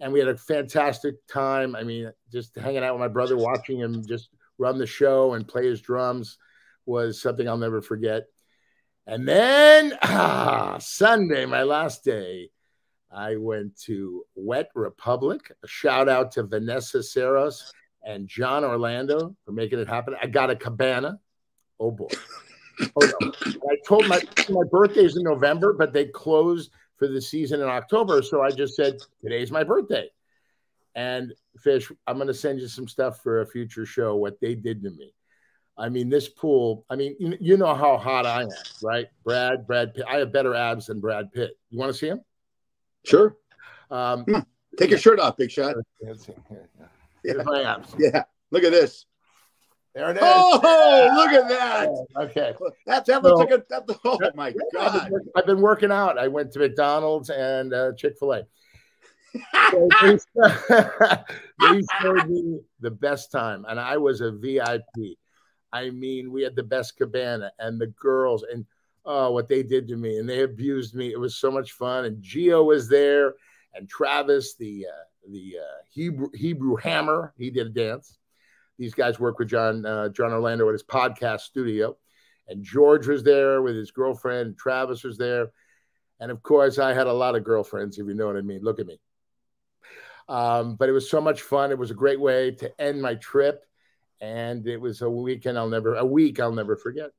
And 0.00 0.12
we 0.12 0.18
had 0.18 0.28
a 0.28 0.36
fantastic 0.36 1.14
time. 1.26 1.74
I 1.74 1.84
mean, 1.84 2.12
just 2.30 2.56
hanging 2.56 2.82
out 2.82 2.94
with 2.94 3.00
my 3.00 3.08
brother, 3.08 3.36
watching 3.36 3.78
him 3.78 4.04
just 4.06 4.28
run 4.58 4.78
the 4.78 4.86
show 4.86 5.34
and 5.34 5.46
play 5.46 5.66
his 5.66 5.80
drums 5.80 6.38
was 6.86 7.20
something 7.20 7.48
I'll 7.48 7.56
never 7.56 7.80
forget. 7.80 8.24
And 9.06 9.26
then 9.26 9.96
ah, 10.02 10.78
Sunday, 10.80 11.46
my 11.46 11.62
last 11.62 12.04
day, 12.04 12.50
I 13.14 13.36
went 13.36 13.78
to 13.82 14.24
Wet 14.34 14.70
Republic. 14.74 15.52
A 15.62 15.68
shout 15.68 16.08
out 16.08 16.32
to 16.32 16.42
Vanessa 16.42 17.02
Saros 17.02 17.72
and 18.02 18.28
John 18.28 18.64
Orlando 18.64 19.34
for 19.44 19.52
making 19.52 19.78
it 19.78 19.88
happen. 19.88 20.14
I 20.20 20.26
got 20.26 20.50
a 20.50 20.56
cabana. 20.56 21.20
Oh 21.78 21.90
boy. 21.90 22.08
Oh, 22.80 23.12
no. 23.20 23.32
I 23.70 23.76
told 23.86 24.08
my 24.08 24.20
my 24.48 24.64
birthday's 24.70 25.16
in 25.16 25.22
November, 25.22 25.72
but 25.72 25.92
they 25.92 26.06
closed 26.06 26.72
for 26.96 27.06
the 27.08 27.20
season 27.20 27.60
in 27.60 27.68
October. 27.68 28.22
So 28.22 28.42
I 28.42 28.50
just 28.50 28.74
said, 28.74 28.98
today's 29.22 29.50
my 29.50 29.64
birthday. 29.64 30.10
And 30.94 31.32
Fish, 31.58 31.90
I'm 32.06 32.16
going 32.16 32.28
to 32.28 32.34
send 32.34 32.60
you 32.60 32.68
some 32.68 32.88
stuff 32.88 33.20
for 33.22 33.40
a 33.40 33.46
future 33.46 33.86
show, 33.86 34.16
what 34.16 34.40
they 34.40 34.54
did 34.54 34.82
to 34.82 34.90
me. 34.90 35.12
I 35.76 35.88
mean, 35.88 36.08
this 36.08 36.28
pool, 36.28 36.84
I 36.88 36.94
mean, 36.94 37.16
you, 37.18 37.36
you 37.40 37.56
know 37.56 37.74
how 37.74 37.96
hot 37.96 38.26
I 38.26 38.42
am, 38.42 38.48
right? 38.82 39.06
Brad, 39.24 39.66
Brad 39.66 39.94
Pitt. 39.94 40.04
I 40.08 40.18
have 40.18 40.32
better 40.32 40.54
abs 40.54 40.86
than 40.86 41.00
Brad 41.00 41.32
Pitt. 41.32 41.58
You 41.70 41.78
want 41.78 41.92
to 41.92 41.98
see 41.98 42.06
him? 42.06 42.20
Sure. 43.04 43.36
Um, 43.90 44.24
Take 44.78 44.90
your 44.90 44.98
shirt 44.98 45.20
off, 45.20 45.36
Big 45.36 45.50
Shot. 45.50 45.76
Yeah. 47.24 47.42
my 47.44 47.62
abs. 47.62 47.94
Yeah. 47.98 48.24
Look 48.50 48.64
at 48.64 48.72
this. 48.72 49.06
There 49.94 50.10
it 50.10 50.16
is. 50.16 50.22
Oh, 50.24 51.12
look 51.14 51.32
at 51.32 51.48
that. 51.48 51.88
Okay. 52.24 52.54
That, 52.86 53.06
that 53.06 53.22
looks 53.22 53.40
so, 53.40 53.44
like 53.44 53.50
a, 53.50 53.64
that, 53.70 53.98
oh 54.04 54.18
my 54.34 54.52
God. 54.72 54.96
I've 54.96 55.10
been, 55.10 55.20
I've 55.36 55.46
been, 55.46 55.60
working 55.60 55.92
out. 55.92 56.18
I 56.18 56.28
went 56.28 56.52
to 56.52 56.58
McDonald's 56.58 57.30
and 57.30 57.72
uh, 57.72 57.92
Chick 57.96 58.16
fil 58.18 58.32
A. 58.32 58.42
so 59.72 59.88
they, 60.02 60.18
they 61.60 61.82
showed 62.00 62.28
me 62.28 62.60
the 62.80 62.90
best 62.90 63.32
time, 63.32 63.64
and 63.68 63.80
I 63.80 63.96
was 63.96 64.20
a 64.20 64.30
VIP. 64.30 65.16
I 65.72 65.90
mean, 65.90 66.30
we 66.30 66.42
had 66.42 66.54
the 66.54 66.62
best 66.62 66.96
cabana, 66.96 67.50
and 67.58 67.80
the 67.80 67.88
girls, 67.88 68.44
and 68.44 68.64
oh, 69.04 69.30
what 69.32 69.48
they 69.48 69.62
did 69.62 69.88
to 69.88 69.96
me, 69.96 70.18
and 70.18 70.28
they 70.28 70.42
abused 70.42 70.94
me. 70.94 71.12
It 71.12 71.20
was 71.20 71.36
so 71.36 71.50
much 71.50 71.72
fun, 71.72 72.04
and 72.04 72.22
Geo 72.22 72.62
was 72.62 72.88
there, 72.88 73.34
and 73.74 73.88
Travis, 73.88 74.54
the 74.56 74.86
uh, 74.90 75.30
the 75.30 75.56
uh, 75.60 75.82
Hebrew 75.90 76.28
Hebrew 76.34 76.76
Hammer, 76.76 77.34
he 77.36 77.50
did 77.50 77.66
a 77.66 77.70
dance. 77.70 78.18
These 78.78 78.94
guys 78.94 79.20
work 79.20 79.38
with 79.38 79.48
John 79.48 79.84
uh, 79.84 80.08
John 80.08 80.32
Orlando 80.32 80.68
at 80.68 80.72
his 80.72 80.82
podcast 80.82 81.40
studio, 81.40 81.96
and 82.48 82.64
George 82.64 83.06
was 83.06 83.22
there 83.22 83.62
with 83.62 83.76
his 83.76 83.90
girlfriend. 83.90 84.58
Travis 84.58 85.04
was 85.04 85.18
there, 85.18 85.50
and 86.20 86.30
of 86.30 86.42
course, 86.42 86.78
I 86.78 86.94
had 86.94 87.06
a 87.06 87.12
lot 87.12 87.36
of 87.36 87.44
girlfriends, 87.44 87.98
if 87.98 88.06
you 88.06 88.14
know 88.14 88.26
what 88.26 88.36
I 88.36 88.42
mean. 88.42 88.60
Look 88.62 88.80
at 88.80 88.86
me. 88.86 88.98
Um, 90.28 90.76
but 90.76 90.88
it 90.88 90.92
was 90.92 91.10
so 91.10 91.20
much 91.20 91.42
fun. 91.42 91.70
It 91.70 91.78
was 91.78 91.90
a 91.90 91.94
great 91.94 92.18
way 92.18 92.52
to 92.52 92.80
end 92.80 93.02
my 93.02 93.14
trip, 93.16 93.62
and 94.20 94.66
it 94.66 94.80
was 94.80 95.02
a 95.02 95.10
weekend 95.10 95.58
I'll 95.58 95.68
never 95.68 95.94
a 95.96 96.04
week 96.04 96.40
I'll 96.40 96.52
never 96.52 96.76
forget. 96.76 97.10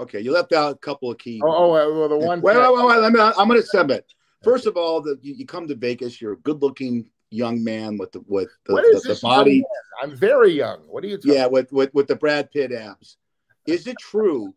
Okay, 0.00 0.20
you 0.20 0.32
left 0.32 0.52
out 0.52 0.72
a 0.72 0.78
couple 0.78 1.10
of 1.10 1.18
key. 1.18 1.40
Oh, 1.44 1.72
oh 1.72 1.92
well, 1.92 2.08
the 2.08 2.16
one. 2.16 2.40
Wait, 2.40 2.56
wait, 2.56 2.74
wait, 2.74 2.86
wait. 2.86 2.96
Let 2.98 3.12
me. 3.12 3.20
I'm 3.20 3.48
going 3.48 3.60
to 3.60 3.66
sum 3.66 3.90
it. 3.90 4.06
First 4.42 4.66
of 4.66 4.76
all, 4.76 5.02
the, 5.02 5.18
you, 5.20 5.34
you 5.34 5.46
come 5.46 5.68
to 5.68 5.74
Vegas. 5.74 6.20
You're 6.20 6.32
a 6.32 6.38
good-looking 6.38 7.10
young 7.30 7.62
man 7.62 7.98
with 7.98 8.10
the 8.12 8.22
with 8.26 8.48
the, 8.64 8.74
the, 8.74 9.14
the 9.14 9.20
body. 9.22 9.62
I'm 10.02 10.16
very 10.16 10.52
young. 10.52 10.80
What 10.86 11.04
are 11.04 11.08
you? 11.08 11.18
Talking? 11.18 11.34
Yeah, 11.34 11.46
with 11.46 11.70
with 11.70 11.92
with 11.92 12.08
the 12.08 12.16
Brad 12.16 12.50
Pitt 12.50 12.72
abs. 12.72 13.18
Is 13.66 13.86
it 13.86 13.96
true 14.00 14.54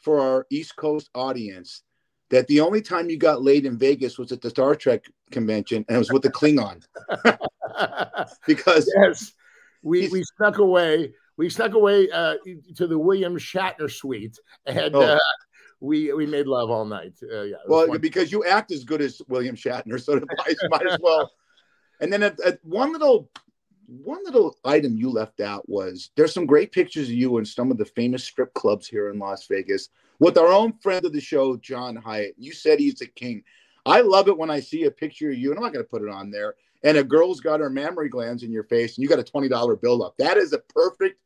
for 0.00 0.20
our 0.20 0.46
East 0.50 0.76
Coast 0.76 1.10
audience 1.14 1.82
that 2.30 2.46
the 2.46 2.60
only 2.60 2.82
time 2.82 3.08
you 3.08 3.16
got 3.16 3.42
laid 3.42 3.66
in 3.66 3.78
Vegas 3.78 4.18
was 4.18 4.32
at 4.32 4.40
the 4.40 4.50
Star 4.50 4.74
Trek 4.74 5.04
convention 5.30 5.84
and 5.88 5.96
it 5.96 5.98
was 5.98 6.12
with 6.12 6.22
the 6.22 6.30
Klingon. 6.30 6.82
because 8.46 8.90
yes, 8.96 9.32
we 9.82 10.08
we 10.08 10.22
snuck 10.36 10.58
away. 10.58 11.12
We 11.38 11.48
snuck 11.48 11.72
away 11.72 12.10
uh, 12.10 12.34
to 12.76 12.86
the 12.86 12.98
William 12.98 13.36
Shatner 13.36 13.90
suite, 13.90 14.38
and 14.66 14.94
oh. 14.94 15.00
uh, 15.00 15.18
we 15.80 16.12
we 16.12 16.26
made 16.26 16.46
love 16.46 16.68
all 16.68 16.84
night. 16.84 17.14
Uh, 17.22 17.42
yeah, 17.42 17.56
well, 17.66 17.98
because 17.98 18.30
you 18.32 18.44
act 18.44 18.72
as 18.72 18.84
good 18.84 19.00
as 19.00 19.22
William 19.28 19.56
Shatner, 19.56 20.02
so 20.02 20.14
might, 20.38 20.56
might 20.68 20.86
as 20.86 20.98
well. 21.00 21.30
And 22.00 22.12
then 22.12 22.22
at, 22.22 22.40
at 22.40 22.58
one 22.64 22.92
little 22.92 23.30
one 23.86 24.22
little 24.24 24.56
item 24.64 24.96
you 24.96 25.10
left 25.10 25.40
out 25.40 25.66
was 25.68 26.10
there's 26.16 26.34
some 26.34 26.44
great 26.44 26.72
pictures 26.72 27.08
of 27.08 27.14
you 27.14 27.38
in 27.38 27.44
some 27.44 27.70
of 27.70 27.78
the 27.78 27.86
famous 27.86 28.24
strip 28.24 28.52
clubs 28.54 28.86
here 28.86 29.08
in 29.10 29.18
Las 29.18 29.46
Vegas 29.46 29.88
with 30.18 30.36
our 30.36 30.48
own 30.48 30.74
friend 30.82 31.06
of 31.06 31.12
the 31.12 31.20
show, 31.20 31.56
John 31.56 31.96
Hyatt. 31.96 32.34
You 32.36 32.52
said 32.52 32.78
he's 32.78 33.00
a 33.00 33.06
king. 33.06 33.44
I 33.86 34.02
love 34.02 34.28
it 34.28 34.36
when 34.36 34.50
I 34.50 34.60
see 34.60 34.84
a 34.84 34.90
picture 34.90 35.30
of 35.30 35.38
you, 35.38 35.50
and 35.50 35.58
I'm 35.58 35.64
not 35.64 35.72
going 35.72 35.84
to 35.84 35.88
put 35.88 36.02
it 36.02 36.10
on 36.10 36.30
there, 36.30 36.54
and 36.82 36.98
a 36.98 37.04
girl's 37.04 37.40
got 37.40 37.60
her 37.60 37.70
mammary 37.70 38.08
glands 38.08 38.42
in 38.42 38.52
your 38.52 38.64
face, 38.64 38.96
and 38.96 39.02
you 39.02 39.08
got 39.08 39.20
a 39.20 39.24
twenty 39.24 39.48
dollar 39.48 39.76
bill 39.76 40.02
up. 40.02 40.16
That 40.18 40.36
is 40.36 40.52
a 40.52 40.58
perfect. 40.58 41.20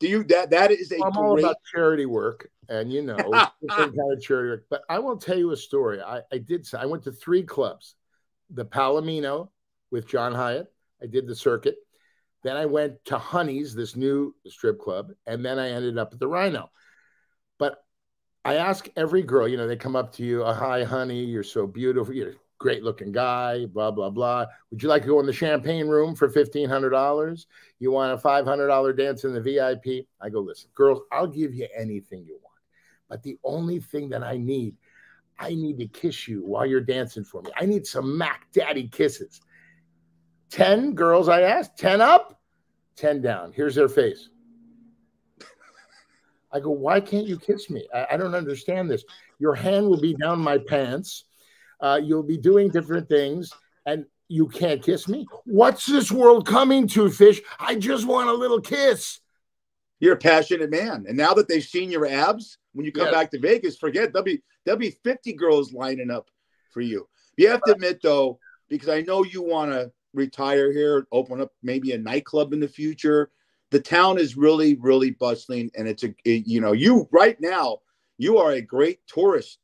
Do 0.00 0.08
you 0.08 0.24
that 0.24 0.50
that 0.50 0.70
is 0.70 0.90
a? 0.92 0.96
I'm 0.96 1.12
great... 1.12 1.16
all 1.16 1.38
about 1.38 1.56
charity 1.72 2.06
work, 2.06 2.48
and 2.68 2.92
you 2.92 3.02
know, 3.02 3.16
kind 3.68 3.92
of 3.98 4.22
charity 4.22 4.50
work. 4.50 4.66
But 4.70 4.82
I 4.88 4.98
will 4.98 5.16
tell 5.16 5.38
you 5.38 5.52
a 5.52 5.56
story. 5.56 6.00
I, 6.00 6.22
I 6.32 6.38
did. 6.38 6.66
I 6.74 6.86
went 6.86 7.04
to 7.04 7.12
three 7.12 7.42
clubs, 7.42 7.94
the 8.50 8.64
Palomino 8.64 9.50
with 9.90 10.06
John 10.06 10.34
Hyatt. 10.34 10.72
I 11.02 11.06
did 11.06 11.26
the 11.26 11.36
circuit. 11.36 11.76
Then 12.42 12.56
I 12.56 12.66
went 12.66 13.02
to 13.06 13.18
Honey's, 13.18 13.74
this 13.74 13.96
new 13.96 14.34
strip 14.46 14.78
club, 14.78 15.12
and 15.26 15.44
then 15.44 15.58
I 15.58 15.70
ended 15.70 15.96
up 15.96 16.12
at 16.12 16.20
the 16.20 16.28
Rhino. 16.28 16.70
But 17.58 17.82
I 18.44 18.56
ask 18.56 18.86
every 18.96 19.22
girl, 19.22 19.48
you 19.48 19.56
know, 19.56 19.66
they 19.66 19.76
come 19.76 19.96
up 19.96 20.12
to 20.14 20.24
you, 20.24 20.44
oh, 20.44 20.52
hi, 20.52 20.84
honey, 20.84 21.24
you're 21.24 21.42
so 21.42 21.66
beautiful, 21.66 22.14
you're 22.14 22.34
great 22.64 22.82
looking 22.82 23.12
guy, 23.12 23.66
blah, 23.66 23.90
blah, 23.90 24.08
blah. 24.08 24.46
Would 24.70 24.82
you 24.82 24.88
like 24.88 25.02
to 25.02 25.08
go 25.08 25.20
in 25.20 25.26
the 25.26 25.34
champagne 25.34 25.86
room 25.86 26.14
for 26.14 26.30
$1,500? 26.30 27.46
You 27.78 27.90
want 27.90 28.18
a 28.18 28.26
$500 28.26 28.96
dance 28.96 29.24
in 29.24 29.34
the 29.34 29.40
VIP? 29.42 30.06
I 30.18 30.30
go, 30.30 30.40
listen, 30.40 30.70
girls, 30.74 31.02
I'll 31.12 31.26
give 31.26 31.52
you 31.52 31.68
anything 31.76 32.24
you 32.24 32.38
want. 32.42 32.56
But 33.06 33.22
the 33.22 33.36
only 33.44 33.80
thing 33.80 34.08
that 34.08 34.22
I 34.22 34.38
need, 34.38 34.76
I 35.38 35.50
need 35.50 35.78
to 35.80 35.86
kiss 35.86 36.26
you 36.26 36.42
while 36.42 36.64
you're 36.64 36.80
dancing 36.80 37.22
for 37.22 37.42
me. 37.42 37.50
I 37.54 37.66
need 37.66 37.86
some 37.86 38.16
Mac 38.16 38.46
Daddy 38.54 38.88
kisses. 38.88 39.42
10 40.48 40.94
girls 40.94 41.28
I 41.28 41.42
asked, 41.42 41.76
10 41.76 42.00
up, 42.00 42.40
10 42.96 43.20
down. 43.20 43.52
Here's 43.52 43.74
their 43.74 43.90
face. 43.90 44.30
I 46.50 46.60
go, 46.60 46.70
why 46.70 46.98
can't 46.98 47.26
you 47.26 47.38
kiss 47.38 47.68
me? 47.68 47.86
I, 47.92 48.06
I 48.12 48.16
don't 48.16 48.34
understand 48.34 48.90
this. 48.90 49.04
Your 49.38 49.54
hand 49.54 49.86
will 49.86 50.00
be 50.00 50.14
down 50.14 50.40
my 50.40 50.56
pants. 50.56 51.24
Uh, 51.80 52.00
you'll 52.02 52.22
be 52.22 52.36
doing 52.36 52.70
different 52.70 53.08
things, 53.08 53.52
and 53.86 54.04
you 54.28 54.48
can't 54.48 54.82
kiss 54.82 55.08
me. 55.08 55.26
What's 55.44 55.86
this 55.86 56.10
world 56.10 56.46
coming 56.46 56.88
to, 56.88 57.10
fish? 57.10 57.40
I 57.58 57.74
just 57.76 58.06
want 58.06 58.30
a 58.30 58.34
little 58.34 58.60
kiss. 58.60 59.20
You're 60.00 60.14
a 60.14 60.18
passionate 60.18 60.70
man, 60.70 61.04
and 61.08 61.16
now 61.16 61.34
that 61.34 61.48
they've 61.48 61.62
seen 61.62 61.90
your 61.90 62.06
abs, 62.06 62.58
when 62.72 62.84
you 62.84 62.92
come 62.92 63.10
back 63.10 63.30
to 63.30 63.38
Vegas, 63.38 63.76
forget 63.76 64.12
there'll 64.12 64.24
be 64.24 64.42
there'll 64.64 64.78
be 64.78 64.90
50 64.90 65.32
girls 65.34 65.72
lining 65.72 66.10
up 66.10 66.30
for 66.72 66.80
you. 66.80 67.08
You 67.36 67.48
have 67.48 67.62
to 67.62 67.72
admit 67.72 68.00
though, 68.02 68.38
because 68.68 68.88
I 68.88 69.02
know 69.02 69.24
you 69.24 69.42
want 69.42 69.70
to 69.70 69.92
retire 70.12 70.72
here, 70.72 71.06
open 71.12 71.40
up 71.40 71.52
maybe 71.62 71.92
a 71.92 71.98
nightclub 71.98 72.52
in 72.52 72.60
the 72.60 72.68
future 72.68 73.30
the 73.74 73.80
town 73.80 74.18
is 74.18 74.36
really 74.36 74.76
really 74.76 75.10
bustling 75.10 75.68
and 75.76 75.88
it's 75.88 76.04
a 76.04 76.14
it, 76.24 76.46
you 76.46 76.60
know 76.60 76.70
you 76.70 77.08
right 77.10 77.40
now 77.40 77.78
you 78.18 78.38
are 78.38 78.52
a 78.52 78.60
great 78.60 79.00
tourist 79.08 79.58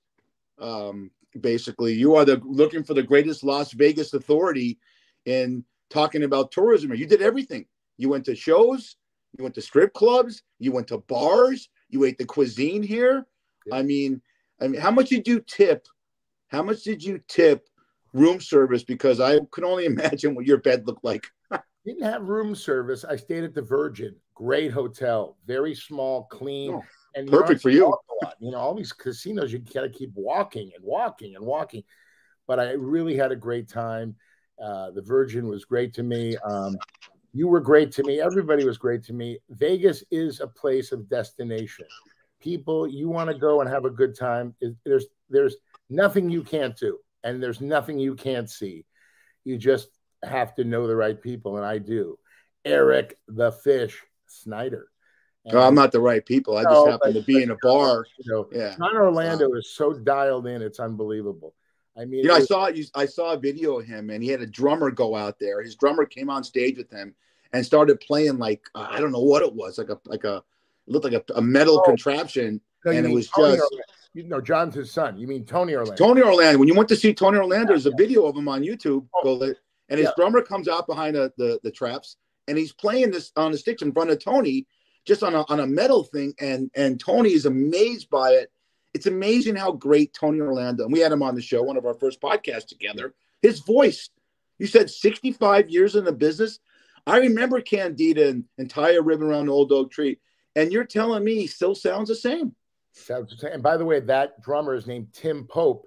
um 0.61 1.13
basically. 1.41 1.95
You 1.95 2.17
are 2.17 2.25
the 2.25 2.41
looking 2.45 2.85
for 2.85 2.95
the 2.95 3.03
greatest 3.03 3.45
las 3.45 3.73
vegas 3.73 4.15
authority 4.15 4.79
in 5.27 5.65
talking 5.91 6.25
about 6.25 6.51
tourism. 6.51 6.95
You 6.95 7.07
did 7.07 7.23
everything. 7.23 7.67
You 7.99 8.09
went 8.09 8.25
to 8.27 8.35
shows 8.35 8.97
you 9.37 9.45
went 9.45 9.55
to 9.55 9.63
strip 9.63 9.93
clubs 9.93 10.43
you 10.59 10.73
went 10.73 10.89
to 10.89 10.99
bars 10.99 11.69
you 11.89 12.05
ate 12.05 12.19
the 12.19 12.25
cuisine 12.25 12.83
here. 12.83 13.27
Yeah. 13.67 13.77
i 13.77 13.83
mean 13.83 14.21
i 14.61 14.69
mean 14.69 14.81
how 14.81 14.91
much 14.91 15.09
did 15.09 15.27
you 15.27 15.41
tip? 15.41 15.87
How 16.49 16.63
much 16.63 16.83
did 16.83 17.03
you 17.03 17.21
tip 17.29 17.69
room 18.13 18.41
service? 18.41 18.83
Because 18.83 19.21
i 19.21 19.39
can 19.53 19.65
only 19.65 19.85
imagine 19.95 20.35
what 20.35 20.47
your 20.47 20.59
bed 20.59 20.87
looked 20.87 21.05
like. 21.05 21.27
Didn't 21.87 22.03
have 22.03 22.29
room 22.29 22.55
service. 22.55 23.05
I 23.05 23.17
stayed 23.17 23.45
at 23.45 23.55
the 23.55 23.63
Virgin, 23.63 24.15
great 24.35 24.71
hotel, 24.71 25.39
very 25.47 25.75
small, 25.75 26.25
clean, 26.25 26.75
oh, 26.75 26.85
and 27.15 27.29
perfect 27.29 27.63
for 27.63 27.71
you. 27.71 27.95
You 28.39 28.51
know, 28.51 28.59
all 28.59 28.75
these 28.75 28.93
casinos, 28.93 29.53
you 29.53 29.59
got 29.59 29.83
to 29.83 29.91
keep 29.91 30.13
walking 30.15 30.71
and 30.75 30.85
walking 30.85 31.37
and 31.37 31.45
walking. 31.45 31.83
But 32.47 32.61
I 32.61 32.73
really 32.73 33.17
had 33.17 33.33
a 33.33 33.37
great 33.37 33.69
time. 33.69 34.17
Uh, 34.63 34.91
the 34.91 35.03
Virgin 35.03 35.49
was 35.49 35.65
great 35.65 35.95
to 35.95 36.03
me. 36.03 36.37
Um, 36.39 36.77
you 37.33 37.49
were 37.49 37.61
great 37.61 37.93
to 37.93 38.03
me. 38.03 38.21
Everybody 38.21 38.65
was 38.65 38.77
great 38.77 39.05
to 39.05 39.13
me. 39.13 39.39
Vegas 39.51 40.05
is 40.11 40.41
a 40.41 40.47
place 40.47 40.93
of 40.93 41.09
destination. 41.09 41.87
People, 42.41 42.87
you 42.89 43.09
want 43.09 43.31
to 43.31 43.39
go 43.39 43.61
and 43.61 43.71
have 43.71 43.85
a 43.85 43.91
good 43.91 44.17
time. 44.17 44.55
There's 44.85 45.07
there's 45.29 45.57
nothing 45.89 46.31
you 46.31 46.43
can't 46.43 46.77
do, 46.77 46.99
and 47.23 47.43
there's 47.43 47.61
nothing 47.61 47.99
you 47.99 48.15
can't 48.15 48.51
see. 48.51 48.85
You 49.45 49.57
just 49.57 49.89
have 50.23 50.55
to 50.57 50.65
know 50.65 50.87
the 50.87 50.97
right 50.97 51.21
people, 51.21 51.57
and 51.57 51.65
I 51.65 51.79
do. 51.79 52.19
Eric 52.65 53.17
the 53.29 53.53
Fish 53.53 54.03
Snyder. 54.27 54.89
And 55.45 55.55
no, 55.55 55.63
I'm 55.63 55.75
not 55.75 55.91
the 55.93 56.01
right 56.01 56.25
people. 56.25 56.59
I 56.59 56.65
just 56.65 56.89
happen 56.89 57.15
to 57.15 57.23
be 57.23 57.43
in 57.43 57.51
a 57.51 57.57
bar. 57.63 58.05
You 58.19 58.33
know, 58.33 58.49
yeah. 58.53 58.75
John 58.77 58.95
Orlando 58.95 59.53
is 59.55 59.71
so 59.71 59.95
dialed 59.95 60.47
in; 60.47 60.61
it's 60.61 60.81
unbelievable. 60.81 61.55
I 61.97 62.05
mean, 62.05 62.27
know, 62.27 62.35
I 62.35 62.41
saw 62.41 62.69
you, 62.69 62.85
I 62.95 63.07
saw 63.07 63.33
a 63.33 63.39
video 63.39 63.79
of 63.79 63.87
him, 63.87 64.11
and 64.11 64.23
he 64.23 64.29
had 64.29 64.43
a 64.43 64.47
drummer 64.47 64.91
go 64.91 65.17
out 65.17 65.39
there. 65.41 65.63
His 65.63 65.77
drummer 65.77 66.05
came 66.05 66.29
on 66.29 66.45
stage 66.45 66.77
with 66.77 66.91
him 66.91 67.15
and 67.53 67.65
started 67.65 68.01
playing 68.01 68.39
like 68.39 68.63
uh, 68.75 68.89
I 68.91 69.01
don't 69.01 69.13
know 69.13 69.21
what 69.21 69.43
it 69.43 69.55
was, 69.55 69.79
like 69.79 69.89
a 69.89 69.99
like 70.05 70.25
a 70.25 70.43
looked 70.87 71.05
like 71.05 71.15
a, 71.15 71.25
a 71.35 71.43
metal 71.43 71.79
oh, 71.79 71.83
contraption, 71.83 72.61
no, 72.85 72.93
and 72.93 73.07
it 73.07 73.11
was 73.11 73.29
just 73.29 73.63
you 74.13 74.25
know, 74.25 74.41
John's 74.41 74.75
his 74.75 74.91
son. 74.91 75.17
You 75.17 75.27
mean 75.27 75.45
Tony 75.45 75.75
Orlando? 75.75 75.97
Tony 75.97 76.23
Orlando. 76.23 76.59
When 76.59 76.69
you 76.69 76.75
went 76.75 76.89
to 76.89 76.97
see 76.97 77.15
Tony 77.15 77.39
Orlando, 77.39 77.69
there's 77.69 77.87
a 77.87 77.93
video 77.97 78.27
of 78.27 78.37
him 78.37 78.49
on 78.49 78.63
YouTube. 78.63 79.07
Oh. 79.15 79.39
Go 79.39 79.55
and 79.89 79.99
his 79.99 80.07
yeah. 80.07 80.13
drummer 80.17 80.41
comes 80.41 80.69
out 80.69 80.87
behind 80.87 81.17
the, 81.17 81.33
the, 81.37 81.59
the 81.65 81.71
traps 81.71 82.17
and 82.47 82.57
he's 82.57 82.73
playing 82.73 83.11
this 83.11 83.33
on 83.37 83.53
the 83.53 83.59
sticks 83.59 83.83
in 83.83 83.93
front 83.93 84.11
of 84.11 84.23
Tony, 84.23 84.67
just 85.07 85.23
on 85.23 85.35
a 85.35 85.45
on 85.49 85.61
a 85.61 85.67
metal 85.67 86.05
thing, 86.05 86.35
and 86.41 86.71
and 86.75 87.01
Tony 87.01 87.33
is 87.33 87.47
amazed 87.47 88.11
by 88.11 88.31
it. 88.33 88.51
It's 88.93 89.07
amazing 89.07 89.57
how 89.57 89.73
great 89.73 90.13
Tony 90.13 90.41
Orlando, 90.41 90.85
and 90.85 90.93
we 90.93 91.01
had 91.01 91.13
him 91.13 91.23
on 91.23 91.35
the 91.35 91.43
show, 91.43 91.63
one 91.63 91.77
of 91.77 91.87
our 91.87 91.95
first 91.95 92.21
podcasts 92.21 92.67
together. 92.67 93.15
His 93.41 93.61
voice, 93.61 94.11
you 94.59 94.67
said 94.67 94.91
65 94.91 95.71
years 95.71 95.95
in 95.95 96.05
the 96.05 96.13
business. 96.13 96.59
I 97.07 97.19
remember 97.19 97.61
Candida 97.61 98.29
and, 98.29 98.45
and 98.59 98.69
tie 98.69 98.93
a 98.93 99.01
ribbon 99.01 99.29
around 99.29 99.47
the 99.47 99.53
Old 99.53 99.73
Oak 99.73 99.91
Tree, 99.91 100.19
and 100.57 100.73
you're 100.73 100.85
telling 100.85 101.25
me 101.25 101.37
he 101.37 101.47
still 101.47 101.75
sounds 101.75 102.09
the 102.09 102.17
same. 102.17 102.55
Sounds 102.93 103.31
the 103.31 103.37
same. 103.37 103.53
And 103.53 103.63
by 103.63 103.77
the 103.77 103.85
way, 103.85 104.01
that 104.01 104.43
drummer 104.43 104.75
is 104.75 104.87
named 104.87 105.09
Tim 105.13 105.47
Pope. 105.47 105.87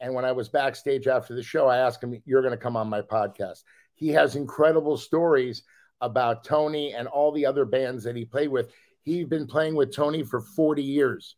And 0.00 0.14
when 0.14 0.24
I 0.24 0.32
was 0.32 0.48
backstage 0.48 1.06
after 1.06 1.34
the 1.34 1.42
show, 1.42 1.66
I 1.66 1.78
asked 1.78 2.02
him, 2.02 2.20
You're 2.24 2.42
going 2.42 2.52
to 2.52 2.58
come 2.58 2.76
on 2.76 2.88
my 2.88 3.02
podcast. 3.02 3.62
He 3.94 4.08
has 4.08 4.36
incredible 4.36 4.96
stories 4.96 5.64
about 6.00 6.44
Tony 6.44 6.94
and 6.94 7.08
all 7.08 7.32
the 7.32 7.46
other 7.46 7.64
bands 7.64 8.04
that 8.04 8.16
he 8.16 8.24
played 8.24 8.48
with. 8.48 8.70
He'd 9.04 9.28
been 9.28 9.46
playing 9.46 9.74
with 9.74 9.94
Tony 9.94 10.22
for 10.22 10.40
40 10.40 10.82
years. 10.82 11.36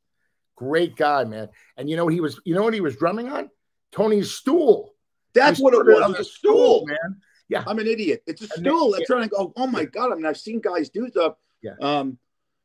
Great 0.56 0.96
guy, 0.96 1.24
man. 1.24 1.48
And 1.76 1.88
you 1.88 1.96
know 1.96 2.08
he 2.08 2.20
was, 2.20 2.40
you 2.44 2.54
know 2.54 2.62
what 2.62 2.74
he 2.74 2.80
was 2.80 2.96
drumming 2.96 3.30
on? 3.30 3.50
Tony's 3.92 4.32
stool. 4.32 4.94
That's 5.34 5.60
what 5.60 5.74
it 5.74 5.84
was. 5.84 6.18
A 6.18 6.24
stool, 6.24 6.84
man. 6.86 7.20
Yeah. 7.48 7.64
I'm 7.66 7.78
an 7.78 7.86
idiot. 7.86 8.22
It's 8.26 8.42
a 8.42 8.48
and 8.56 8.66
stool. 8.66 8.92
That's 8.92 9.06
trying 9.06 9.22
to 9.22 9.28
go, 9.28 9.52
oh 9.56 9.66
my 9.66 9.84
God. 9.84 10.12
I 10.12 10.14
mean, 10.14 10.26
I've 10.26 10.38
seen 10.38 10.60
guys 10.60 10.90
do 10.90 11.08
stuff. 11.08 11.34
Yeah. 11.62 11.74
Um, 11.80 12.18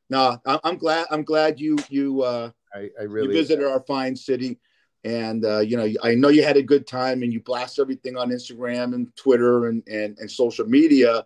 nah, 0.09 0.37
I'm 0.45 0.77
glad. 0.77 1.07
I'm 1.09 1.23
glad 1.23 1.59
you 1.59 1.77
you 1.89 2.21
uh 2.21 2.51
I, 2.73 2.89
I 2.99 3.03
really 3.03 3.27
you 3.27 3.33
visited 3.33 3.65
our 3.65 3.81
fine 3.81 4.15
city. 4.15 4.59
And 5.03 5.45
uh, 5.45 5.59
you 5.59 5.77
know, 5.77 5.87
I 6.03 6.15
know 6.15 6.29
you 6.29 6.43
had 6.43 6.57
a 6.57 6.63
good 6.63 6.87
time 6.87 7.23
and 7.23 7.31
you 7.31 7.39
blast 7.39 7.79
everything 7.79 8.17
on 8.17 8.29
Instagram 8.29 8.95
and 8.95 9.15
Twitter 9.15 9.67
and, 9.67 9.83
and, 9.87 10.17
and 10.17 10.29
social 10.29 10.65
media 10.65 11.25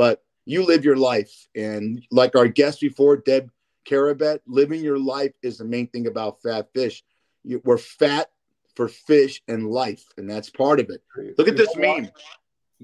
but 0.00 0.22
you 0.46 0.64
live 0.64 0.82
your 0.82 0.96
life. 0.96 1.46
And 1.54 2.02
like 2.10 2.34
our 2.34 2.48
guest 2.48 2.80
before, 2.80 3.18
Deb 3.18 3.50
Carabet, 3.84 4.40
living 4.46 4.82
your 4.82 4.98
life 4.98 5.32
is 5.42 5.58
the 5.58 5.66
main 5.66 5.88
thing 5.88 6.06
about 6.06 6.40
fat 6.40 6.68
fish. 6.72 7.04
You, 7.44 7.60
we're 7.66 7.76
fat 7.76 8.30
for 8.76 8.88
fish 8.88 9.42
and 9.46 9.68
life, 9.68 10.02
and 10.16 10.28
that's 10.28 10.48
part 10.48 10.80
of 10.80 10.88
it. 10.88 11.02
Look 11.36 11.48
at 11.48 11.56
this 11.58 11.76
meme. 11.76 12.08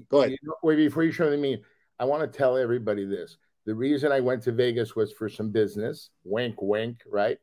Go 0.09 0.19
ahead. 0.19 0.29
You 0.29 0.37
know, 0.43 0.53
wait, 0.61 0.75
before 0.75 1.01
you 1.01 1.11
show 1.11 1.27
the 1.27 1.37
meme, 1.37 1.63
I 1.99 2.05
want 2.05 2.21
to 2.21 2.37
tell 2.37 2.55
everybody 2.55 3.03
this. 3.03 3.37
The 3.65 3.73
reason 3.73 4.11
I 4.11 4.19
went 4.19 4.43
to 4.43 4.51
Vegas 4.51 4.95
was 4.95 5.11
for 5.11 5.27
some 5.27 5.49
business. 5.49 6.11
Wink, 6.23 6.61
wink, 6.61 7.01
right? 7.09 7.39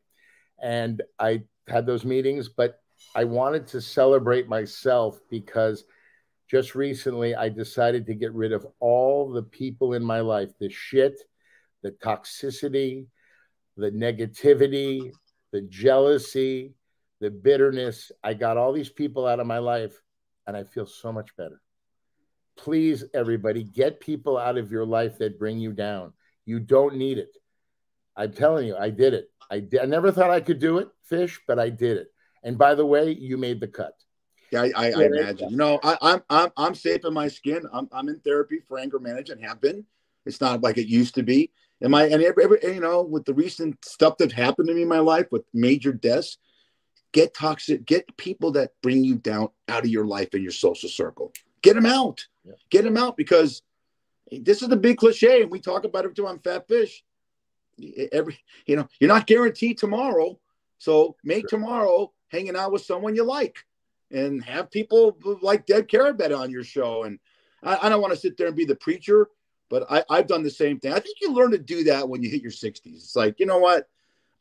And 0.63 1.03
I 1.19 1.43
had 1.67 1.85
those 1.85 2.05
meetings, 2.05 2.49
but 2.49 2.79
I 3.17 3.25
wanted 3.25 3.67
to 3.69 3.81
celebrate 3.81 4.49
myself 4.49 5.19
because 5.31 5.83
just 6.49 6.75
recently 6.75 7.35
I 7.35 7.49
decided 7.49 8.07
to 8.07 8.15
get 8.15 8.33
rid 8.35 8.53
of 8.53 8.67
all 8.81 9.31
the 9.31 9.43
people 9.43 9.95
in 9.95 10.05
my 10.05 10.21
life, 10.21 10.51
the 10.59 10.71
shit, 10.71 11.21
the 11.83 11.93
toxicity, 11.93 13.07
the 13.77 13.91
negativity, 13.91 15.13
the 15.53 15.63
jealousy, 15.63 16.75
the 17.21 17.31
bitterness. 17.31 18.13
I 18.23 18.35
got 18.35 18.57
all 18.57 18.73
these 18.73 18.91
people 18.91 19.27
out 19.27 19.41
of 19.41 19.47
my 19.47 19.59
life 19.59 20.01
and 20.47 20.57
I 20.57 20.65
feel 20.65 20.87
so 20.87 21.13
much 21.13 21.37
better. 21.37 21.61
Please, 22.57 23.05
everybody, 23.15 23.65
get 23.65 24.01
people 24.01 24.39
out 24.39 24.59
of 24.59 24.71
your 24.71 24.85
life 24.85 25.19
that 25.19 25.39
bring 25.39 25.59
you 25.59 25.73
down. 25.73 26.13
You 26.45 26.61
don't 26.61 26.97
need 26.97 27.19
it. 27.19 27.31
I'm 28.17 28.33
telling 28.33 28.67
you, 28.67 28.77
I 28.77 28.91
did 28.91 29.15
it. 29.15 29.29
I, 29.51 29.61
did, 29.61 29.81
I 29.81 29.87
never 29.87 30.13
thought 30.13 30.31
I 30.31 30.41
could 30.41 30.61
do 30.61 30.79
it, 30.79 30.89
fish, 31.03 31.41
but 31.49 31.59
I 31.59 31.69
did 31.71 31.97
it. 31.97 32.09
And 32.43 32.57
by 32.59 32.75
the 32.75 32.87
way, 32.87 33.11
you 33.11 33.37
made 33.37 33.61
the 33.61 33.69
cut. 33.69 33.95
Yeah, 34.51 34.63
I, 34.63 34.73
I, 34.77 34.91
I 34.91 35.05
imagine. 35.05 35.51
You 35.51 35.57
know, 35.57 35.81
I, 35.83 35.97
I'm 36.01 36.23
I'm 36.31 36.51
I'm 36.57 36.75
safe 36.75 37.05
in 37.05 37.15
my 37.15 37.29
skin. 37.29 37.63
I'm 37.73 37.89
I'm 37.93 38.09
in 38.09 38.21
therapy 38.21 38.61
for 38.67 38.79
anger 38.79 38.99
management. 38.99 39.45
Have 39.45 39.61
been. 39.61 39.85
It's 40.27 40.41
not 40.41 40.63
like 40.63 40.79
it 40.79 40.87
used 40.87 41.15
to 41.17 41.23
be. 41.23 41.51
Am 41.83 41.95
I? 41.95 42.05
And 42.05 42.23
every, 42.23 42.45
every 42.45 42.59
you 42.63 42.81
know, 42.81 43.03
with 43.03 43.25
the 43.25 43.35
recent 43.35 43.85
stuff 43.85 44.17
that 44.19 44.33
happened 44.33 44.69
to 44.69 44.75
me 44.75 44.83
in 44.83 44.89
my 44.89 45.01
life 45.01 45.27
with 45.31 45.45
major 45.53 45.93
deaths, 45.93 46.39
get 47.13 47.35
toxic. 47.35 47.85
Get 47.85 48.17
people 48.17 48.53
that 48.53 48.71
bring 48.83 49.05
you 49.05 49.17
down 49.17 49.49
out 49.69 49.85
of 49.85 49.91
your 49.91 50.07
life 50.07 50.29
and 50.33 50.43
your 50.43 50.53
social 50.53 50.89
circle. 50.89 51.33
Get 51.63 51.75
them 51.75 51.87
out. 51.87 52.27
Yeah. 52.45 52.53
Get 52.71 52.85
them 52.85 52.97
out 52.97 53.17
because 53.17 53.63
this 54.31 54.63
is 54.63 54.69
the 54.69 54.77
big 54.77 54.99
cliche, 54.99 55.43
and 55.43 55.51
we 55.51 55.61
talk 55.61 55.85
about 55.85 56.05
it 56.05 56.15
too 56.15 56.27
on 56.27 56.39
Fat 56.39 56.69
Fish. 56.69 57.05
Every 58.13 58.39
you 58.67 58.77
know, 58.77 58.89
you're 59.01 59.09
not 59.09 59.27
guaranteed 59.27 59.79
tomorrow, 59.79 60.39
so 60.79 61.17
make 61.25 61.51
sure. 61.51 61.59
tomorrow 61.59 62.13
hanging 62.29 62.57
out 62.57 62.73
with 62.73 62.83
someone 62.83 63.15
you 63.15 63.25
like 63.25 63.59
and 64.11 64.43
have 64.45 64.71
people 64.71 65.17
like 65.43 65.67
Deb 65.67 65.89
Carabet 65.89 66.33
on 66.33 66.51
your 66.51 66.65
show. 66.65 67.05
And 67.05 67.19
I, 67.63 67.79
I 67.83 67.89
don't 67.89 68.01
want 68.01 68.13
to 68.13 68.19
sit 68.19 68.37
there 68.37 68.47
and 68.47 68.57
be 68.57 68.65
the 68.65 68.77
preacher, 68.77 69.29
but 69.71 69.91
I, 69.91 70.05
I've 70.11 70.27
done 70.27 70.43
the 70.43 70.51
same 70.51 70.79
thing. 70.79 70.93
I 70.93 71.01
think 71.01 71.19
you 71.21 71.33
learn 71.33 71.51
to 71.53 71.59
do 71.59 71.85
that 71.85 72.09
when 72.09 72.23
you 72.23 72.31
hit 72.31 72.43
your 72.43 72.53
60s. 72.53 72.81
It's 72.87 73.17
like, 73.17 73.41
you 73.41 73.47
know 73.47 73.59
what? 73.59 73.89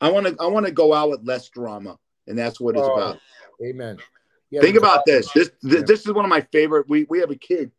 I 0.00 0.10
want 0.10 0.26
to 0.26 0.36
I 0.40 0.46
want 0.46 0.66
to 0.66 0.72
go 0.72 0.92
out 0.92 1.10
with 1.10 1.20
less 1.24 1.48
drama, 1.48 1.98
and 2.26 2.36
that's 2.36 2.60
what 2.60 2.76
it's 2.76 2.86
oh, 2.86 2.94
about. 2.94 3.20
Amen. 3.64 3.96
Yeah, 4.50 4.60
Think 4.60 4.76
about 4.76 5.06
this. 5.06 5.30
This 5.32 5.50
yeah. 5.62 5.80
this 5.86 6.00
is 6.00 6.12
one 6.12 6.24
of 6.24 6.28
my 6.28 6.42
favorite. 6.52 6.88
We 6.88 7.04
we 7.08 7.20
have 7.20 7.30
a 7.30 7.36
kid 7.36 7.70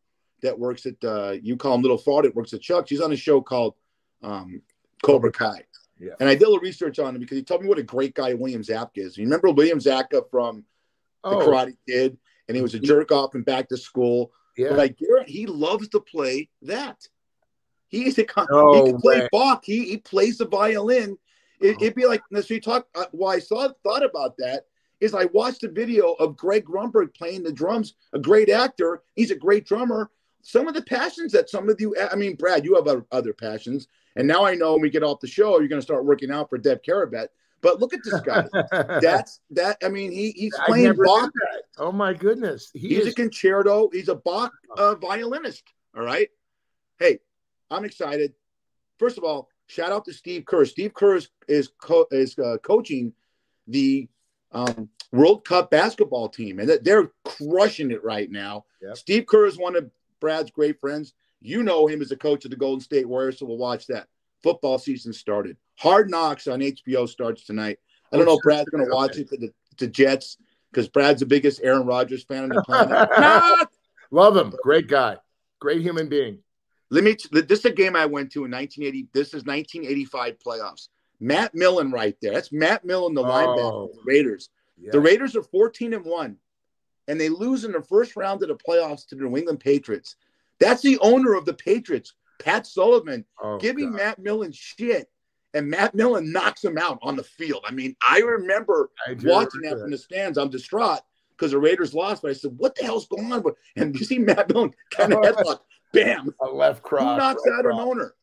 that 0.41 0.57
works 0.57 0.86
at 0.86 1.03
uh, 1.03 1.36
you 1.41 1.57
call 1.57 1.75
him 1.75 1.81
Little 1.81 1.97
Fart. 1.97 2.25
It 2.25 2.36
works 2.36 2.53
at 2.53 2.61
Chuck. 2.61 2.88
She's 2.88 3.01
on 3.01 3.11
a 3.11 3.17
show 3.17 3.41
called 3.41 3.75
um, 4.23 4.61
Cobra 5.03 5.31
Kai. 5.31 5.65
Yeah. 5.99 6.13
And 6.19 6.27
I 6.27 6.33
did 6.33 6.43
a 6.43 6.47
little 6.47 6.59
research 6.59 6.99
on 6.99 7.15
him 7.15 7.21
because 7.21 7.38
he 7.38 7.43
told 7.43 7.61
me 7.61 7.69
what 7.69 7.77
a 7.77 7.83
great 7.83 8.15
guy 8.15 8.33
William 8.33 8.61
Zabka 8.61 8.97
is. 8.97 9.17
You 9.17 9.23
remember 9.23 9.51
William 9.51 9.79
Zabka 9.79 10.29
from 10.29 10.65
oh. 11.26 11.39
the 11.39 11.45
Karate 11.45 11.78
Kid, 11.88 12.17
and 12.47 12.55
he 12.55 12.61
was 12.61 12.76
a 12.76 12.80
jerk 12.80 13.11
off 13.11 13.36
and 13.36 13.45
back 13.45 13.69
to 13.69 13.78
school. 13.78 14.32
Yeah. 14.57 14.69
But 14.69 14.78
like 14.78 14.97
Garrett, 14.97 15.30
he 15.30 15.45
loves 15.45 15.89
to 15.89 15.99
play 15.99 16.49
that. 16.61 17.07
He's 17.88 18.17
a 18.17 18.26
no 18.49 18.73
he 18.73 18.91
can 18.91 19.01
play 19.01 19.28
Bach. 19.32 19.63
He 19.63 19.86
he 19.86 19.97
plays 19.97 20.38
the 20.38 20.47
violin. 20.47 21.17
It, 21.61 21.80
would 21.80 21.95
be 21.95 22.05
like 22.05 22.21
so. 22.32 22.53
You 22.53 22.61
talk. 22.61 22.88
Uh, 22.95 23.05
why 23.11 23.36
I 23.36 23.39
saw 23.39 23.69
thought 23.84 24.03
about 24.03 24.36
that 24.38 24.65
is 24.99 25.13
I 25.13 25.26
watched 25.26 25.63
a 25.63 25.71
video 25.71 26.13
of 26.13 26.38
Greg 26.38 26.65
Grunberg 26.65 27.13
playing 27.13 27.43
the 27.43 27.51
drums. 27.51 27.95
A 28.13 28.19
great 28.19 28.49
actor. 28.49 29.03
He's 29.15 29.32
a 29.32 29.36
great 29.36 29.65
drummer. 29.65 30.09
Some 30.41 30.67
of 30.67 30.73
the 30.73 30.84
passions 30.84 31.32
that 31.32 31.49
some 31.49 31.69
of 31.69 31.82
you, 31.82 31.95
I 32.11 32.15
mean, 32.15 32.36
Brad, 32.36 32.65
you 32.65 32.76
have 32.76 32.88
other, 32.88 33.05
other 33.11 33.34
passions. 33.34 33.88
And 34.15 34.28
now 34.28 34.45
I 34.45 34.53
know 34.53 34.73
when 34.73 34.82
we 34.82 34.89
get 34.89 35.03
off 35.03 35.19
the 35.19 35.28
show, 35.28 35.59
you're 35.59 35.67
going 35.67 35.82
to 35.82 35.86
start 35.86 36.05
working 36.05 36.32
out 36.32 36.49
for 36.49 36.57
Deb 36.57 36.84
Carabet. 36.84 37.30
But 37.66 37.80
look 37.80 37.95
at 37.95 38.03
this 38.03 38.22
guy. 38.22 38.45
That's 39.01 39.39
that. 39.49 39.78
I 39.84 39.89
mean, 39.89 40.11
he, 40.11 40.30
he's 40.36 40.53
playing 40.68 40.93
Bach. 41.03 41.32
Oh 41.80 41.91
my 41.91 42.13
goodness. 42.13 42.70
He 42.76 42.89
he's 42.89 43.07
is... 43.07 43.13
a 43.13 43.16
concerto. 43.16 43.89
He's 43.91 44.07
a 44.07 44.13
Bach 44.13 44.53
uh, 44.78 44.93
violinist. 44.93 45.63
All 45.97 46.03
right. 46.03 46.30
Hey, 46.99 47.22
I'm 47.72 47.84
excited. 47.84 48.36
First 48.99 49.18
of 49.18 49.24
all, 49.24 49.49
shout 49.66 49.91
out 49.91 50.05
to 50.05 50.13
Steve 50.13 50.45
Kerr. 50.45 50.66
Steve 50.66 50.93
Kerr 50.93 51.16
is 51.16 51.30
is, 51.47 51.72
co- 51.82 52.05
is 52.11 52.38
uh, 52.38 52.57
coaching 52.61 53.13
the 53.68 54.09
um, 54.51 54.88
World 55.11 55.43
Cup 55.43 55.72
basketball 55.72 56.30
team, 56.30 56.59
and 56.59 56.70
they're 56.84 57.11
crushing 57.24 57.89
it 57.89 58.03
right 58.03 58.30
now. 58.30 58.66
Yep. 58.84 58.97
Steve 58.97 59.26
Kerr 59.26 59.47
is 59.47 59.57
one 59.57 59.76
of 59.76 59.89
Brad's 60.20 60.51
great 60.51 60.80
friends. 60.80 61.16
You 61.41 61.63
know 61.63 61.88
him 61.88 62.03
as 62.03 62.11
a 62.11 62.16
coach 62.16 62.45
of 62.45 62.51
the 62.51 62.57
Golden 62.57 62.82
State 62.82 63.09
Warriors, 63.09 63.39
so 63.39 63.47
we'll 63.47 63.57
watch 63.57 63.88
that. 63.88 64.05
Football 64.43 64.78
season 64.78 65.13
started. 65.13 65.57
Hard 65.78 66.09
Knocks 66.09 66.47
on 66.47 66.59
HBO 66.59 67.07
starts 67.07 67.45
tonight. 67.45 67.80
I 68.11 68.17
don't 68.17 68.28
oh, 68.28 68.32
know 68.32 68.38
if 68.38 68.43
Brad's 68.43 68.69
going 68.69 68.86
to 68.86 68.93
watch 68.93 69.17
it 69.17 69.30
to 69.30 69.38
the 69.38 69.53
to 69.78 69.88
Jets 69.88 70.38
because 70.71 70.88
Brad's 70.88 71.19
the 71.19 71.26
biggest 71.26 71.61
Aaron 71.63 71.86
Rodgers 71.86 72.23
fan 72.23 72.43
on 72.43 72.49
the 72.49 72.61
planet. 72.65 73.67
Love 74.11 74.38
him. 74.38 74.53
Great 74.63 74.88
guy. 74.88 75.17
Great 75.59 75.82
human 75.82 76.07
being. 76.07 76.39
Let 76.89 77.03
me. 77.03 77.15
This 77.32 77.59
is 77.59 77.65
a 77.65 77.71
game 77.71 77.95
I 77.95 78.05
went 78.05 78.32
to 78.34 78.45
in 78.45 78.51
1980. 78.51 79.09
This 79.13 79.30
is 79.30 79.43
1985 79.45 80.38
playoffs. 80.45 80.88
Matt 81.19 81.55
Millen 81.55 81.91
right 81.91 82.15
there. 82.21 82.34
That's 82.34 82.51
Matt 82.51 82.86
Millen, 82.86 83.13
the 83.13 83.23
oh, 83.23 83.26
linebacker, 83.26 83.93
the 83.93 84.01
Raiders. 84.03 84.49
Yeah. 84.78 84.91
The 84.91 84.99
Raiders 84.99 85.36
are 85.36 85.43
14 85.43 85.93
and 85.93 86.05
one, 86.05 86.38
and 87.07 87.19
they 87.19 87.30
lose 87.30 87.63
in 87.63 87.71
the 87.71 87.82
first 87.82 88.15
round 88.15 88.43
of 88.43 88.49
the 88.49 88.55
playoffs 88.55 89.07
to 89.07 89.15
the 89.15 89.23
New 89.23 89.38
England 89.38 89.61
Patriots. 89.61 90.15
That's 90.59 90.82
the 90.82 90.99
owner 90.99 91.34
of 91.34 91.45
the 91.45 91.53
Patriots, 91.53 92.13
Pat 92.39 92.67
Sullivan, 92.67 93.26
oh, 93.41 93.57
giving 93.57 93.91
God. 93.91 93.97
Matt 93.97 94.19
Millen 94.19 94.51
shit 94.51 95.09
and 95.56 95.70
Matt 95.70 95.95
Millen 95.95 96.32
knocks 96.32 96.64
him 96.64 96.78
out 96.78 96.99
on 97.01 97.16
the 97.16 97.24
field. 97.24 97.64
I 97.66 97.72
mean, 97.72 97.95
I 98.08 98.20
remember 98.20 98.91
I 99.08 99.16
watching 99.24 99.62
that 99.62 99.80
from 99.80 99.89
the 99.89 99.97
stands. 99.97 100.38
I'm 100.38 100.49
distraught 100.49 100.99
because 101.32 101.51
the 101.51 101.58
Raiders 101.60 101.93
lost, 101.93 102.22
but 102.22 102.32
I 102.32 102.34
said, 102.34 102.51
"What 102.58 102.76
the 102.76 102.84
hell's 102.84 103.08
going 103.08 103.32
on?" 103.32 103.43
And 103.76 103.97
you 103.97 104.06
see 104.06 104.20
Matt 104.20 104.49
Millen 104.49 104.74
kind 104.91 105.14
of 105.14 105.20
headlock, 105.24 105.62
bam, 105.93 106.34
a 106.41 106.45
left 106.45 106.84
cross. 106.84 107.01
Who 107.01 107.18
knocks 107.18 107.41
right 107.47 107.58
out 107.58 107.64
cross. 107.64 107.82
an 107.82 107.88
owner? 107.88 108.14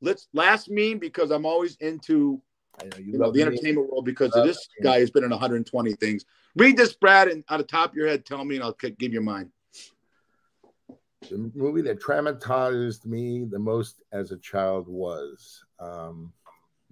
Let's 0.00 0.28
last 0.34 0.68
meme 0.68 0.98
because 0.98 1.30
I'm 1.30 1.46
always 1.46 1.76
into 1.76 2.42
know, 2.82 2.98
you, 2.98 3.04
you 3.12 3.18
know 3.18 3.30
the 3.30 3.42
entertainment 3.42 3.90
world 3.90 4.04
because 4.04 4.32
of 4.32 4.44
this 4.44 4.68
guy 4.82 4.98
who's 4.98 5.10
been 5.10 5.24
in 5.24 5.30
120 5.30 5.92
things. 5.94 6.24
Read 6.56 6.76
this, 6.76 6.94
Brad, 6.94 7.28
and 7.28 7.44
out 7.48 7.60
of 7.60 7.66
top 7.66 7.90
of 7.90 7.96
your 7.96 8.08
head, 8.08 8.24
tell 8.24 8.44
me, 8.44 8.56
and 8.56 8.64
I'll 8.64 8.76
give 8.98 9.12
you 9.12 9.20
mine. 9.20 9.50
The 11.30 11.50
movie 11.54 11.80
that 11.82 12.02
traumatized 12.02 13.06
me 13.06 13.44
the 13.44 13.58
most 13.58 14.02
as 14.12 14.30
a 14.30 14.36
child 14.36 14.86
was. 14.88 15.64
Um, 15.80 16.32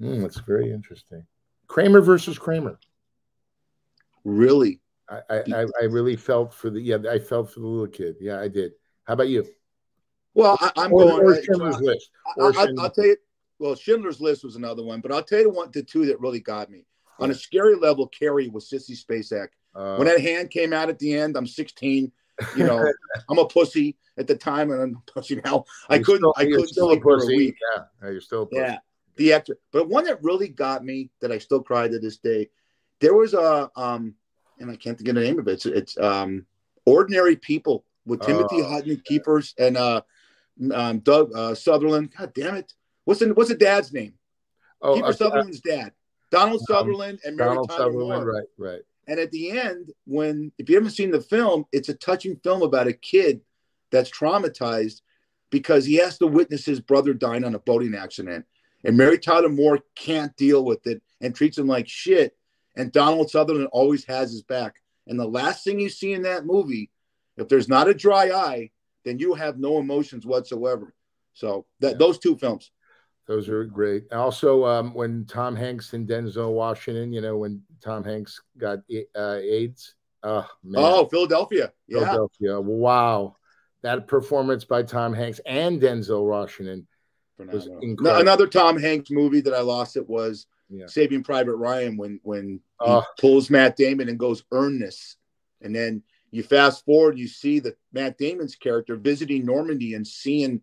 Mm, 0.03 0.23
that's 0.23 0.41
very 0.41 0.73
interesting. 0.73 1.25
Kramer 1.69 2.01
versus 2.01 2.39
Kramer. 2.39 2.79
Really. 4.25 4.81
I, 5.09 5.23
I, 5.31 5.67
I 5.81 5.85
really 5.85 6.17
felt 6.17 6.55
for 6.55 6.71
the 6.71 6.81
yeah 6.81 6.97
I 7.11 7.19
felt 7.19 7.53
for 7.53 7.61
the 7.61 7.67
little 7.67 7.87
kid. 7.87 8.17
Yeah, 8.21 8.41
I 8.41 8.49
did. 8.49 8.73
How 9.05 9.15
about 9.15 9.29
you? 9.29 9.47
Well, 10.35 10.57
I, 10.61 10.85
am 10.85 10.91
going. 10.91 11.25
Or 11.25 11.43
Schindler's 11.43 11.81
List. 11.81 12.11
Or 12.37 12.57
I, 12.59 12.67
will 12.67 12.91
tell 12.91 13.05
you. 13.05 13.17
Well, 13.59 13.75
Schindler's 13.75 14.21
List 14.21 14.45
was 14.45 14.57
another 14.57 14.83
one, 14.83 15.01
but 15.01 15.13
I'll 15.13 15.23
tell 15.23 15.39
you 15.39 15.45
the 15.45 15.51
one, 15.51 15.71
the 15.73 15.83
two 15.83 16.07
that 16.07 16.21
really 16.21 16.41
got 16.41 16.71
me 16.71 16.87
on 17.19 17.31
a 17.31 17.35
scary 17.35 17.77
level. 17.77 18.07
Carrie 18.09 18.49
was 18.49 18.69
Sissy 18.69 18.97
Spacek. 18.99 19.49
Uh, 19.75 19.97
when 19.97 20.09
that 20.09 20.21
hand 20.21 20.51
came 20.51 20.73
out 20.73 20.89
at 20.89 20.99
the 20.99 21.15
end, 21.15 21.37
I'm 21.37 21.47
16. 21.47 22.11
You 22.57 22.65
know, 22.65 22.93
I'm 23.29 23.39
a 23.39 23.47
pussy 23.47 23.97
at 24.19 24.27
the 24.27 24.35
time, 24.35 24.71
and 24.71 24.81
I'm 24.81 24.97
a 24.97 25.11
pussy 25.13 25.41
now. 25.45 25.65
I 25.89 25.99
couldn't. 25.99 26.21
Still, 26.21 26.35
I 26.37 26.45
couldn't 26.45 26.69
still 26.69 26.89
sleep 26.89 27.01
a 27.01 27.05
pussy. 27.05 27.27
for 27.27 27.33
a 27.33 27.37
week. 27.37 27.55
Yeah, 27.77 28.11
you're 28.11 28.21
still 28.21 28.43
a 28.43 28.47
pussy. 28.47 28.61
Yeah, 28.61 28.79
the 29.17 29.33
actor. 29.33 29.59
But 29.73 29.89
one 29.89 30.05
that 30.05 30.23
really 30.23 30.49
got 30.49 30.85
me 30.85 31.11
that 31.21 31.33
I 31.33 31.39
still 31.39 31.63
cry 31.63 31.89
to 31.89 31.99
this 31.99 32.19
day. 32.19 32.51
There 33.01 33.15
was 33.15 33.35
a 33.35 33.71
um, 33.77 34.15
and 34.59 34.71
I 34.71 34.77
can't 34.77 34.97
think 34.97 35.09
of 35.09 35.17
the 35.17 35.23
name 35.23 35.39
of 35.39 35.49
it. 35.49 35.53
It's, 35.53 35.67
it's 35.67 35.99
um, 35.99 36.47
Ordinary 36.87 37.37
People 37.37 37.85
with 38.07 38.21
Timothy 38.21 38.63
Oh, 38.63 38.69
Hutton 38.69 39.01
Keepers 39.05 39.55
and 39.59 39.77
uh, 39.77 40.03
um, 40.73 41.01
Doug 41.01 41.33
uh, 41.35 41.55
Sutherland. 41.55 42.13
God 42.17 42.33
damn 42.35 42.57
it! 42.57 42.73
What's 43.05 43.21
the 43.21 43.35
what's 43.35 43.51
the 43.51 43.57
dad's 43.57 43.93
name? 43.93 44.15
Oh, 44.81 44.97
Kiefer 44.97 45.09
uh, 45.09 45.13
Sutherland's 45.13 45.61
dad. 45.61 45.93
Donald 46.31 46.61
Um, 46.63 46.67
Sutherland 46.67 47.21
and 47.25 47.37
Mary 47.37 47.51
Donald 47.51 47.69
Tyler 47.69 47.93
Sutherland. 47.93 48.25
Moore. 48.25 48.35
Right, 48.35 48.49
right. 48.59 48.81
And 49.09 49.19
at 49.19 49.31
the 49.33 49.51
end, 49.51 49.93
when 50.07 50.53
if 50.59 50.69
you 50.69 50.77
haven't 50.77 50.93
seen 50.93 51.11
the 51.11 51.21
film, 51.21 51.67
it's 51.73 51.89
a 51.89 51.95
touching 51.95 52.37
film 52.37 52.63
about 52.63 52.87
a 52.87 52.93
kid 52.93 53.41
that's 53.91 54.11
traumatized 54.11 55.03
because 55.51 55.85
he 55.85 55.97
has 55.97 56.19
to 56.19 56.27
witness 56.27 56.65
his 56.65 56.81
brother 56.81 57.13
dying 57.13 57.45
on 57.45 57.55
a 57.55 57.59
boating 57.59 57.95
accident. 57.95 58.47
And 58.85 58.97
Mary 58.97 59.19
Tyler 59.19 59.49
Moore 59.49 59.81
can't 59.95 60.35
deal 60.37 60.65
with 60.65 60.87
it 60.87 61.03
and 61.21 61.35
treats 61.35 61.59
him 61.59 61.67
like 61.67 61.89
shit. 61.89 62.37
And 62.77 62.91
Donald 62.91 63.31
Sutherland 63.31 63.69
always 63.73 64.05
has 64.07 64.33
his 64.33 64.43
back. 64.43 64.77
And 65.07 65.19
the 65.19 65.27
last 65.27 65.65
thing 65.65 65.79
you 65.79 65.89
see 65.89 66.13
in 66.13 66.23
that 66.23 66.47
movie, 66.47 66.91
if 67.37 67.49
there's 67.49 67.69
not 67.69 67.89
a 67.89 67.95
dry 67.95 68.31
eye, 68.31 68.71
then 69.05 69.19
you 69.19 69.35
have 69.35 69.59
no 69.59 69.79
emotions 69.79 70.25
whatsoever. 70.27 70.95
So 71.35 71.67
that 71.81 71.93
Yeah. 71.93 71.99
those 71.99 72.19
two 72.19 72.37
films. 72.37 72.71
Those 73.27 73.49
are 73.49 73.65
great. 73.65 74.13
Also, 74.13 74.65
um, 74.65 74.95
when 74.95 75.25
Tom 75.27 75.55
Hanks 75.55 75.93
and 75.93 76.09
Denzel 76.09 76.53
Washington, 76.53 77.13
you 77.13 77.21
know, 77.21 77.37
when 77.37 77.63
Tom 77.81 78.03
Hanks 78.05 78.41
got 78.59 78.81
uh, 79.15 79.39
AIDS. 79.41 79.95
Oh 80.25 80.49
man. 80.63 80.83
Oh, 80.85 81.07
Philadelphia. 81.07 81.73
Yeah. 81.87 82.01
Philadelphia. 82.01 82.61
Wow. 82.61 83.37
That 83.83 84.07
performance 84.07 84.65
by 84.65 84.83
Tom 84.83 85.13
Hanks 85.15 85.41
and 85.47 85.81
Denzel 85.81 86.29
Washington 86.29 86.87
was 87.39 87.65
Phenomenal. 87.65 87.81
incredible. 87.83 88.21
Another 88.21 88.47
Tom 88.47 88.79
Hanks 88.79 89.11
movie 89.11 89.41
that 89.41 89.55
I 89.55 89.61
lost 89.61 89.97
it 89.97 90.09
was 90.09 90.47
Yeah. 90.69 90.87
Saving 90.87 91.23
Private 91.23 91.57
Ryan 91.57 91.97
when 91.97 92.21
when 92.23 92.49
he 92.49 92.61
Oh. 92.81 93.05
pulls 93.19 93.51
Matt 93.51 93.77
Damon 93.77 94.09
and 94.09 94.19
goes 94.19 94.45
earnest, 94.53 95.17
and 95.61 95.75
then 95.75 96.03
you 96.31 96.43
fast 96.43 96.85
forward, 96.87 97.19
you 97.19 97.27
see 97.29 97.59
that 97.61 97.77
Matt 97.93 98.17
Damon's 98.19 98.55
character 98.57 98.97
visiting 98.97 99.45
Normandy 99.45 99.95
and 99.95 100.07
seeing 100.07 100.63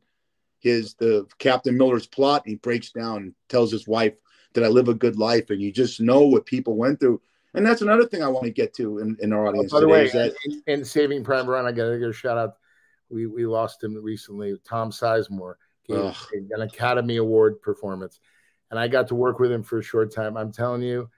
his 0.59 0.95
the 0.95 1.26
Captain 1.38 1.78
Miller's 1.78 2.07
plot, 2.07 2.43
and 2.45 2.51
he 2.51 2.55
breaks 2.57 2.91
down 2.91 3.17
and 3.17 3.36
tells 3.49 3.72
his 3.72 3.88
wife 3.88 4.15
that 4.53 4.63
I 4.63 4.67
live 4.67 4.88
a 4.89 4.93
good 4.95 5.17
life, 5.17 5.51
and 5.51 5.61
you 5.61 5.72
just 5.72 6.01
know 6.01 6.22
what 6.22 6.45
people 6.45 6.76
went 6.76 6.99
through. 6.99 7.22
And 7.53 7.65
that's 7.65 7.82
another 7.82 8.05
thing 8.05 8.22
I 8.24 8.28
want 8.28 8.45
to 8.45 8.51
get 8.51 8.74
to 8.76 8.99
in, 8.99 9.15
in 9.22 9.32
our 9.34 9.45
Oh, 9.45 9.49
audience 9.49 9.72
by 9.72 9.80
the 9.80 9.88
way, 9.88 10.05
is 10.05 10.11
that 10.13 10.34
in, 10.45 10.61
in 10.67 10.86
Saving 10.86 11.24
Private 11.24 11.51
Ryan, 11.51 11.65
I 11.67 11.72
got 11.72 11.89
to 11.89 11.99
give 11.99 12.09
a 12.09 12.13
shout 12.13 12.38
out. 12.38 12.57
We 13.09 13.26
we 13.28 13.45
lost 13.45 13.84
him 13.84 13.95
recently. 13.95 14.55
Tom 14.63 14.91
Sizemore 14.91 15.53
gave 15.53 15.59
Ugh. 15.97 16.15
an 16.51 16.61
Academy 16.61 17.17
Award 17.17 17.61
performance, 17.61 18.19
and 18.71 18.79
I 18.79 18.87
got 18.87 19.07
to 19.09 19.15
work 19.15 19.39
with 19.39 19.51
him 19.51 19.63
for 19.63 19.79
a 19.79 19.83
short 19.83 20.13
time. 20.13 20.37
I'm 20.37 20.51
telling 20.51 20.81
you, 20.81 21.09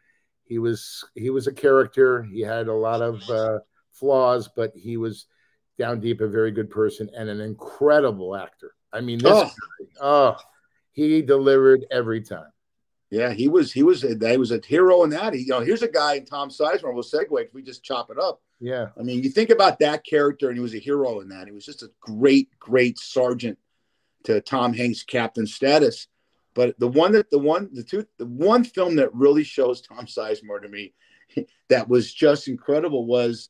he 0.43 0.59
was 0.59 1.03
he 1.15 1.29
was 1.29 1.47
a 1.47 1.53
character. 1.53 2.23
He 2.23 2.41
had 2.41 2.67
a 2.67 2.73
lot 2.73 3.01
of 3.01 3.27
uh, 3.29 3.59
flaws, 3.91 4.49
but 4.55 4.71
he 4.75 4.97
was 4.97 5.25
down 5.77 5.99
deep 5.99 6.21
a 6.21 6.27
very 6.27 6.51
good 6.51 6.69
person 6.69 7.09
and 7.15 7.29
an 7.29 7.41
incredible 7.41 8.35
actor. 8.35 8.73
I 8.93 9.01
mean, 9.01 9.19
this 9.19 9.31
Oh. 9.33 9.43
guy, 9.43 9.85
oh, 10.01 10.35
he 10.91 11.21
delivered 11.21 11.85
every 11.91 12.21
time. 12.21 12.51
Yeah, 13.09 13.33
he 13.33 13.49
was 13.49 13.73
he 13.73 13.83
was 13.83 14.03
a, 14.05 14.15
he 14.29 14.37
was 14.37 14.51
a 14.51 14.61
hero 14.65 15.03
in 15.03 15.09
that. 15.09 15.33
He, 15.33 15.41
you 15.41 15.47
know, 15.49 15.59
here's 15.59 15.81
a 15.81 15.87
guy 15.87 16.15
in 16.15 16.25
Tom 16.25 16.49
Sizemore. 16.49 16.93
We'll 16.93 17.03
segue 17.03 17.27
if 17.45 17.53
we 17.53 17.61
just 17.61 17.83
chop 17.83 18.09
it 18.09 18.17
up. 18.17 18.41
Yeah, 18.61 18.87
I 18.97 19.03
mean, 19.03 19.23
you 19.23 19.29
think 19.29 19.49
about 19.49 19.79
that 19.79 20.05
character, 20.05 20.47
and 20.47 20.55
he 20.57 20.61
was 20.61 20.75
a 20.75 20.79
hero 20.79 21.19
in 21.19 21.29
that. 21.29 21.47
He 21.47 21.51
was 21.51 21.65
just 21.65 21.81
a 21.83 21.89
great, 21.99 22.47
great 22.59 22.99
sergeant 22.99 23.57
to 24.25 24.41
Tom 24.41 24.73
Hanks' 24.73 25.03
captain 25.03 25.47
status. 25.47 26.07
But 26.53 26.77
the 26.79 26.87
one 26.87 27.13
that 27.13 27.29
the 27.29 27.39
one 27.39 27.69
the 27.71 27.83
two 27.83 28.05
the 28.17 28.25
one 28.25 28.63
film 28.63 28.97
that 28.97 29.13
really 29.13 29.43
shows 29.43 29.81
Tom 29.81 30.05
Sizemore 30.05 30.61
to 30.61 30.69
me 30.69 30.93
that 31.69 31.87
was 31.87 32.13
just 32.13 32.47
incredible 32.47 33.05
was 33.05 33.49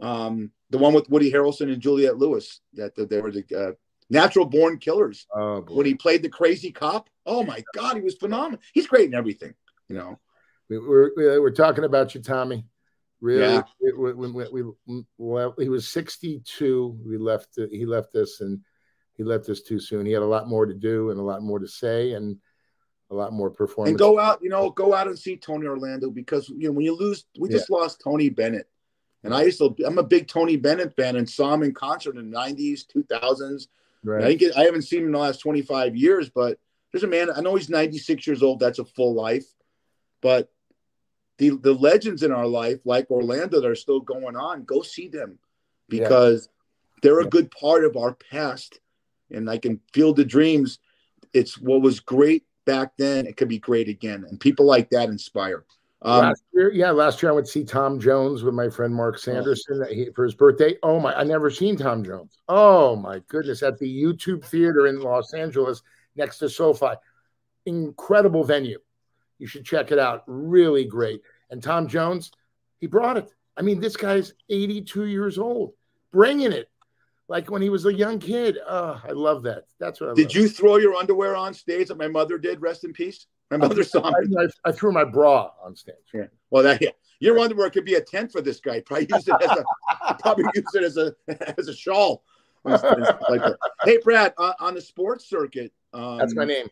um, 0.00 0.50
the 0.70 0.78
one 0.78 0.94
with 0.94 1.08
Woody 1.08 1.30
Harrelson 1.30 1.72
and 1.72 1.80
Juliette 1.80 2.18
Lewis. 2.18 2.60
That, 2.74 2.94
that 2.96 3.08
they 3.08 3.20
were 3.20 3.30
the 3.30 3.44
uh, 3.56 3.72
Natural 4.08 4.46
Born 4.46 4.78
Killers 4.78 5.26
oh, 5.34 5.60
boy. 5.62 5.74
when 5.74 5.86
he 5.86 5.94
played 5.94 6.22
the 6.22 6.28
crazy 6.28 6.72
cop. 6.72 7.08
Oh 7.24 7.44
my 7.44 7.62
God, 7.74 7.96
he 7.96 8.02
was 8.02 8.16
phenomenal. 8.16 8.60
He's 8.72 8.86
great 8.86 9.06
in 9.06 9.14
everything. 9.14 9.54
You 9.88 9.96
know. 9.96 10.20
we, 10.68 10.78
we're 10.78 11.10
we're 11.40 11.50
talking 11.50 11.84
about 11.84 12.14
you, 12.14 12.20
Tommy. 12.20 12.64
Really, 13.20 13.54
Yeah. 13.54 13.62
it- 13.80 13.98
we, 13.98 14.12
we, 14.12 14.62
we, 14.86 15.02
well, 15.18 15.54
he 15.58 15.68
was 15.68 15.88
62. 15.88 16.98
We 17.04 17.18
left. 17.18 17.58
He 17.70 17.84
left 17.86 18.14
us, 18.16 18.40
and 18.40 18.60
he 19.20 19.24
left 19.24 19.50
us 19.50 19.60
too 19.60 19.78
soon. 19.78 20.06
He 20.06 20.12
had 20.12 20.22
a 20.22 20.26
lot 20.26 20.48
more 20.48 20.64
to 20.64 20.72
do 20.72 21.10
and 21.10 21.20
a 21.20 21.22
lot 21.22 21.42
more 21.42 21.58
to 21.58 21.68
say, 21.68 22.12
and 22.12 22.38
a 23.10 23.14
lot 23.14 23.34
more 23.34 23.50
performance. 23.50 23.90
and 23.90 23.98
go 23.98 24.18
out, 24.18 24.38
you 24.42 24.48
know, 24.48 24.70
go 24.70 24.94
out 24.94 25.08
and 25.08 25.18
see 25.18 25.36
Tony 25.36 25.66
Orlando 25.66 26.08
because 26.08 26.48
you 26.48 26.68
know 26.68 26.72
when 26.72 26.86
you 26.86 26.96
lose, 26.96 27.26
we 27.38 27.50
just 27.50 27.68
lost 27.68 28.00
Tony 28.02 28.30
Bennett, 28.30 28.66
and 29.22 29.34
I 29.34 29.42
used 29.42 29.58
to, 29.58 29.76
I'm 29.84 29.98
a 29.98 30.02
big 30.02 30.26
Tony 30.26 30.56
Bennett 30.56 30.96
fan 30.96 31.16
and 31.16 31.28
saw 31.28 31.52
him 31.52 31.64
in 31.64 31.74
concert 31.74 32.16
in 32.16 32.30
the 32.30 32.34
'90s, 32.38 32.86
2000s. 32.86 33.66
I 34.06 34.08
right? 34.08 34.28
didn't 34.28 34.40
get, 34.40 34.56
I 34.56 34.62
haven't 34.62 34.82
seen 34.82 35.00
him 35.00 35.06
in 35.08 35.12
the 35.12 35.18
last 35.18 35.40
25 35.40 35.94
years, 35.94 36.30
but 36.30 36.58
there's 36.90 37.04
a 37.04 37.06
man. 37.06 37.28
I 37.30 37.42
know 37.42 37.56
he's 37.56 37.68
96 37.68 38.26
years 38.26 38.42
old. 38.42 38.58
That's 38.58 38.78
a 38.78 38.86
full 38.86 39.12
life, 39.12 39.44
but 40.22 40.50
the 41.36 41.50
the 41.50 41.74
legends 41.74 42.22
in 42.22 42.32
our 42.32 42.46
life, 42.46 42.78
like 42.86 43.10
Orlando, 43.10 43.60
that 43.60 43.68
are 43.68 43.74
still 43.74 44.00
going 44.00 44.34
on, 44.36 44.64
go 44.64 44.80
see 44.80 45.08
them 45.08 45.38
Yeah. 45.90 45.98
because 45.98 46.48
they're 47.02 47.20
a 47.20 47.24
Yeah. 47.24 47.28
good 47.28 47.50
part 47.50 47.84
of 47.84 47.98
our 47.98 48.14
past, 48.14 48.80
and 49.30 49.48
I 49.48 49.58
can 49.58 49.80
feel 49.92 50.12
the 50.12 50.24
dreams. 50.24 50.78
It's 51.32 51.58
what 51.58 51.82
was 51.82 52.00
great 52.00 52.44
back 52.66 52.92
then. 52.96 53.26
It 53.26 53.36
could 53.36 53.48
be 53.48 53.58
great 53.58 53.88
again, 53.88 54.24
and 54.28 54.40
people 54.40 54.66
like 54.66 54.90
that 54.90 55.08
inspire. 55.08 55.64
Um, 56.02 56.20
last 56.20 56.42
year, 56.54 56.72
yeah, 56.72 56.90
last 56.90 57.22
year 57.22 57.30
I 57.30 57.34
went 57.34 57.46
to 57.46 57.52
see 57.52 57.64
Tom 57.64 58.00
Jones 58.00 58.42
with 58.42 58.54
my 58.54 58.70
friend 58.70 58.94
Mark 58.94 59.18
Sanderson 59.18 59.84
he, 59.90 60.08
for 60.14 60.24
his 60.24 60.34
birthday. 60.34 60.76
Oh 60.82 60.98
my, 60.98 61.14
I 61.14 61.24
never 61.24 61.50
seen 61.50 61.76
Tom 61.76 62.02
Jones. 62.02 62.38
Oh 62.48 62.96
my 62.96 63.20
goodness, 63.28 63.62
at 63.62 63.78
the 63.78 64.02
YouTube 64.02 64.44
Theater 64.44 64.86
in 64.86 65.00
Los 65.00 65.34
Angeles 65.34 65.82
next 66.16 66.38
to 66.38 66.48
SoFi, 66.48 66.94
incredible 67.66 68.44
venue. 68.44 68.78
You 69.38 69.46
should 69.46 69.64
check 69.64 69.92
it 69.92 69.98
out. 69.98 70.22
Really 70.26 70.84
great. 70.84 71.22
And 71.50 71.62
Tom 71.62 71.86
Jones, 71.86 72.30
he 72.78 72.86
brought 72.86 73.16
it. 73.16 73.30
I 73.56 73.62
mean, 73.62 73.80
this 73.80 73.96
guy's 73.96 74.32
82 74.48 75.04
years 75.06 75.38
old, 75.38 75.72
bringing 76.12 76.52
it 76.52 76.70
like 77.30 77.48
when 77.48 77.62
he 77.62 77.70
was 77.70 77.86
a 77.86 77.94
young 77.94 78.18
kid. 78.18 78.58
Oh, 78.68 79.00
I 79.08 79.12
love 79.12 79.44
that. 79.44 79.66
That's 79.78 80.00
what 80.00 80.10
I 80.10 80.14
did 80.14 80.26
love. 80.26 80.34
you 80.34 80.48
throw 80.48 80.78
your 80.78 80.96
underwear 80.96 81.36
on 81.36 81.54
stage 81.54 81.86
that 81.88 81.96
my 81.96 82.08
mother 82.08 82.38
did? 82.38 82.60
Rest 82.60 82.82
in 82.82 82.92
peace. 82.92 83.26
My 83.52 83.56
mother 83.56 83.84
saw 83.84 84.02
I, 84.02 84.20
me. 84.22 84.36
I, 84.36 84.68
I 84.68 84.72
threw 84.72 84.90
my 84.90 85.04
bra 85.04 85.52
on 85.62 85.76
stage. 85.76 85.94
Yeah. 86.12 86.24
Well, 86.50 86.64
that 86.64 86.82
yeah. 86.82 86.90
Your 87.20 87.38
underwear 87.38 87.70
could 87.70 87.84
be 87.84 87.94
a 87.94 88.00
tent 88.00 88.32
for 88.32 88.40
this 88.40 88.58
guy. 88.58 88.80
Probably 88.80 89.06
use 89.08 89.28
it 89.28 89.34
as 89.42 89.50
a 89.58 90.14
probably 90.18 90.44
use 90.54 90.74
it 90.74 90.82
as 90.82 90.96
a 90.96 91.14
as 91.58 91.68
a 91.68 91.74
shawl. 91.74 92.24
Like 92.64 92.82
that. 92.82 93.56
Hey, 93.84 93.98
Brad, 94.02 94.34
uh, 94.36 94.52
on 94.58 94.74
the 94.74 94.80
sports 94.80 95.28
circuit, 95.28 95.72
um, 95.94 96.18
That's 96.18 96.34
my 96.34 96.44
name. 96.44 96.66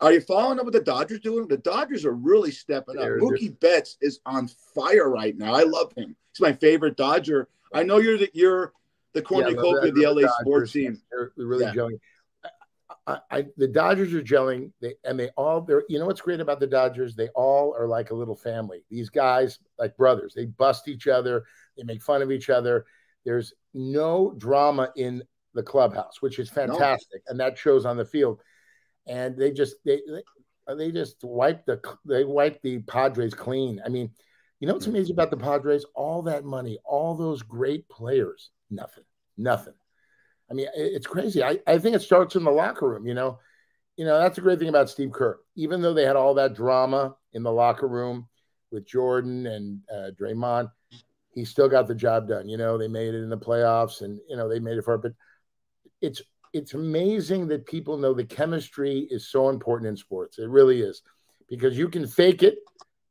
Are 0.00 0.12
you 0.12 0.20
following 0.20 0.58
up 0.58 0.66
with 0.66 0.74
the 0.74 0.80
Dodgers 0.80 1.20
doing? 1.20 1.48
The 1.48 1.56
Dodgers 1.56 2.04
are 2.04 2.12
really 2.12 2.50
stepping 2.50 2.96
up. 2.96 3.02
They're- 3.02 3.18
Mookie 3.18 3.58
Betts 3.60 3.96
is 4.00 4.20
on 4.26 4.46
fire 4.46 5.10
right 5.10 5.36
now. 5.36 5.54
I 5.54 5.62
love 5.62 5.92
him. 5.96 6.14
He's 6.32 6.40
my 6.40 6.52
favorite 6.52 6.96
Dodger. 6.96 7.48
I 7.72 7.82
know 7.82 7.98
you're 7.98 8.18
the 8.18 8.30
you're 8.32 8.72
the 9.16 9.22
cornucopia 9.22 9.82
Yeah, 9.82 9.88
of 9.88 9.94
the 9.94 10.06
LA 10.06 10.20
Dodgers, 10.22 10.36
sports 10.40 10.72
team. 10.72 11.02
They're 11.10 11.32
really 11.36 11.64
Yeah. 11.64 11.74
gelling. 11.74 12.00
I, 13.08 13.18
I, 13.30 13.46
the 13.56 13.68
Dodgers 13.68 14.12
are 14.14 14.22
gelling, 14.22 14.72
they, 14.80 14.94
and 15.04 15.18
they 15.18 15.28
all. 15.36 15.60
They're. 15.60 15.84
You 15.88 15.98
know 15.98 16.06
what's 16.06 16.20
great 16.20 16.40
about 16.40 16.58
the 16.60 16.66
Dodgers? 16.66 17.14
They 17.14 17.28
all 17.28 17.74
are 17.78 17.86
like 17.86 18.10
a 18.10 18.14
little 18.14 18.34
family. 18.34 18.84
These 18.90 19.10
guys, 19.10 19.58
like 19.78 19.96
brothers, 19.96 20.34
they 20.34 20.46
bust 20.46 20.88
each 20.88 21.06
other. 21.06 21.44
They 21.76 21.84
make 21.84 22.02
fun 22.02 22.22
of 22.22 22.32
each 22.32 22.50
other. 22.50 22.84
There's 23.24 23.52
no 23.74 24.34
drama 24.36 24.92
in 24.96 25.22
the 25.54 25.62
clubhouse, 25.62 26.20
which 26.20 26.38
is 26.38 26.50
fantastic, 26.50 27.22
and 27.28 27.38
that 27.40 27.58
shows 27.58 27.86
on 27.86 27.96
the 27.96 28.04
field. 28.04 28.40
And 29.06 29.36
they 29.36 29.52
just 29.52 29.76
they 29.84 30.00
they, 30.08 30.74
they 30.74 30.92
just 30.92 31.22
wipe 31.22 31.64
the 31.64 31.80
they 32.04 32.24
wipe 32.24 32.60
the 32.62 32.78
Padres 32.80 33.34
clean. 33.34 33.80
I 33.84 33.88
mean, 33.88 34.10
you 34.60 34.66
know 34.66 34.74
what's 34.74 34.86
mm. 34.86 34.90
amazing 34.90 35.14
about 35.14 35.30
the 35.30 35.36
Padres? 35.36 35.84
All 35.94 36.22
that 36.22 36.44
money, 36.44 36.78
all 36.84 37.14
those 37.14 37.42
great 37.42 37.88
players, 37.88 38.50
nothing, 38.70 39.04
nothing. 39.36 39.74
I 40.50 40.54
mean, 40.54 40.68
it's 40.74 41.06
crazy. 41.06 41.42
I, 41.42 41.58
I 41.66 41.78
think 41.78 41.96
it 41.96 42.02
starts 42.02 42.36
in 42.36 42.44
the 42.44 42.50
locker 42.50 42.88
room, 42.88 43.06
you 43.06 43.14
know. 43.14 43.38
You 43.96 44.04
know, 44.04 44.18
that's 44.18 44.36
the 44.36 44.42
great 44.42 44.58
thing 44.58 44.68
about 44.68 44.90
Steve 44.90 45.10
Kerr. 45.12 45.38
Even 45.56 45.80
though 45.80 45.94
they 45.94 46.04
had 46.04 46.16
all 46.16 46.34
that 46.34 46.54
drama 46.54 47.16
in 47.32 47.42
the 47.42 47.52
locker 47.52 47.88
room 47.88 48.28
with 48.70 48.86
Jordan 48.86 49.46
and 49.46 49.80
uh, 49.90 50.10
Draymond, 50.20 50.70
he 51.34 51.44
still 51.44 51.68
got 51.68 51.86
the 51.86 51.94
job 51.94 52.28
done. 52.28 52.48
You 52.48 52.58
know, 52.58 52.78
they 52.78 52.88
made 52.88 53.14
it 53.14 53.22
in 53.22 53.30
the 53.30 53.38
playoffs, 53.38 54.02
and 54.02 54.20
you 54.28 54.36
know 54.36 54.48
they 54.48 54.60
made 54.60 54.76
it 54.76 54.84
far. 54.84 54.98
But 54.98 55.12
it's 56.00 56.22
it's 56.52 56.74
amazing 56.74 57.48
that 57.48 57.66
people 57.66 57.96
know 57.98 58.14
the 58.14 58.24
chemistry 58.24 59.06
is 59.10 59.28
so 59.28 59.48
important 59.48 59.88
in 59.88 59.96
sports. 59.96 60.38
It 60.38 60.48
really 60.48 60.80
is 60.80 61.02
because 61.48 61.76
you 61.76 61.88
can 61.88 62.06
fake 62.06 62.42
it 62.42 62.58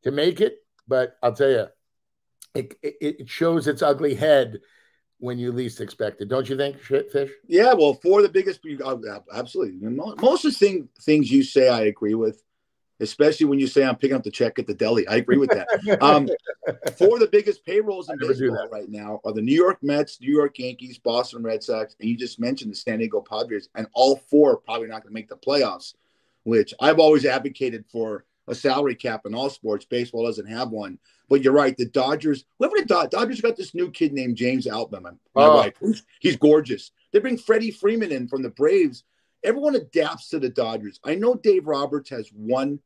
to 0.04 0.12
make 0.12 0.42
it, 0.42 0.58
but 0.88 1.16
I'll 1.22 1.34
tell 1.34 1.50
you, 1.50 1.68
it, 2.54 2.76
it, 2.82 2.96
it 3.02 3.30
shows 3.30 3.68
its 3.68 3.82
ugly 3.82 4.16
head 4.16 4.60
when 5.20 5.38
you 5.40 5.52
least 5.52 5.82
expect 5.82 6.22
it. 6.22 6.28
Don't 6.28 6.50
you 6.50 6.58
think, 6.58 6.80
Fish? 6.80 7.32
Yeah, 7.48 7.74
well, 7.74 7.94
for 7.94 8.22
the 8.22 8.30
biggest, 8.30 8.60
absolutely. 9.34 9.90
Most 9.90 10.46
of 10.46 10.52
the 10.52 10.58
thing, 10.58 10.90
things 11.02 11.32
you 11.32 11.44
say, 11.44 11.70
I 11.70 11.84
agree 11.84 12.16
with, 12.16 12.44
especially 13.00 13.46
when 13.46 13.60
you 13.60 13.68
say 13.68 13.84
I'm 13.84 13.96
picking 13.96 14.16
up 14.16 14.24
the 14.24 14.32
check 14.32 14.60
at 14.60 14.68
the 14.68 14.74
deli. 14.74 15.08
I 15.08 15.16
agree 15.16 15.38
with 15.38 15.50
that. 15.52 15.68
um, 16.02 16.30
four 16.98 17.16
of 17.16 17.20
the 17.22 17.30
biggest 17.32 17.66
payrolls 17.66 18.10
in 18.10 18.18
baseball 18.20 18.68
right 18.72 18.90
now 18.90 19.22
are 19.26 19.34
the 19.34 19.42
New 19.42 19.56
York 19.56 19.80
Mets, 19.82 20.20
New 20.20 20.34
York 20.34 20.58
Yankees, 20.60 20.98
Boston 20.98 21.44
Red 21.44 21.64
Sox, 21.64 21.96
and 22.00 22.10
you 22.10 22.18
just 22.18 22.40
mentioned 22.40 22.72
the 22.72 22.76
San 22.76 23.00
Diego 23.00 23.22
Padres, 23.22 23.70
and 23.76 23.88
all 23.94 24.18
four 24.18 24.54
are 24.54 24.58
probably 24.58 24.88
not 24.88 25.04
going 25.04 25.12
to 25.12 25.14
make 25.14 25.30
the 25.30 25.38
playoffs, 25.38 25.94
which 26.44 26.74
I've 26.80 27.00
always 27.00 27.26
advocated 27.26 27.86
for 27.92 28.26
a 28.48 28.56
salary 28.56 28.96
cap 28.96 29.26
in 29.26 29.34
all 29.34 29.50
sports. 29.50 29.86
Baseball 29.86 30.26
doesn't 30.26 30.48
have 30.48 30.70
one. 30.70 31.00
But 31.30 31.44
you're 31.44 31.54
right. 31.54 31.76
The 31.76 31.86
Dodgers, 31.86 32.46
whoever 32.60 32.76
the 32.78 32.86
Dod- 32.86 33.10
Dodgers 33.10 33.42
got 33.42 33.58
this 33.58 33.74
new 33.74 33.90
kid 33.90 34.14
named 34.14 34.38
James 34.38 34.68
Outman. 34.68 35.18
My 35.34 35.46
oh. 35.46 35.56
wife, 35.56 35.74
he's 36.20 36.38
gorgeous. 36.38 36.92
They 37.12 37.20
bring 37.20 37.38
Freddie 37.38 37.72
Freeman 37.72 38.12
in 38.12 38.28
from 38.28 38.44
the 38.44 38.50
Braves. 38.50 39.04
Everyone 39.44 39.76
adapts 39.76 40.30
to 40.30 40.40
the 40.40 40.50
Dodgers. 40.50 41.00
I 41.04 41.16
know 41.16 41.36
Dave 41.36 41.68
Roberts 41.68 42.10
has 42.10 42.30
one 42.30 42.80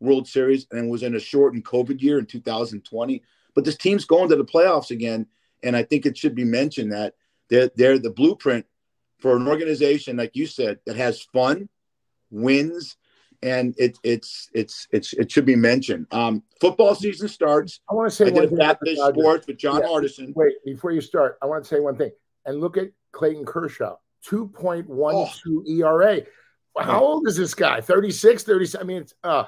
World 0.00 0.28
Series 0.28 0.66
and 0.70 0.90
was 0.90 1.02
in 1.02 1.14
a 1.14 1.20
shortened 1.20 1.64
COVID 1.64 2.00
year 2.00 2.18
in 2.18 2.26
2020, 2.26 3.22
but 3.54 3.64
this 3.64 3.76
team's 3.76 4.04
going 4.04 4.28
to 4.28 4.36
the 4.36 4.44
playoffs 4.44 4.90
again. 4.90 5.26
And 5.62 5.76
I 5.76 5.82
think 5.82 6.04
it 6.04 6.16
should 6.16 6.34
be 6.34 6.44
mentioned 6.44 6.92
that 6.92 7.14
they're, 7.48 7.70
they're 7.74 7.98
the 7.98 8.10
blueprint 8.10 8.66
for 9.18 9.36
an 9.36 9.48
organization, 9.48 10.16
like 10.16 10.36
you 10.36 10.46
said, 10.46 10.80
that 10.84 10.96
has 10.96 11.22
fun, 11.22 11.68
wins, 12.30 12.96
and 13.44 13.74
it, 13.76 13.98
it's 14.02 14.48
it's 14.54 14.88
it's 14.90 15.12
it 15.12 15.30
should 15.30 15.44
be 15.44 15.54
mentioned. 15.54 16.06
Um, 16.10 16.42
football 16.60 16.94
season 16.94 17.28
starts. 17.28 17.80
I 17.90 17.94
want 17.94 18.10
to 18.10 18.16
say 18.16 18.28
I 18.28 18.30
one 18.30 18.48
thing. 18.48 18.96
Sports 18.96 19.46
with 19.46 19.58
John 19.58 19.82
yeah. 19.82 19.88
Hardison. 19.88 20.34
Wait, 20.34 20.54
before 20.64 20.92
you 20.92 21.02
start, 21.02 21.38
I 21.42 21.46
want 21.46 21.62
to 21.62 21.68
say 21.68 21.78
one 21.78 21.96
thing. 21.96 22.10
And 22.46 22.60
look 22.60 22.78
at 22.78 22.88
Clayton 23.12 23.44
Kershaw, 23.44 23.96
two 24.22 24.48
point 24.48 24.88
one 24.88 25.28
two 25.42 25.62
ERA. 25.68 26.22
How 26.76 27.04
old 27.04 27.28
is 27.28 27.36
this 27.36 27.54
guy? 27.54 27.80
36, 27.80 28.42
37. 28.42 28.84
I 28.84 28.88
mean, 28.88 29.02
it's 29.02 29.14
uh 29.22 29.44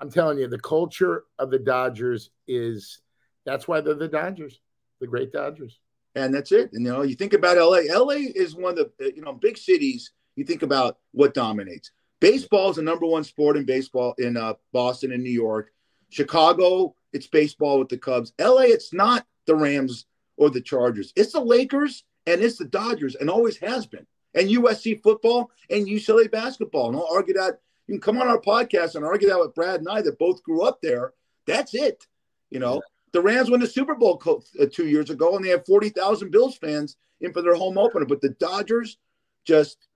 I'm 0.00 0.10
telling 0.10 0.38
you, 0.38 0.46
the 0.46 0.58
culture 0.58 1.24
of 1.38 1.50
the 1.50 1.58
Dodgers 1.58 2.30
is 2.46 3.00
that's 3.44 3.66
why 3.66 3.80
they're 3.80 3.94
the 3.94 4.08
Dodgers, 4.08 4.60
the 5.00 5.06
great 5.06 5.32
Dodgers. 5.32 5.80
And 6.14 6.32
that's 6.32 6.52
it. 6.52 6.70
And 6.72 6.86
you 6.86 6.92
know, 6.92 7.02
you 7.02 7.16
think 7.16 7.32
about 7.32 7.58
LA. 7.58 7.80
LA 7.92 8.30
is 8.34 8.54
one 8.54 8.78
of 8.78 8.90
the 8.98 9.12
you 9.16 9.22
know 9.22 9.32
big 9.32 9.58
cities. 9.58 10.12
You 10.36 10.44
think 10.44 10.62
about 10.62 10.98
what 11.12 11.34
dominates. 11.34 11.90
Baseball 12.20 12.70
is 12.70 12.76
the 12.76 12.82
number 12.82 13.06
one 13.06 13.24
sport 13.24 13.56
in 13.56 13.64
baseball 13.64 14.14
in 14.18 14.36
uh, 14.36 14.54
Boston 14.72 15.12
and 15.12 15.22
New 15.22 15.30
York. 15.30 15.72
Chicago, 16.08 16.94
it's 17.12 17.26
baseball 17.26 17.78
with 17.78 17.88
the 17.88 17.98
Cubs. 17.98 18.32
LA, 18.40 18.62
it's 18.62 18.92
not 18.92 19.26
the 19.46 19.54
Rams 19.54 20.06
or 20.36 20.50
the 20.50 20.60
Chargers. 20.60 21.12
It's 21.16 21.32
the 21.32 21.40
Lakers 21.40 22.04
and 22.26 22.42
it's 22.42 22.58
the 22.58 22.64
Dodgers 22.64 23.16
and 23.16 23.28
always 23.28 23.56
has 23.58 23.86
been. 23.86 24.06
And 24.34 24.48
USC 24.48 25.02
football 25.02 25.50
and 25.70 25.86
UCLA 25.86 26.30
basketball. 26.30 26.88
And 26.88 26.96
I'll 26.96 27.08
argue 27.10 27.34
that. 27.34 27.60
You 27.86 27.94
can 27.94 28.00
come 28.00 28.20
on 28.20 28.26
our 28.26 28.40
podcast 28.40 28.96
and 28.96 29.04
argue 29.04 29.28
that 29.28 29.38
with 29.38 29.54
Brad 29.54 29.78
and 29.78 29.88
I 29.88 30.02
that 30.02 30.18
both 30.18 30.42
grew 30.42 30.62
up 30.62 30.80
there. 30.82 31.12
That's 31.46 31.72
it. 31.72 32.04
You 32.50 32.58
know, 32.58 32.74
yeah. 32.74 32.80
the 33.12 33.22
Rams 33.22 33.48
won 33.48 33.60
the 33.60 33.66
Super 33.66 33.94
Bowl 33.94 34.18
co- 34.18 34.42
uh, 34.60 34.66
two 34.72 34.88
years 34.88 35.10
ago 35.10 35.36
and 35.36 35.44
they 35.44 35.50
have 35.50 35.64
40,000 35.64 36.30
Bills 36.30 36.56
fans 36.58 36.96
in 37.20 37.32
for 37.32 37.42
their 37.42 37.54
home 37.54 37.78
opener. 37.78 38.04
But 38.04 38.20
the 38.20 38.30
Dodgers 38.30 38.98
just, 39.44 39.86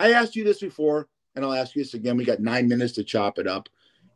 I 0.00 0.12
asked 0.12 0.34
you 0.34 0.42
this 0.42 0.58
before 0.58 1.08
and 1.38 1.46
I'll 1.46 1.54
ask 1.54 1.76
you 1.76 1.82
this 1.82 1.94
again. 1.94 2.16
We 2.16 2.24
got 2.24 2.40
nine 2.40 2.68
minutes 2.68 2.94
to 2.94 3.04
chop 3.04 3.38
it 3.38 3.46
up. 3.46 3.68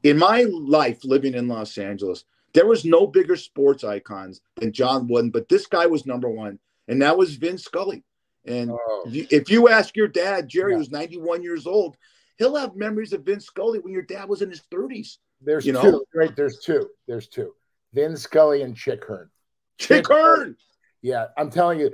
In 0.02 0.18
my 0.18 0.42
life 0.50 1.04
living 1.04 1.34
in 1.34 1.46
Los 1.46 1.78
Angeles, 1.78 2.24
there 2.52 2.66
was 2.66 2.84
no 2.84 3.06
bigger 3.06 3.36
sports 3.36 3.84
icons 3.84 4.40
than 4.56 4.72
John 4.72 5.06
Wooden, 5.06 5.30
but 5.30 5.48
this 5.48 5.66
guy 5.66 5.86
was 5.86 6.04
number 6.04 6.28
one, 6.28 6.58
and 6.88 7.00
that 7.00 7.16
was 7.16 7.36
Vin 7.36 7.58
Scully. 7.58 8.02
And 8.44 8.72
oh. 8.72 9.04
if 9.06 9.48
you 9.48 9.68
ask 9.68 9.96
your 9.96 10.08
dad, 10.08 10.48
Jerry, 10.48 10.72
yeah. 10.72 10.78
who's 10.78 10.90
91 10.90 11.44
years 11.44 11.64
old, 11.64 11.96
he'll 12.38 12.56
have 12.56 12.74
memories 12.74 13.12
of 13.12 13.22
Vin 13.22 13.38
Scully 13.38 13.78
when 13.78 13.92
your 13.92 14.02
dad 14.02 14.28
was 14.28 14.42
in 14.42 14.50
his 14.50 14.62
30s. 14.72 15.18
There's 15.40 15.64
you 15.64 15.74
two, 15.74 15.92
know? 15.92 16.04
right? 16.12 16.34
There's 16.34 16.58
two. 16.58 16.88
There's 17.06 17.28
two. 17.28 17.54
Vin 17.94 18.16
Scully 18.16 18.62
and 18.62 18.76
Chick 18.76 19.04
Hearn. 19.04 19.30
Chick, 19.78 19.88
Chick 19.88 20.08
Hearn. 20.08 20.56
Yeah, 21.02 21.26
I'm 21.38 21.50
telling 21.50 21.78
you, 21.78 21.92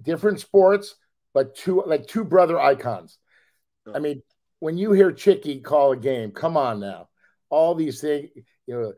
different 0.00 0.40
sports, 0.40 0.96
but 1.32 1.56
two 1.56 1.82
like 1.86 2.06
two 2.06 2.24
brother 2.24 2.60
icons. 2.60 3.16
I 3.86 3.96
oh. 3.96 4.00
mean, 4.00 4.22
when 4.60 4.78
you 4.78 4.92
hear 4.92 5.10
Chicky 5.10 5.60
call 5.60 5.92
a 5.92 5.96
game, 5.96 6.30
come 6.30 6.56
on 6.56 6.80
now. 6.80 7.08
All 7.48 7.74
these 7.74 8.00
things, 8.00 8.30
you 8.66 8.74
know, 8.74 8.92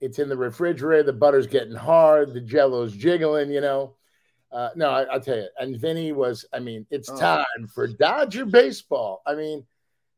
it's 0.00 0.18
in 0.18 0.28
the 0.28 0.36
refrigerator, 0.36 1.02
the 1.02 1.12
butter's 1.12 1.46
getting 1.46 1.74
hard, 1.74 2.32
the 2.32 2.40
jello's 2.40 2.94
jiggling, 2.94 3.50
you 3.50 3.60
know. 3.60 3.96
Uh, 4.50 4.70
no, 4.76 4.88
I, 4.90 5.12
will 5.12 5.20
tell 5.20 5.36
you. 5.36 5.48
And 5.58 5.78
Vinny 5.78 6.12
was, 6.12 6.46
I 6.54 6.60
mean, 6.60 6.86
it's 6.90 7.10
oh. 7.10 7.18
time 7.18 7.68
for 7.74 7.86
Dodger 7.86 8.46
baseball. 8.46 9.22
I 9.26 9.34
mean, 9.34 9.66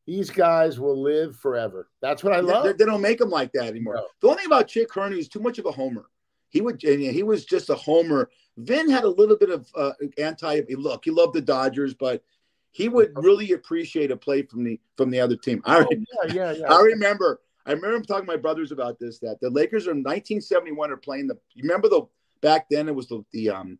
these 0.07 0.29
guys 0.29 0.79
will 0.79 1.01
live 1.01 1.35
forever. 1.35 1.89
That's 2.01 2.23
what 2.23 2.33
I 2.33 2.39
love. 2.39 2.63
They, 2.63 2.73
they 2.73 2.85
don't 2.85 3.01
make 3.01 3.17
them 3.17 3.29
like 3.29 3.51
that 3.53 3.65
anymore. 3.65 3.95
No. 3.95 4.07
The 4.21 4.27
only 4.27 4.37
thing 4.37 4.45
about 4.47 4.67
Chick 4.67 4.93
Hearn 4.93 5.13
is 5.13 5.27
too 5.27 5.39
much 5.39 5.59
of 5.59 5.65
a 5.65 5.71
homer. 5.71 6.05
He 6.49 6.61
would, 6.61 6.81
he 6.81 7.23
was 7.23 7.45
just 7.45 7.69
a 7.69 7.75
homer. 7.75 8.29
Vin 8.57 8.89
had 8.89 9.03
a 9.03 9.09
little 9.09 9.37
bit 9.37 9.49
of 9.49 9.67
uh, 9.75 9.93
anti. 10.17 10.61
Look, 10.69 11.05
he 11.05 11.11
loved 11.11 11.33
the 11.33 11.41
Dodgers, 11.41 11.93
but 11.93 12.23
he 12.71 12.89
would 12.89 13.11
really 13.15 13.51
appreciate 13.51 14.11
a 14.11 14.17
play 14.17 14.43
from 14.43 14.63
the 14.63 14.79
from 14.97 15.11
the 15.11 15.19
other 15.19 15.35
team. 15.35 15.61
I, 15.65 15.79
oh, 15.79 15.87
yeah, 15.91 16.33
yeah, 16.33 16.51
yeah. 16.53 16.73
I 16.73 16.81
remember. 16.81 17.41
I 17.63 17.73
remember 17.73 18.01
talking 18.01 18.25
to 18.25 18.31
my 18.31 18.37
brothers 18.37 18.71
about 18.71 18.97
this. 18.99 19.19
That 19.19 19.39
the 19.39 19.49
Lakers 19.49 19.85
are 19.85 19.91
in 19.91 19.97
1971 19.97 20.91
are 20.91 20.97
playing 20.97 21.27
the. 21.27 21.37
You 21.53 21.63
remember 21.63 21.89
the 21.89 22.03
back 22.41 22.67
then 22.69 22.87
it 22.87 22.95
was 22.95 23.07
the 23.07 23.23
the 23.31 23.49
um, 23.51 23.77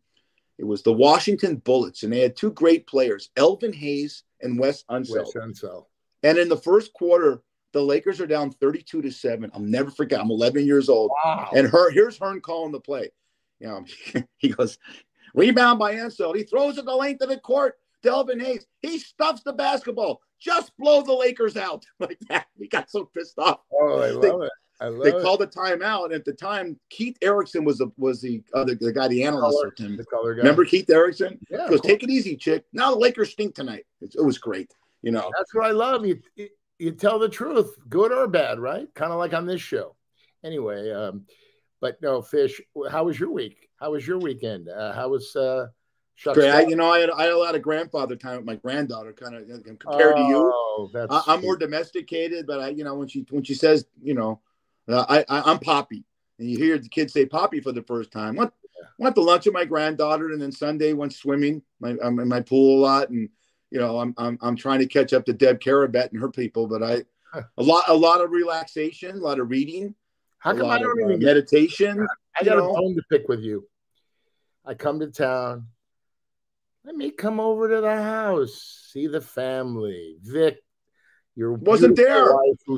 it 0.58 0.66
was 0.66 0.84
the 0.84 0.94
Washington 0.94 1.56
Bullets, 1.56 2.04
and 2.04 2.14
they 2.14 2.20
had 2.20 2.36
two 2.36 2.52
great 2.52 2.86
players, 2.86 3.30
Elvin 3.36 3.74
Hayes 3.74 4.24
and 4.42 4.60
Wes 4.60 4.84
Unseld. 4.92 5.18
Wes 5.18 5.34
Unseld. 5.34 5.86
And 6.24 6.38
in 6.38 6.50
the 6.50 6.58
first 6.58 6.94
quarter, 6.94 7.42
the 7.74 7.82
Lakers 7.82 8.22
are 8.22 8.28
down 8.28 8.52
32 8.52 9.02
to 9.02 9.12
seven. 9.12 9.50
I'll 9.54 9.62
never 9.62 9.90
forget. 9.90 10.20
I'm 10.20 10.30
11 10.30 10.66
years 10.66 10.90
old, 10.90 11.12
wow. 11.24 11.50
and 11.56 11.68
her 11.68 11.90
here's 11.92 12.18
Hearn 12.18 12.42
calling 12.42 12.72
the 12.72 12.80
play. 12.80 13.10
You 13.60 13.68
know, 13.68 13.86
he 14.38 14.50
goes 14.50 14.78
rebound 15.34 15.80
by 15.80 15.96
Unseld. 15.96 16.36
He 16.36 16.44
throws 16.44 16.78
it 16.78 16.86
the 16.86 16.96
length 16.96 17.22
of 17.22 17.30
the 17.30 17.38
court. 17.38 17.80
Delvin 18.04 18.40
Hayes, 18.40 18.66
he 18.82 18.98
stuffs 18.98 19.44
the 19.44 19.54
basketball. 19.54 20.22
Just 20.40 20.72
blow 20.78 21.02
the 21.02 21.14
Lakers 21.14 21.58
out 21.58 21.86
like 22.00 22.20
that. 22.30 22.48
He 22.58 22.68
got 22.68 22.90
so 22.90 23.06
pissed 23.06 23.38
off. 23.38 23.60
Oh, 23.72 24.00
I 24.00 24.10
love 24.10 24.22
they, 24.22 24.30
it. 24.30 24.52
I 24.80 24.88
love 24.88 25.04
they 25.04 25.16
it. 25.16 25.22
called 25.22 25.42
a 25.44 25.48
timeout. 25.48 26.06
And 26.06 26.14
at 26.14 26.26
the 26.26 26.34
time, 26.34 26.80
Keith 26.90 27.18
Erickson 27.22 27.64
was 27.64 27.78
the 27.78 27.92
was 27.98 28.22
the 28.22 28.44
other 28.54 28.76
the 28.76 28.92
guy, 28.92 29.08
the 29.08 29.24
analyst 29.24 29.58
color, 29.58 29.74
him. 29.78 29.98
The 29.98 30.06
color 30.06 30.34
guy. 30.34 30.40
Remember 30.40 30.66
Keith 30.66 30.90
Erickson? 30.90 31.40
Yeah. 31.50 31.66
He 31.66 31.70
goes, 31.70 31.82
take 31.82 32.02
it 32.04 32.10
easy, 32.10 32.36
chick. 32.36 32.66
Now 32.74 32.92
the 32.92 32.98
Lakers 32.98 33.32
stink 33.32 33.54
tonight. 33.54 33.86
It, 34.02 34.16
it 34.18 34.26
was 34.26 34.40
great. 34.40 34.74
You 35.04 35.12
know. 35.12 35.32
That's 35.38 35.54
what 35.54 35.66
I 35.66 35.72
love. 35.72 36.06
You 36.06 36.20
you 36.80 36.92
tell 36.92 37.20
the 37.20 37.30
truth, 37.30 37.76
good 37.90 38.12
or 38.12 38.28
bad, 38.28 38.60
right? 38.60 38.92
Kind 38.96 39.12
of 39.12 39.20
like 39.20 39.36
on 39.36 39.46
this 39.46 39.62
show. 39.62 39.96
Anyway, 40.44 40.92
um, 40.92 41.26
but 41.80 42.02
no, 42.02 42.24
Fish, 42.24 42.60
how 42.90 43.04
was 43.04 43.20
your 43.20 43.30
week? 43.30 43.70
How 43.80 43.92
was 43.92 44.08
your 44.08 44.18
weekend? 44.18 44.68
Uh, 44.68 44.94
how 44.94 45.10
was 45.10 45.36
uh 45.36 45.68
Shucks 46.16 46.38
Great. 46.38 46.52
I, 46.52 46.62
you 46.62 46.76
know, 46.76 46.92
I 46.92 47.00
had, 47.00 47.10
I 47.10 47.24
had 47.24 47.32
a 47.32 47.38
lot 47.38 47.56
of 47.56 47.62
grandfather 47.62 48.16
time 48.16 48.38
with 48.38 48.46
my 48.46 48.56
granddaughter, 48.56 49.14
kind 49.14 49.36
of 49.36 49.64
compared 49.64 50.14
oh, 50.18 50.92
to 50.92 50.94
you. 51.02 51.08
I, 51.10 51.34
am 51.34 51.42
more 51.42 51.58
domesticated, 51.58 52.46
but 52.46 52.60
I, 52.60 52.70
you 52.70 52.84
know, 52.84 52.96
when 52.96 53.08
she 53.08 53.26
when 53.30 53.44
she 53.44 53.56
says, 53.56 53.86
you 54.02 54.14
know, 54.14 54.40
uh, 54.88 55.06
I, 55.10 55.26
I 55.28 55.52
am 55.52 55.60
Poppy, 55.60 56.06
and 56.38 56.50
you 56.50 56.58
hear 56.58 56.78
the 56.78 56.90
kids 56.90 57.14
say 57.14 57.26
Poppy 57.26 57.60
for 57.60 57.72
the 57.72 57.82
first 57.84 58.12
time. 58.12 58.36
Went 58.36 58.54
went 59.00 59.16
to 59.16 59.22
lunch 59.22 59.46
with 59.46 59.54
my 59.54 59.66
granddaughter, 59.66 60.30
and 60.30 60.42
then 60.42 60.52
Sunday 60.52 60.94
went 60.94 61.14
swimming. 61.14 61.64
My, 61.80 61.96
I'm 62.04 62.20
in 62.20 62.28
my 62.28 62.42
pool 62.42 62.80
a 62.80 62.82
lot, 62.82 63.10
and 63.10 63.30
you 63.72 63.80
know, 63.80 64.00
I'm 64.00 64.14
I'm 64.18 64.38
I'm 64.42 64.56
trying 64.56 64.80
to 64.80 64.88
catch 64.88 65.14
up 65.14 65.26
to 65.26 65.34
Deb 65.34 65.60
Carabet 65.60 66.12
and 66.12 66.22
her 66.22 66.30
people, 66.30 66.68
but 66.68 66.84
I 66.84 67.04
a 67.58 67.64
lot 67.64 67.86
a 67.88 67.96
lot 67.96 68.22
of 68.22 68.32
relaxation, 68.32 69.18
a 69.18 69.20
lot 69.20 69.40
of 69.40 69.50
reading. 69.50 69.96
How 70.40 70.54
come 70.54 70.70
I 70.70 70.80
don't 70.80 71.00
of, 71.02 71.10
even 71.10 71.24
uh, 71.24 71.26
meditation? 71.26 72.06
I 72.40 72.44
got 72.44 72.58
know? 72.58 72.70
a 72.70 72.74
bone 72.74 72.96
to 72.96 73.04
pick 73.12 73.28
with 73.28 73.42
you. 73.42 73.68
I 74.66 74.74
come 74.74 75.00
to 75.00 75.08
town 75.08 75.68
let 76.84 76.96
me 76.96 77.12
come 77.12 77.40
over 77.40 77.70
to 77.70 77.82
the 77.82 78.02
house, 78.02 78.90
see 78.92 79.08
the 79.08 79.22
family. 79.22 80.18
Vic, 80.22 80.58
your 81.36 81.54
wasn't 81.54 81.96
there. 81.96 82.34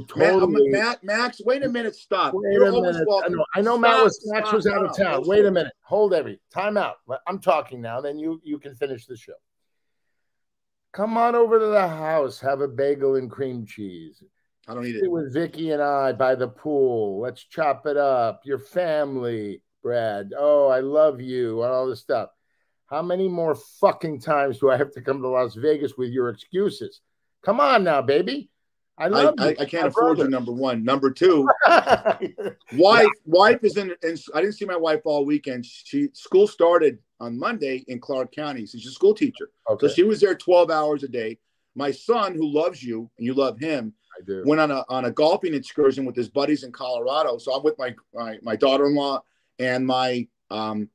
Totally, 0.07 0.69
Matt, 0.69 1.03
Matt, 1.03 1.03
Max, 1.03 1.41
wait 1.45 1.63
a 1.63 1.69
minute, 1.69 1.95
stop. 1.95 2.33
Wait 2.33 2.53
You're 2.53 2.65
a 2.65 2.71
minute. 2.71 3.07
I 3.07 3.29
know, 3.29 3.45
I 3.55 3.61
know 3.61 3.71
stop, 3.71 3.81
Matt 3.81 4.03
was 4.03 4.31
Max 4.31 4.51
was 4.51 4.67
out 4.67 4.85
of 4.85 4.95
town. 4.97 5.23
Wait 5.25 5.45
a 5.45 5.51
minute. 5.51 5.73
Hold 5.81 6.13
every 6.13 6.39
time 6.53 6.77
out. 6.77 6.95
I'm 7.27 7.39
talking 7.39 7.81
now. 7.81 8.01
Then 8.01 8.19
you 8.19 8.41
you 8.43 8.59
can 8.59 8.75
finish 8.75 9.05
the 9.05 9.17
show. 9.17 9.33
Come 10.91 11.17
on 11.17 11.35
over 11.35 11.59
to 11.59 11.65
the 11.65 11.87
house. 11.87 12.39
Have 12.41 12.61
a 12.61 12.67
bagel 12.67 13.15
and 13.15 13.31
cream 13.31 13.65
cheese. 13.65 14.23
I 14.67 14.73
don't 14.73 14.83
need 14.83 14.95
it. 14.95 15.11
With 15.11 15.33
Vicky 15.33 15.71
and 15.71 15.81
I 15.81 16.13
by 16.13 16.35
the 16.35 16.47
pool. 16.47 17.19
Let's 17.21 17.43
chop 17.43 17.85
it 17.87 17.97
up. 17.97 18.41
Your 18.45 18.59
family. 18.59 19.61
Brad. 19.81 20.31
Oh, 20.37 20.69
I 20.69 20.79
love 20.79 21.19
you, 21.19 21.61
and 21.61 21.69
all 21.69 21.89
this 21.89 21.99
stuff. 21.99 22.29
How 22.93 23.01
many 23.01 23.27
more 23.27 23.55
fucking 23.55 24.19
times 24.19 24.59
do 24.59 24.69
I 24.69 24.77
have 24.77 24.91
to 24.91 25.01
come 25.01 25.19
to 25.23 25.27
Las 25.27 25.55
Vegas 25.55 25.97
with 25.97 26.11
your 26.11 26.29
excuses? 26.29 27.01
Come 27.43 27.59
on 27.59 27.83
now, 27.83 28.03
baby. 28.03 28.51
I 28.99 29.07
love 29.07 29.33
I, 29.39 29.49
you. 29.49 29.55
I, 29.57 29.63
I 29.63 29.65
can't 29.65 29.87
afford 29.87 30.19
you. 30.19 30.27
Number 30.27 30.51
one. 30.51 30.83
Number 30.83 31.09
two. 31.09 31.49
wife 32.73 33.07
wife 33.25 33.63
is 33.63 33.77
in, 33.77 33.95
in 34.03 34.15
i 34.35 34.41
didn't 34.41 34.53
see 34.53 34.65
my 34.65 34.75
wife 34.75 35.01
all 35.05 35.25
weekend 35.25 35.65
she 35.65 36.09
school 36.13 36.47
started 36.47 36.99
on 37.19 37.37
monday 37.37 37.83
in 37.87 37.99
clark 37.99 38.31
county 38.31 38.65
she's 38.65 38.87
a 38.87 38.91
school 38.91 39.13
teacher 39.13 39.49
okay, 39.69 39.87
so 39.87 39.93
she 39.93 40.03
was 40.03 40.19
there 40.19 40.35
12 40.35 40.69
hours 40.69 41.03
a 41.03 41.07
day 41.07 41.37
my 41.75 41.91
son 41.91 42.33
who 42.33 42.47
loves 42.47 42.83
you 42.83 43.09
and 43.17 43.25
you 43.25 43.33
love 43.33 43.59
him 43.59 43.93
I 44.19 44.23
do. 44.25 44.43
went 44.45 44.61
on 44.61 44.71
a 44.71 44.83
on 44.89 45.05
a 45.05 45.11
golfing 45.11 45.53
excursion 45.53 46.05
with 46.05 46.15
his 46.15 46.29
buddies 46.29 46.63
in 46.63 46.71
colorado 46.71 47.37
so 47.37 47.53
i'm 47.53 47.63
with 47.63 47.77
my 47.77 47.95
my, 48.13 48.37
my 48.41 48.55
daughter-in-law 48.55 49.23
and 49.59 49.85
my 49.85 50.27
um 50.51 50.89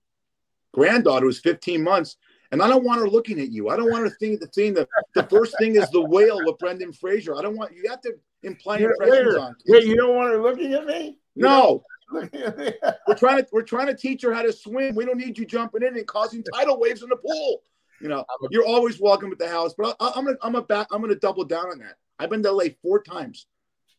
granddaughter 0.78 1.26
who's 1.26 1.40
15 1.40 1.82
months 1.82 2.16
and 2.50 2.62
I 2.62 2.68
don't 2.68 2.84
want 2.84 3.00
her 3.00 3.08
looking 3.08 3.40
at 3.40 3.50
you. 3.50 3.68
I 3.68 3.76
don't 3.76 3.90
want 3.90 4.04
her 4.04 4.16
thinking 4.18 4.38
the 4.38 4.46
thing. 4.46 4.74
The, 4.74 4.88
the 5.14 5.24
first 5.24 5.54
thing 5.58 5.76
is 5.76 5.90
the 5.90 6.00
whale 6.00 6.38
with 6.44 6.58
Brendan 6.58 6.92
Fraser. 6.92 7.36
I 7.36 7.42
don't 7.42 7.56
want 7.56 7.74
you 7.74 7.88
have 7.90 8.00
to 8.02 8.14
imply 8.42 8.78
You're- 8.78 8.94
impressions 8.98 9.34
wait, 9.34 9.40
on. 9.42 9.56
Wait, 9.66 9.84
you 9.84 9.96
don't 9.96 10.16
want 10.16 10.30
her 10.32 10.40
looking 10.42 10.72
at 10.74 10.86
me? 10.86 11.18
You 11.34 11.42
no, 11.42 11.84
at 12.16 12.32
me? 12.58 12.72
we're 13.06 13.14
trying 13.14 13.38
to 13.38 13.48
we're 13.52 13.62
trying 13.62 13.88
to 13.88 13.94
teach 13.94 14.22
her 14.22 14.32
how 14.32 14.42
to 14.42 14.52
swim. 14.52 14.94
We 14.94 15.04
don't 15.04 15.18
need 15.18 15.36
you 15.36 15.44
jumping 15.44 15.82
in 15.82 15.96
and 15.96 16.06
causing 16.06 16.42
tidal 16.54 16.80
waves 16.80 17.02
in 17.02 17.08
the 17.10 17.16
pool. 17.16 17.62
You 18.00 18.08
know, 18.08 18.20
a- 18.20 18.48
you're 18.50 18.66
always 18.66 19.00
welcome 19.00 19.30
at 19.32 19.38
the 19.38 19.48
house, 19.48 19.74
but 19.76 19.96
I, 20.00 20.12
I'm 20.14 20.24
gonna 20.24 20.38
I'm 20.42 20.54
a 20.54 20.62
back 20.62 20.88
I'm 20.90 21.02
gonna 21.02 21.16
double 21.16 21.44
down 21.44 21.66
on 21.66 21.78
that. 21.80 21.96
I've 22.18 22.30
been 22.30 22.42
to 22.44 22.52
LA 22.52 22.64
four 22.82 23.02
times 23.02 23.46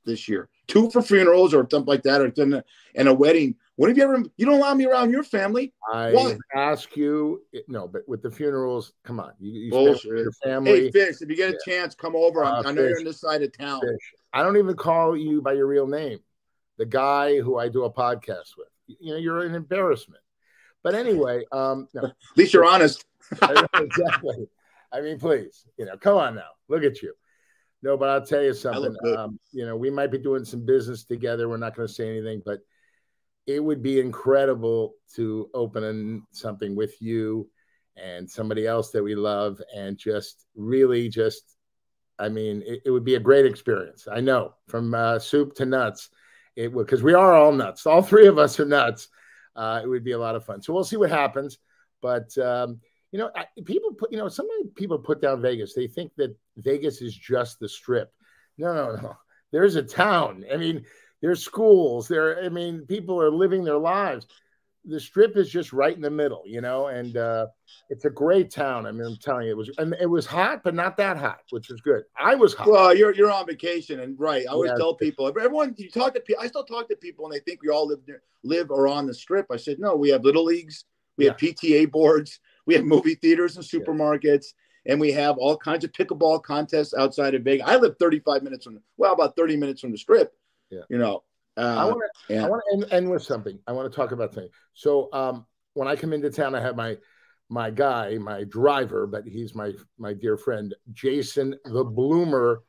this 0.05 0.27
year, 0.27 0.49
two 0.67 0.89
for 0.89 1.01
funerals 1.01 1.53
or 1.53 1.67
something 1.69 1.85
like 1.85 2.03
that, 2.03 2.21
or 2.21 2.31
then 2.31 2.63
and 2.95 3.07
a 3.07 3.13
wedding. 3.13 3.55
When 3.79 3.89
have 3.89 3.97
you 3.97 4.03
ever? 4.03 4.21
You 4.35 4.45
don't 4.45 4.55
allow 4.55 4.73
me 4.73 4.85
around 4.87 5.11
your 5.11 5.23
family. 5.23 5.73
I 5.89 6.11
Why? 6.11 6.35
ask 6.53 6.97
you, 6.97 7.43
no, 7.69 7.87
but 7.87 8.01
with 8.09 8.21
the 8.21 8.29
funerals, 8.29 8.91
come 9.05 9.21
on, 9.21 9.31
you, 9.39 9.51
you 9.57 9.71
Bullshit. 9.71 10.11
with 10.11 10.23
your 10.23 10.31
family. 10.43 10.71
Hey. 10.71 10.91
Fish, 10.91 11.21
if 11.21 11.29
you 11.29 11.37
get 11.37 11.53
a 11.53 11.59
chance, 11.63 11.95
come 11.95 12.13
over. 12.13 12.43
Uh, 12.43 12.61
I 12.65 12.73
know 12.73 12.81
you're 12.81 12.89
Fish. 12.89 12.99
on 12.99 13.05
this 13.05 13.21
side 13.21 13.41
of 13.41 13.57
town. 13.57 13.79
Fish. 13.79 14.13
I 14.33 14.43
don't 14.43 14.57
even 14.57 14.75
call 14.75 15.15
you 15.15 15.41
by 15.41 15.53
your 15.53 15.65
real 15.65 15.87
name. 15.87 16.19
The 16.77 16.87
guy 16.87 17.39
who 17.39 17.57
I 17.57 17.69
do 17.69 17.85
a 17.85 17.89
podcast 17.89 18.57
with. 18.57 18.67
You 18.99 19.13
know, 19.13 19.17
you're 19.17 19.45
an 19.45 19.55
embarrassment. 19.55 20.23
But 20.83 20.95
anyway, 20.95 21.45
um, 21.53 21.87
no, 21.93 22.03
At 22.03 22.15
least 22.35 22.53
you're 22.53 22.65
honest. 22.65 23.05
exactly. 23.31 24.49
I 24.91 24.99
mean, 24.99 25.19
please, 25.19 25.63
you 25.77 25.85
know, 25.85 25.95
come 25.95 26.17
on 26.17 26.35
now. 26.35 26.49
Look 26.67 26.83
at 26.83 27.01
you. 27.01 27.13
No, 27.81 27.95
but 27.95 28.09
I'll 28.09 28.25
tell 28.25 28.43
you 28.43 28.53
something. 28.53 28.93
Um, 29.15 29.39
you 29.53 29.65
know, 29.65 29.77
we 29.77 29.89
might 29.89 30.11
be 30.11 30.17
doing 30.17 30.43
some 30.43 30.65
business 30.65 31.05
together. 31.05 31.47
We're 31.47 31.55
not 31.55 31.77
going 31.77 31.87
to 31.87 31.93
say 31.93 32.09
anything, 32.09 32.41
but 32.45 32.59
it 33.49 33.63
would 33.63 33.81
be 33.81 33.99
incredible 33.99 34.93
to 35.15 35.49
open 35.55 36.21
something 36.31 36.75
with 36.75 37.01
you 37.01 37.49
and 37.97 38.29
somebody 38.29 38.67
else 38.67 38.91
that 38.91 39.03
we 39.03 39.15
love 39.15 39.59
and 39.75 39.97
just 39.97 40.45
really 40.55 41.09
just 41.09 41.57
i 42.19 42.29
mean 42.29 42.61
it, 42.63 42.83
it 42.85 42.91
would 42.91 43.03
be 43.03 43.15
a 43.15 43.19
great 43.19 43.47
experience. 43.47 44.07
I 44.09 44.21
know 44.21 44.53
from 44.67 44.93
uh, 44.93 45.17
soup 45.17 45.55
to 45.55 45.65
nuts 45.65 46.09
it 46.55 46.71
would 46.71 46.85
because 46.85 47.01
we 47.01 47.15
are 47.15 47.33
all 47.33 47.51
nuts. 47.51 47.87
All 47.87 48.03
three 48.03 48.27
of 48.27 48.37
us 48.37 48.59
are 48.59 48.65
nuts. 48.65 49.07
Uh, 49.55 49.81
it 49.83 49.87
would 49.87 50.03
be 50.03 50.11
a 50.11 50.19
lot 50.19 50.35
of 50.35 50.45
fun. 50.45 50.61
So 50.61 50.71
we'll 50.73 50.83
see 50.83 50.97
what 50.97 51.09
happens. 51.09 51.57
But 52.01 52.37
um, 52.37 52.79
you 53.11 53.17
know 53.17 53.31
people 53.65 53.93
put 53.93 54.11
you 54.11 54.19
know 54.19 54.29
some 54.29 54.47
people 54.75 54.99
put 54.99 55.21
down 55.21 55.41
vegas. 55.41 55.73
They 55.73 55.87
think 55.87 56.11
that 56.17 56.35
vegas 56.57 57.01
is 57.01 57.15
just 57.15 57.59
the 57.59 57.67
strip. 57.67 58.11
No 58.59 58.75
no 58.75 58.95
no. 59.01 59.17
There's 59.51 59.75
a 59.75 59.83
town. 59.83 60.45
I 60.53 60.57
mean 60.57 60.85
there's 61.21 61.43
schools 61.43 62.07
there 62.07 62.43
i 62.43 62.49
mean 62.49 62.85
people 62.87 63.21
are 63.21 63.31
living 63.31 63.63
their 63.63 63.77
lives 63.77 64.27
the 64.85 64.99
strip 64.99 65.35
is 65.35 65.49
just 65.49 65.73
right 65.73 65.95
in 65.95 66.01
the 66.01 66.09
middle 66.09 66.43
you 66.45 66.61
know 66.61 66.87
and 66.87 67.17
uh 67.17 67.45
it's 67.89 68.05
a 68.05 68.09
great 68.09 68.49
town 68.49 68.85
i 68.85 68.91
mean 68.91 69.05
i'm 69.05 69.17
telling 69.17 69.45
you 69.45 69.51
it 69.51 69.57
was 69.57 69.69
and 69.77 69.93
it 69.99 70.09
was 70.09 70.25
hot 70.25 70.61
but 70.63 70.73
not 70.73 70.95
that 70.97 71.17
hot 71.17 71.39
which 71.49 71.69
was 71.69 71.81
good 71.81 72.03
i 72.17 72.33
was 72.33 72.53
hot 72.53 72.67
Well, 72.67 72.95
you're 72.95 73.13
you're 73.13 73.31
on 73.31 73.45
vacation, 73.45 73.99
and 73.99 74.17
right. 74.19 74.45
I 74.47 74.51
always 74.53 74.71
Yeah. 74.71 74.77
tell 74.77 74.95
people, 74.95 75.27
everyone 75.27 75.75
you 75.77 75.89
talk 75.91 76.13
to 76.13 76.21
people. 76.21 76.41
I 76.43 76.47
still 76.47 76.63
talk 76.63 76.87
to 76.89 76.95
people, 76.95 77.25
and 77.25 77.33
they 77.33 77.39
think 77.39 77.61
we 77.61 77.69
all 77.69 77.87
live 77.87 77.99
near, 78.07 78.21
live 78.43 78.71
or 78.71 78.87
on 78.87 79.05
the 79.05 79.13
strip. 79.13 79.47
I 79.51 79.57
said, 79.57 79.79
no, 79.79 79.95
we 79.95 80.09
have 80.09 80.23
little 80.23 80.45
leagues, 80.45 80.85
we 81.17 81.25
have 81.25 81.37
PTA 81.37 81.91
boards, 81.91 82.39
we 82.65 82.73
have 82.75 82.85
movie 82.85 83.15
theaters 83.15 83.57
and 83.57 83.65
supermarkets, 83.65 84.47
and 84.85 84.99
we 84.99 85.11
have 85.11 85.37
all 85.37 85.57
kinds 85.57 85.83
of 85.83 85.91
pickleball 85.91 86.41
contests 86.41 86.93
outside 86.93 87.35
of 87.35 87.43
Vegas. 87.43 87.67
I 87.67 87.75
live 87.77 87.95
35 87.99 88.43
minutes 88.43 88.63
from, 88.65 88.79
well, 88.97 89.13
about 89.13 89.35
30 89.35 89.57
minutes 89.57 89.81
from 89.81 89.91
the 89.91 89.97
strip. 89.97 90.33
Yeah. 90.69 90.81
You 90.89 90.97
know, 90.97 91.23
i 91.57 91.61
uh, 91.61 91.87
want 91.87 92.01
to 92.27 92.33
yeah. 92.33 92.45
i 92.45 92.49
want 92.49 92.61
to 92.69 92.73
end, 92.73 92.93
end 92.93 93.09
with 93.09 93.23
something. 93.23 93.59
I 93.67 93.71
want 93.71 93.91
to 93.91 93.95
talk 93.95 94.11
about 94.11 94.33
something. 94.33 94.51
So 94.73 95.09
um 95.13 95.45
when 95.73 95.87
i 95.87 95.95
come 95.95 96.13
into 96.13 96.29
town 96.29 96.55
i 96.55 96.61
have 96.61 96.75
my 96.75 96.97
my 97.49 97.71
guy 97.71 98.17
my 98.17 98.43
driver 98.43 99.07
but 99.07 99.25
he's 99.25 99.55
my 99.55 99.71
my 99.97 100.13
dear 100.13 100.37
friend 100.37 100.73
jason 100.93 101.55
the 101.65 101.83
bloomer. 101.83 102.61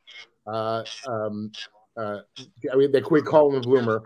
Uh 0.45 0.83
um 1.07 1.51
uh 1.97 2.19
I 2.71 2.75
mean, 2.75 2.91
they 2.91 3.03
we 3.09 3.21
call 3.21 3.49
him 3.49 3.61
the 3.61 3.67
bloomer. 3.67 4.03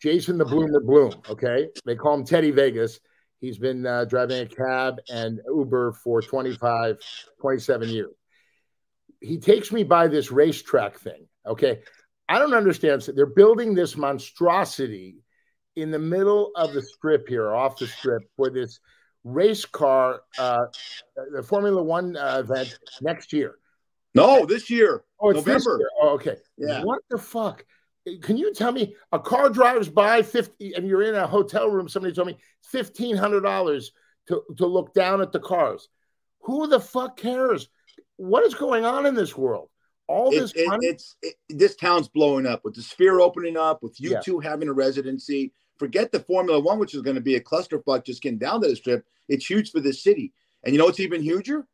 Jason 0.00 0.38
the 0.38 0.44
bloomer 0.44 0.80
bloom 0.80 1.14
okay? 1.28 1.68
They 1.84 1.96
call 1.96 2.14
him 2.14 2.24
teddy 2.24 2.50
vegas. 2.50 3.00
He's 3.40 3.58
been 3.58 3.84
uh, 3.84 4.06
driving 4.06 4.40
a 4.40 4.46
cab 4.46 5.00
and 5.10 5.38
uber 5.46 5.92
for 5.92 6.22
25 6.22 6.96
27 7.40 7.88
years. 7.88 8.12
He 9.20 9.38
takes 9.38 9.70
me 9.72 9.82
by 9.82 10.08
this 10.08 10.30
racetrack 10.30 10.98
thing 10.98 11.26
okay 11.46 11.80
I 12.28 12.38
don't 12.38 12.54
understand. 12.54 13.02
So 13.02 13.12
they're 13.12 13.26
building 13.26 13.74
this 13.74 13.96
monstrosity 13.96 15.16
in 15.76 15.90
the 15.90 15.98
middle 15.98 16.50
of 16.56 16.72
the 16.72 16.82
strip 16.82 17.28
here, 17.28 17.52
off 17.52 17.78
the 17.78 17.86
strip, 17.86 18.22
for 18.36 18.48
this 18.50 18.78
race 19.24 19.64
car, 19.64 20.20
uh, 20.38 20.66
the 21.32 21.42
Formula 21.42 21.82
One 21.82 22.16
uh, 22.16 22.38
event 22.44 22.78
next 23.02 23.32
year. 23.32 23.56
no, 24.14 24.46
this 24.46 24.70
year, 24.70 25.04
Oh, 25.20 25.30
November. 25.30 25.78
year. 25.78 25.90
Oh, 26.02 26.08
okay. 26.10 26.36
Yeah. 26.56 26.82
What 26.84 27.00
the 27.10 27.18
fuck? 27.18 27.64
Can 28.22 28.36
you 28.36 28.52
tell 28.52 28.70
me 28.70 28.94
a 29.12 29.18
car 29.18 29.48
drives 29.48 29.88
by 29.88 30.22
50 30.22 30.74
and 30.74 30.86
you're 30.86 31.02
in 31.02 31.14
a 31.14 31.26
hotel 31.26 31.70
room? 31.70 31.88
Somebody 31.88 32.14
told 32.14 32.28
me 32.28 32.36
$1,500 32.72 33.86
to, 34.28 34.42
to 34.58 34.66
look 34.66 34.92
down 34.94 35.20
at 35.22 35.32
the 35.32 35.40
cars. 35.40 35.88
Who 36.42 36.66
the 36.68 36.80
fuck 36.80 37.16
cares? 37.16 37.68
What 38.16 38.44
is 38.44 38.54
going 38.54 38.84
on 38.84 39.06
in 39.06 39.14
this 39.14 39.36
world? 39.36 39.70
All 40.06 40.32
It- 40.34 40.40
this 40.40 40.52
it- 40.54 40.68
money. 40.68 40.86
it's 40.86 41.16
it, 41.22 41.34
this 41.48 41.76
town's 41.76 42.08
blowing 42.08 42.46
up 42.46 42.64
with 42.64 42.74
the 42.74 42.82
sphere 42.82 43.20
opening 43.20 43.56
up, 43.56 43.82
with 43.82 43.98
you 44.00 44.10
Yeah. 44.10 44.20
two 44.20 44.38
having 44.40 44.68
a 44.68 44.72
residency. 44.72 45.52
Forget 45.78 46.12
the 46.12 46.20
Formula 46.20 46.60
One, 46.60 46.78
which 46.78 46.94
is 46.94 47.02
going 47.02 47.16
to 47.16 47.22
be 47.22 47.34
a 47.36 47.40
clusterfuck 47.40 48.04
just 48.04 48.22
getting 48.22 48.38
down 48.38 48.60
to 48.62 48.68
the 48.68 48.76
strip. 48.76 49.04
It's 49.28 49.48
huge 49.48 49.70
for 49.72 49.80
this 49.80 50.02
city. 50.02 50.32
And 50.62 50.72
you 50.72 50.78
know 50.78 50.84
what's 50.86 51.00
even 51.00 51.22
huger? 51.22 51.66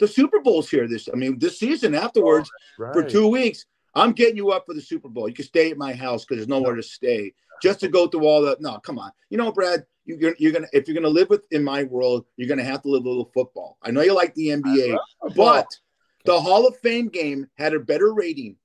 The 0.00 0.08
Super 0.08 0.40
Bowl's 0.40 0.68
here 0.70 0.86
this. 0.88 1.08
I 1.12 1.16
mean, 1.16 1.38
this 1.38 1.58
season 1.58 1.94
afterwards 1.94 2.50
for 2.76 2.90
Right. 3.02 3.08
two 3.08 3.28
weeks. 3.28 3.64
I'm 3.94 4.12
getting 4.12 4.36
you 4.36 4.50
up 4.50 4.64
for 4.66 4.74
the 4.74 4.80
Super 4.80 5.08
Bowl. 5.08 5.28
You 5.28 5.34
can 5.34 5.44
stay 5.44 5.70
at 5.70 5.76
my 5.76 5.92
house 5.92 6.24
because 6.24 6.38
there's 6.38 6.48
nowhere 6.48 6.74
to 6.74 6.82
stay. 6.82 7.32
Just 7.62 7.78
to 7.80 7.88
go 7.88 8.08
through 8.08 8.26
all 8.26 8.42
the 8.42 8.56
no, 8.58 8.78
come 8.80 8.98
on. 8.98 9.12
You 9.30 9.38
know, 9.38 9.52
Brad, 9.52 9.86
you, 10.04 10.16
you're 10.20 10.34
you're 10.38 10.50
gonna 10.52 10.66
if 10.72 10.88
you're 10.88 10.94
gonna 10.96 11.08
live 11.08 11.30
with 11.30 11.46
in 11.52 11.62
my 11.62 11.84
world, 11.84 12.26
you're 12.36 12.48
gonna 12.48 12.64
have 12.64 12.82
to 12.82 12.88
live 12.88 13.04
a 13.04 13.08
little 13.08 13.30
football. 13.32 13.78
I 13.82 13.92
know 13.92 14.00
you 14.00 14.14
like 14.14 14.34
the 14.34 14.48
NBA, 14.48 14.98
but 15.36 15.68
the 16.24 16.40
Hall 16.40 16.66
of 16.66 16.76
Fame 16.78 17.08
game 17.08 17.48
had 17.56 17.74
a 17.74 17.80
better 17.80 18.12
rating. 18.12 18.56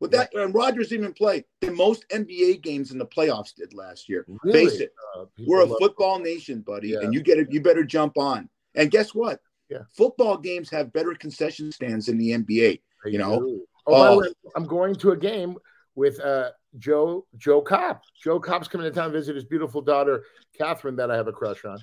With 0.00 0.12
that, 0.12 0.32
and 0.32 0.54
Rodgers 0.54 0.90
didn't 0.90 1.04
even 1.04 1.14
play 1.14 1.44
than 1.60 1.74
most 1.74 2.04
NBA 2.10 2.62
games 2.62 2.92
in 2.92 2.98
the 2.98 3.06
playoffs 3.06 3.52
did 3.52 3.74
last 3.74 4.08
year. 4.08 4.24
Really? 4.44 4.66
Face 4.66 4.80
it, 4.80 4.92
Uh, 5.16 5.24
we're 5.44 5.62
a 5.62 5.66
football 5.66 6.20
nation, 6.20 6.60
buddy, 6.60 6.90
Yeah. 6.90 7.00
and 7.00 7.12
you 7.12 7.20
get 7.20 7.38
it. 7.38 7.48
You 7.50 7.60
better 7.60 7.82
jump 7.82 8.16
on. 8.16 8.48
And 8.76 8.92
guess 8.92 9.12
what? 9.12 9.40
Yeah. 9.68 9.82
Football 9.96 10.38
games 10.38 10.70
have 10.70 10.92
better 10.92 11.14
concession 11.14 11.72
stands 11.72 12.06
than 12.06 12.16
the 12.16 12.30
NBA. 12.32 12.80
They 13.04 13.10
you 13.10 13.18
know? 13.18 13.40
do. 13.40 13.66
Oh, 13.88 14.20
way, 14.20 14.28
I'm 14.54 14.66
going 14.66 14.94
to 14.96 15.10
a 15.10 15.16
game 15.16 15.56
with 15.96 16.20
uh, 16.20 16.50
Joe 16.78 17.26
Joe 17.36 17.60
Kopp. 17.60 18.02
Joe 18.22 18.38
Kopp's 18.38 18.68
coming 18.68 18.84
to 18.84 18.92
town 18.94 19.10
to 19.10 19.18
visit 19.18 19.34
his 19.34 19.44
beautiful 19.46 19.80
daughter 19.82 20.24
Catherine 20.56 20.94
that 20.96 21.10
I 21.10 21.16
have 21.16 21.26
a 21.26 21.32
crush 21.32 21.64
on, 21.64 21.78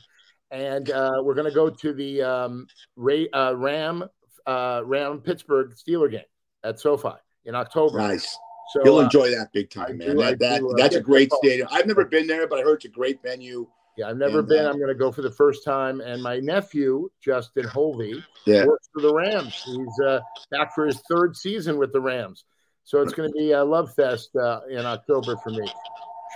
and 0.51 0.89
uh, 0.89 1.15
we're 1.21 1.33
going 1.33 1.49
to 1.49 1.53
go 1.53 1.69
to 1.69 1.93
the 1.93 2.21
um, 2.21 2.67
Ray, 2.95 3.27
uh, 3.31 3.53
Ram 3.55 4.05
uh, 4.45 4.81
Ram 4.85 5.19
Pittsburgh 5.21 5.73
Steeler 5.75 6.09
game 6.11 6.21
at 6.63 6.79
SoFi 6.79 7.15
in 7.45 7.55
October. 7.55 7.97
Nice. 7.99 8.37
So 8.73 8.81
You'll 8.83 8.97
uh, 8.97 9.03
enjoy 9.03 9.29
that 9.29 9.49
big 9.53 9.69
time, 9.69 9.97
man. 9.99 10.17
That, 10.17 10.39
that 10.39 10.59
do, 10.59 10.71
uh, 10.71 10.73
that's 10.77 10.95
a 10.95 11.01
great 11.01 11.31
stadium. 11.33 11.67
I've 11.71 11.85
never 11.85 12.03
been 12.05 12.25
there, 12.27 12.47
but 12.47 12.59
I 12.59 12.63
heard 12.63 12.75
it's 12.75 12.85
a 12.85 12.89
great 12.89 13.21
venue. 13.21 13.67
yeah, 13.95 14.07
I've 14.09 14.17
never 14.17 14.39
and, 14.39 14.47
been. 14.47 14.65
uh, 14.65 14.69
I'm 14.69 14.77
going 14.77 14.87
to 14.87 14.95
go 14.95 15.11
for 15.11 15.21
the 15.21 15.31
first 15.31 15.63
time, 15.63 16.01
and 16.01 16.21
my 16.21 16.39
nephew 16.39 17.09
Justin 17.23 17.65
Hovey 17.65 18.23
Yeah. 18.45 18.65
works 18.65 18.89
for 18.91 19.01
the 19.01 19.13
Rams. 19.13 19.61
He's 19.63 19.99
uh, 20.05 20.19
back 20.49 20.73
for 20.73 20.87
his 20.87 20.99
third 21.09 21.35
season 21.37 21.77
with 21.77 21.93
the 21.93 22.01
Rams. 22.01 22.45
So 22.83 23.01
it's 23.01 23.13
going 23.13 23.29
to 23.29 23.33
be 23.37 23.51
a 23.51 23.63
love 23.63 23.93
fest 23.93 24.35
uh, 24.35 24.61
in 24.69 24.85
October 24.85 25.37
for 25.37 25.49
me. 25.51 25.67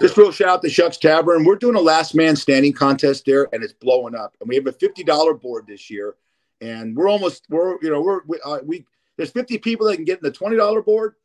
Just 0.01 0.15
real 0.15 0.31
shout 0.31 0.49
out 0.49 0.61
to 0.61 0.69
Shucks 0.69 0.97
Tavern. 0.97 1.43
We're 1.43 1.57
doing 1.57 1.75
a 1.75 1.81
last 1.81 2.15
man 2.15 2.35
standing 2.35 2.73
contest 2.73 3.25
there, 3.25 3.47
and 3.53 3.63
it's 3.63 3.73
blowing 3.73 4.15
up. 4.15 4.35
And 4.39 4.47
we 4.47 4.55
have 4.55 4.65
a 4.67 4.71
fifty 4.71 5.03
dollar 5.03 5.33
board 5.33 5.65
this 5.67 5.89
year, 5.89 6.15
and 6.61 6.95
we're 6.95 7.09
almost 7.09 7.45
we're 7.49 7.77
you 7.81 7.89
know 7.89 8.01
we're 8.01 8.21
we, 8.25 8.39
uh, 8.43 8.59
we 8.63 8.85
there's 9.17 9.31
fifty 9.31 9.57
people 9.57 9.87
that 9.87 9.95
can 9.95 10.05
get 10.05 10.19
in 10.19 10.23
the 10.23 10.31
twenty 10.31 10.55
dollar 10.55 10.81
board, 10.81 11.15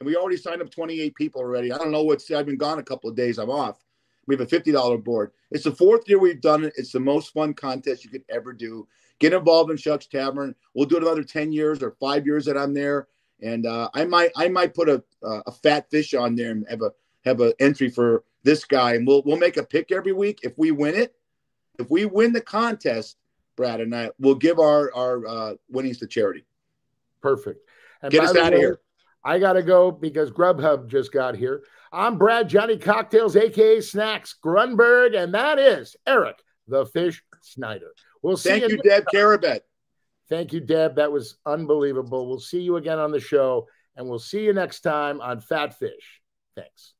and 0.00 0.06
we 0.06 0.16
already 0.16 0.36
signed 0.36 0.62
up 0.62 0.70
twenty 0.70 1.00
eight 1.00 1.14
people 1.14 1.40
already. 1.40 1.72
I 1.72 1.78
don't 1.78 1.90
know 1.90 2.02
what's 2.02 2.30
I've 2.30 2.46
been 2.46 2.56
gone 2.56 2.78
a 2.78 2.82
couple 2.84 3.10
of 3.10 3.16
days. 3.16 3.38
I'm 3.38 3.50
off, 3.50 3.84
We 4.26 4.36
have 4.36 4.40
a 4.40 4.46
$50 4.46 5.02
board. 5.04 5.32
It's 5.50 5.64
the 5.64 5.72
fourth 5.72 6.08
year 6.08 6.18
we've 6.18 6.40
done 6.40 6.64
it. 6.64 6.74
It's 6.76 6.92
the 6.92 7.00
most 7.00 7.32
fun 7.32 7.54
contest 7.54 8.04
you 8.04 8.10
could 8.10 8.24
ever 8.28 8.52
do. 8.52 8.86
Get 9.18 9.32
involved 9.32 9.70
in 9.70 9.76
Shucks 9.76 10.06
Tavern. 10.06 10.54
We'll 10.74 10.86
do 10.86 10.96
it 10.96 11.02
another 11.02 11.24
10 11.24 11.52
years 11.52 11.82
or 11.82 11.92
five 11.92 12.26
years 12.26 12.44
that 12.44 12.56
I'm 12.56 12.74
there. 12.74 13.08
And 13.40 13.66
uh, 13.66 13.88
I 13.94 14.04
might 14.04 14.30
I 14.36 14.48
might 14.48 14.74
put 14.74 14.88
a, 14.88 15.02
a 15.22 15.52
fat 15.52 15.90
fish 15.90 16.12
on 16.14 16.34
there 16.34 16.50
and 16.50 16.66
have 16.68 16.82
a 16.82 16.92
have 17.24 17.40
an 17.40 17.52
entry 17.60 17.88
for 17.88 18.24
this 18.42 18.64
guy. 18.64 18.94
And 18.94 19.06
we'll 19.06 19.22
we'll 19.24 19.36
make 19.36 19.56
a 19.56 19.62
pick 19.62 19.92
every 19.92 20.12
week. 20.12 20.40
If 20.42 20.58
we 20.58 20.70
win 20.72 20.94
it, 20.94 21.14
if 21.78 21.90
we 21.90 22.04
win 22.04 22.32
the 22.32 22.40
contest, 22.40 23.16
Brad 23.58 23.80
and 23.80 23.94
I 23.94 24.10
will 24.20 24.36
give 24.36 24.60
our 24.60 24.94
our 24.94 25.26
uh, 25.26 25.54
winnings 25.68 25.98
to 25.98 26.06
charity. 26.06 26.46
Perfect. 27.20 27.60
And 28.00 28.12
Get 28.12 28.22
us 28.24 28.36
out 28.36 28.54
of 28.54 28.58
here. 28.58 28.80
I 29.24 29.40
got 29.40 29.54
to 29.54 29.62
go 29.64 29.90
because 29.90 30.30
Grubhub 30.30 30.86
just 30.86 31.12
got 31.12 31.34
here. 31.36 31.64
I'm 31.92 32.16
Brad 32.16 32.48
Johnny 32.48 32.78
Cocktails, 32.78 33.34
aka 33.34 33.80
Snacks 33.80 34.36
Grunberg, 34.42 35.16
and 35.20 35.34
that 35.34 35.58
is 35.58 35.96
Eric 36.06 36.38
the 36.68 36.86
Fish 36.86 37.22
Snyder. 37.42 37.90
We'll 38.22 38.36
see 38.36 38.54
you. 38.54 38.60
Thank 38.60 38.70
you, 38.70 38.80
you 38.84 38.90
Deb 38.90 39.04
Carabet. 39.12 39.60
Thank 40.28 40.52
you, 40.52 40.60
Deb. 40.60 40.96
That 40.96 41.10
was 41.10 41.36
unbelievable. 41.44 42.28
We'll 42.28 42.38
see 42.38 42.60
you 42.60 42.76
again 42.76 43.00
on 43.00 43.10
the 43.10 43.20
show, 43.20 43.66
and 43.96 44.08
we'll 44.08 44.20
see 44.20 44.44
you 44.44 44.52
next 44.52 44.80
time 44.80 45.20
on 45.20 45.40
Fat 45.40 45.76
Fish. 45.78 46.20
Thanks. 46.54 46.94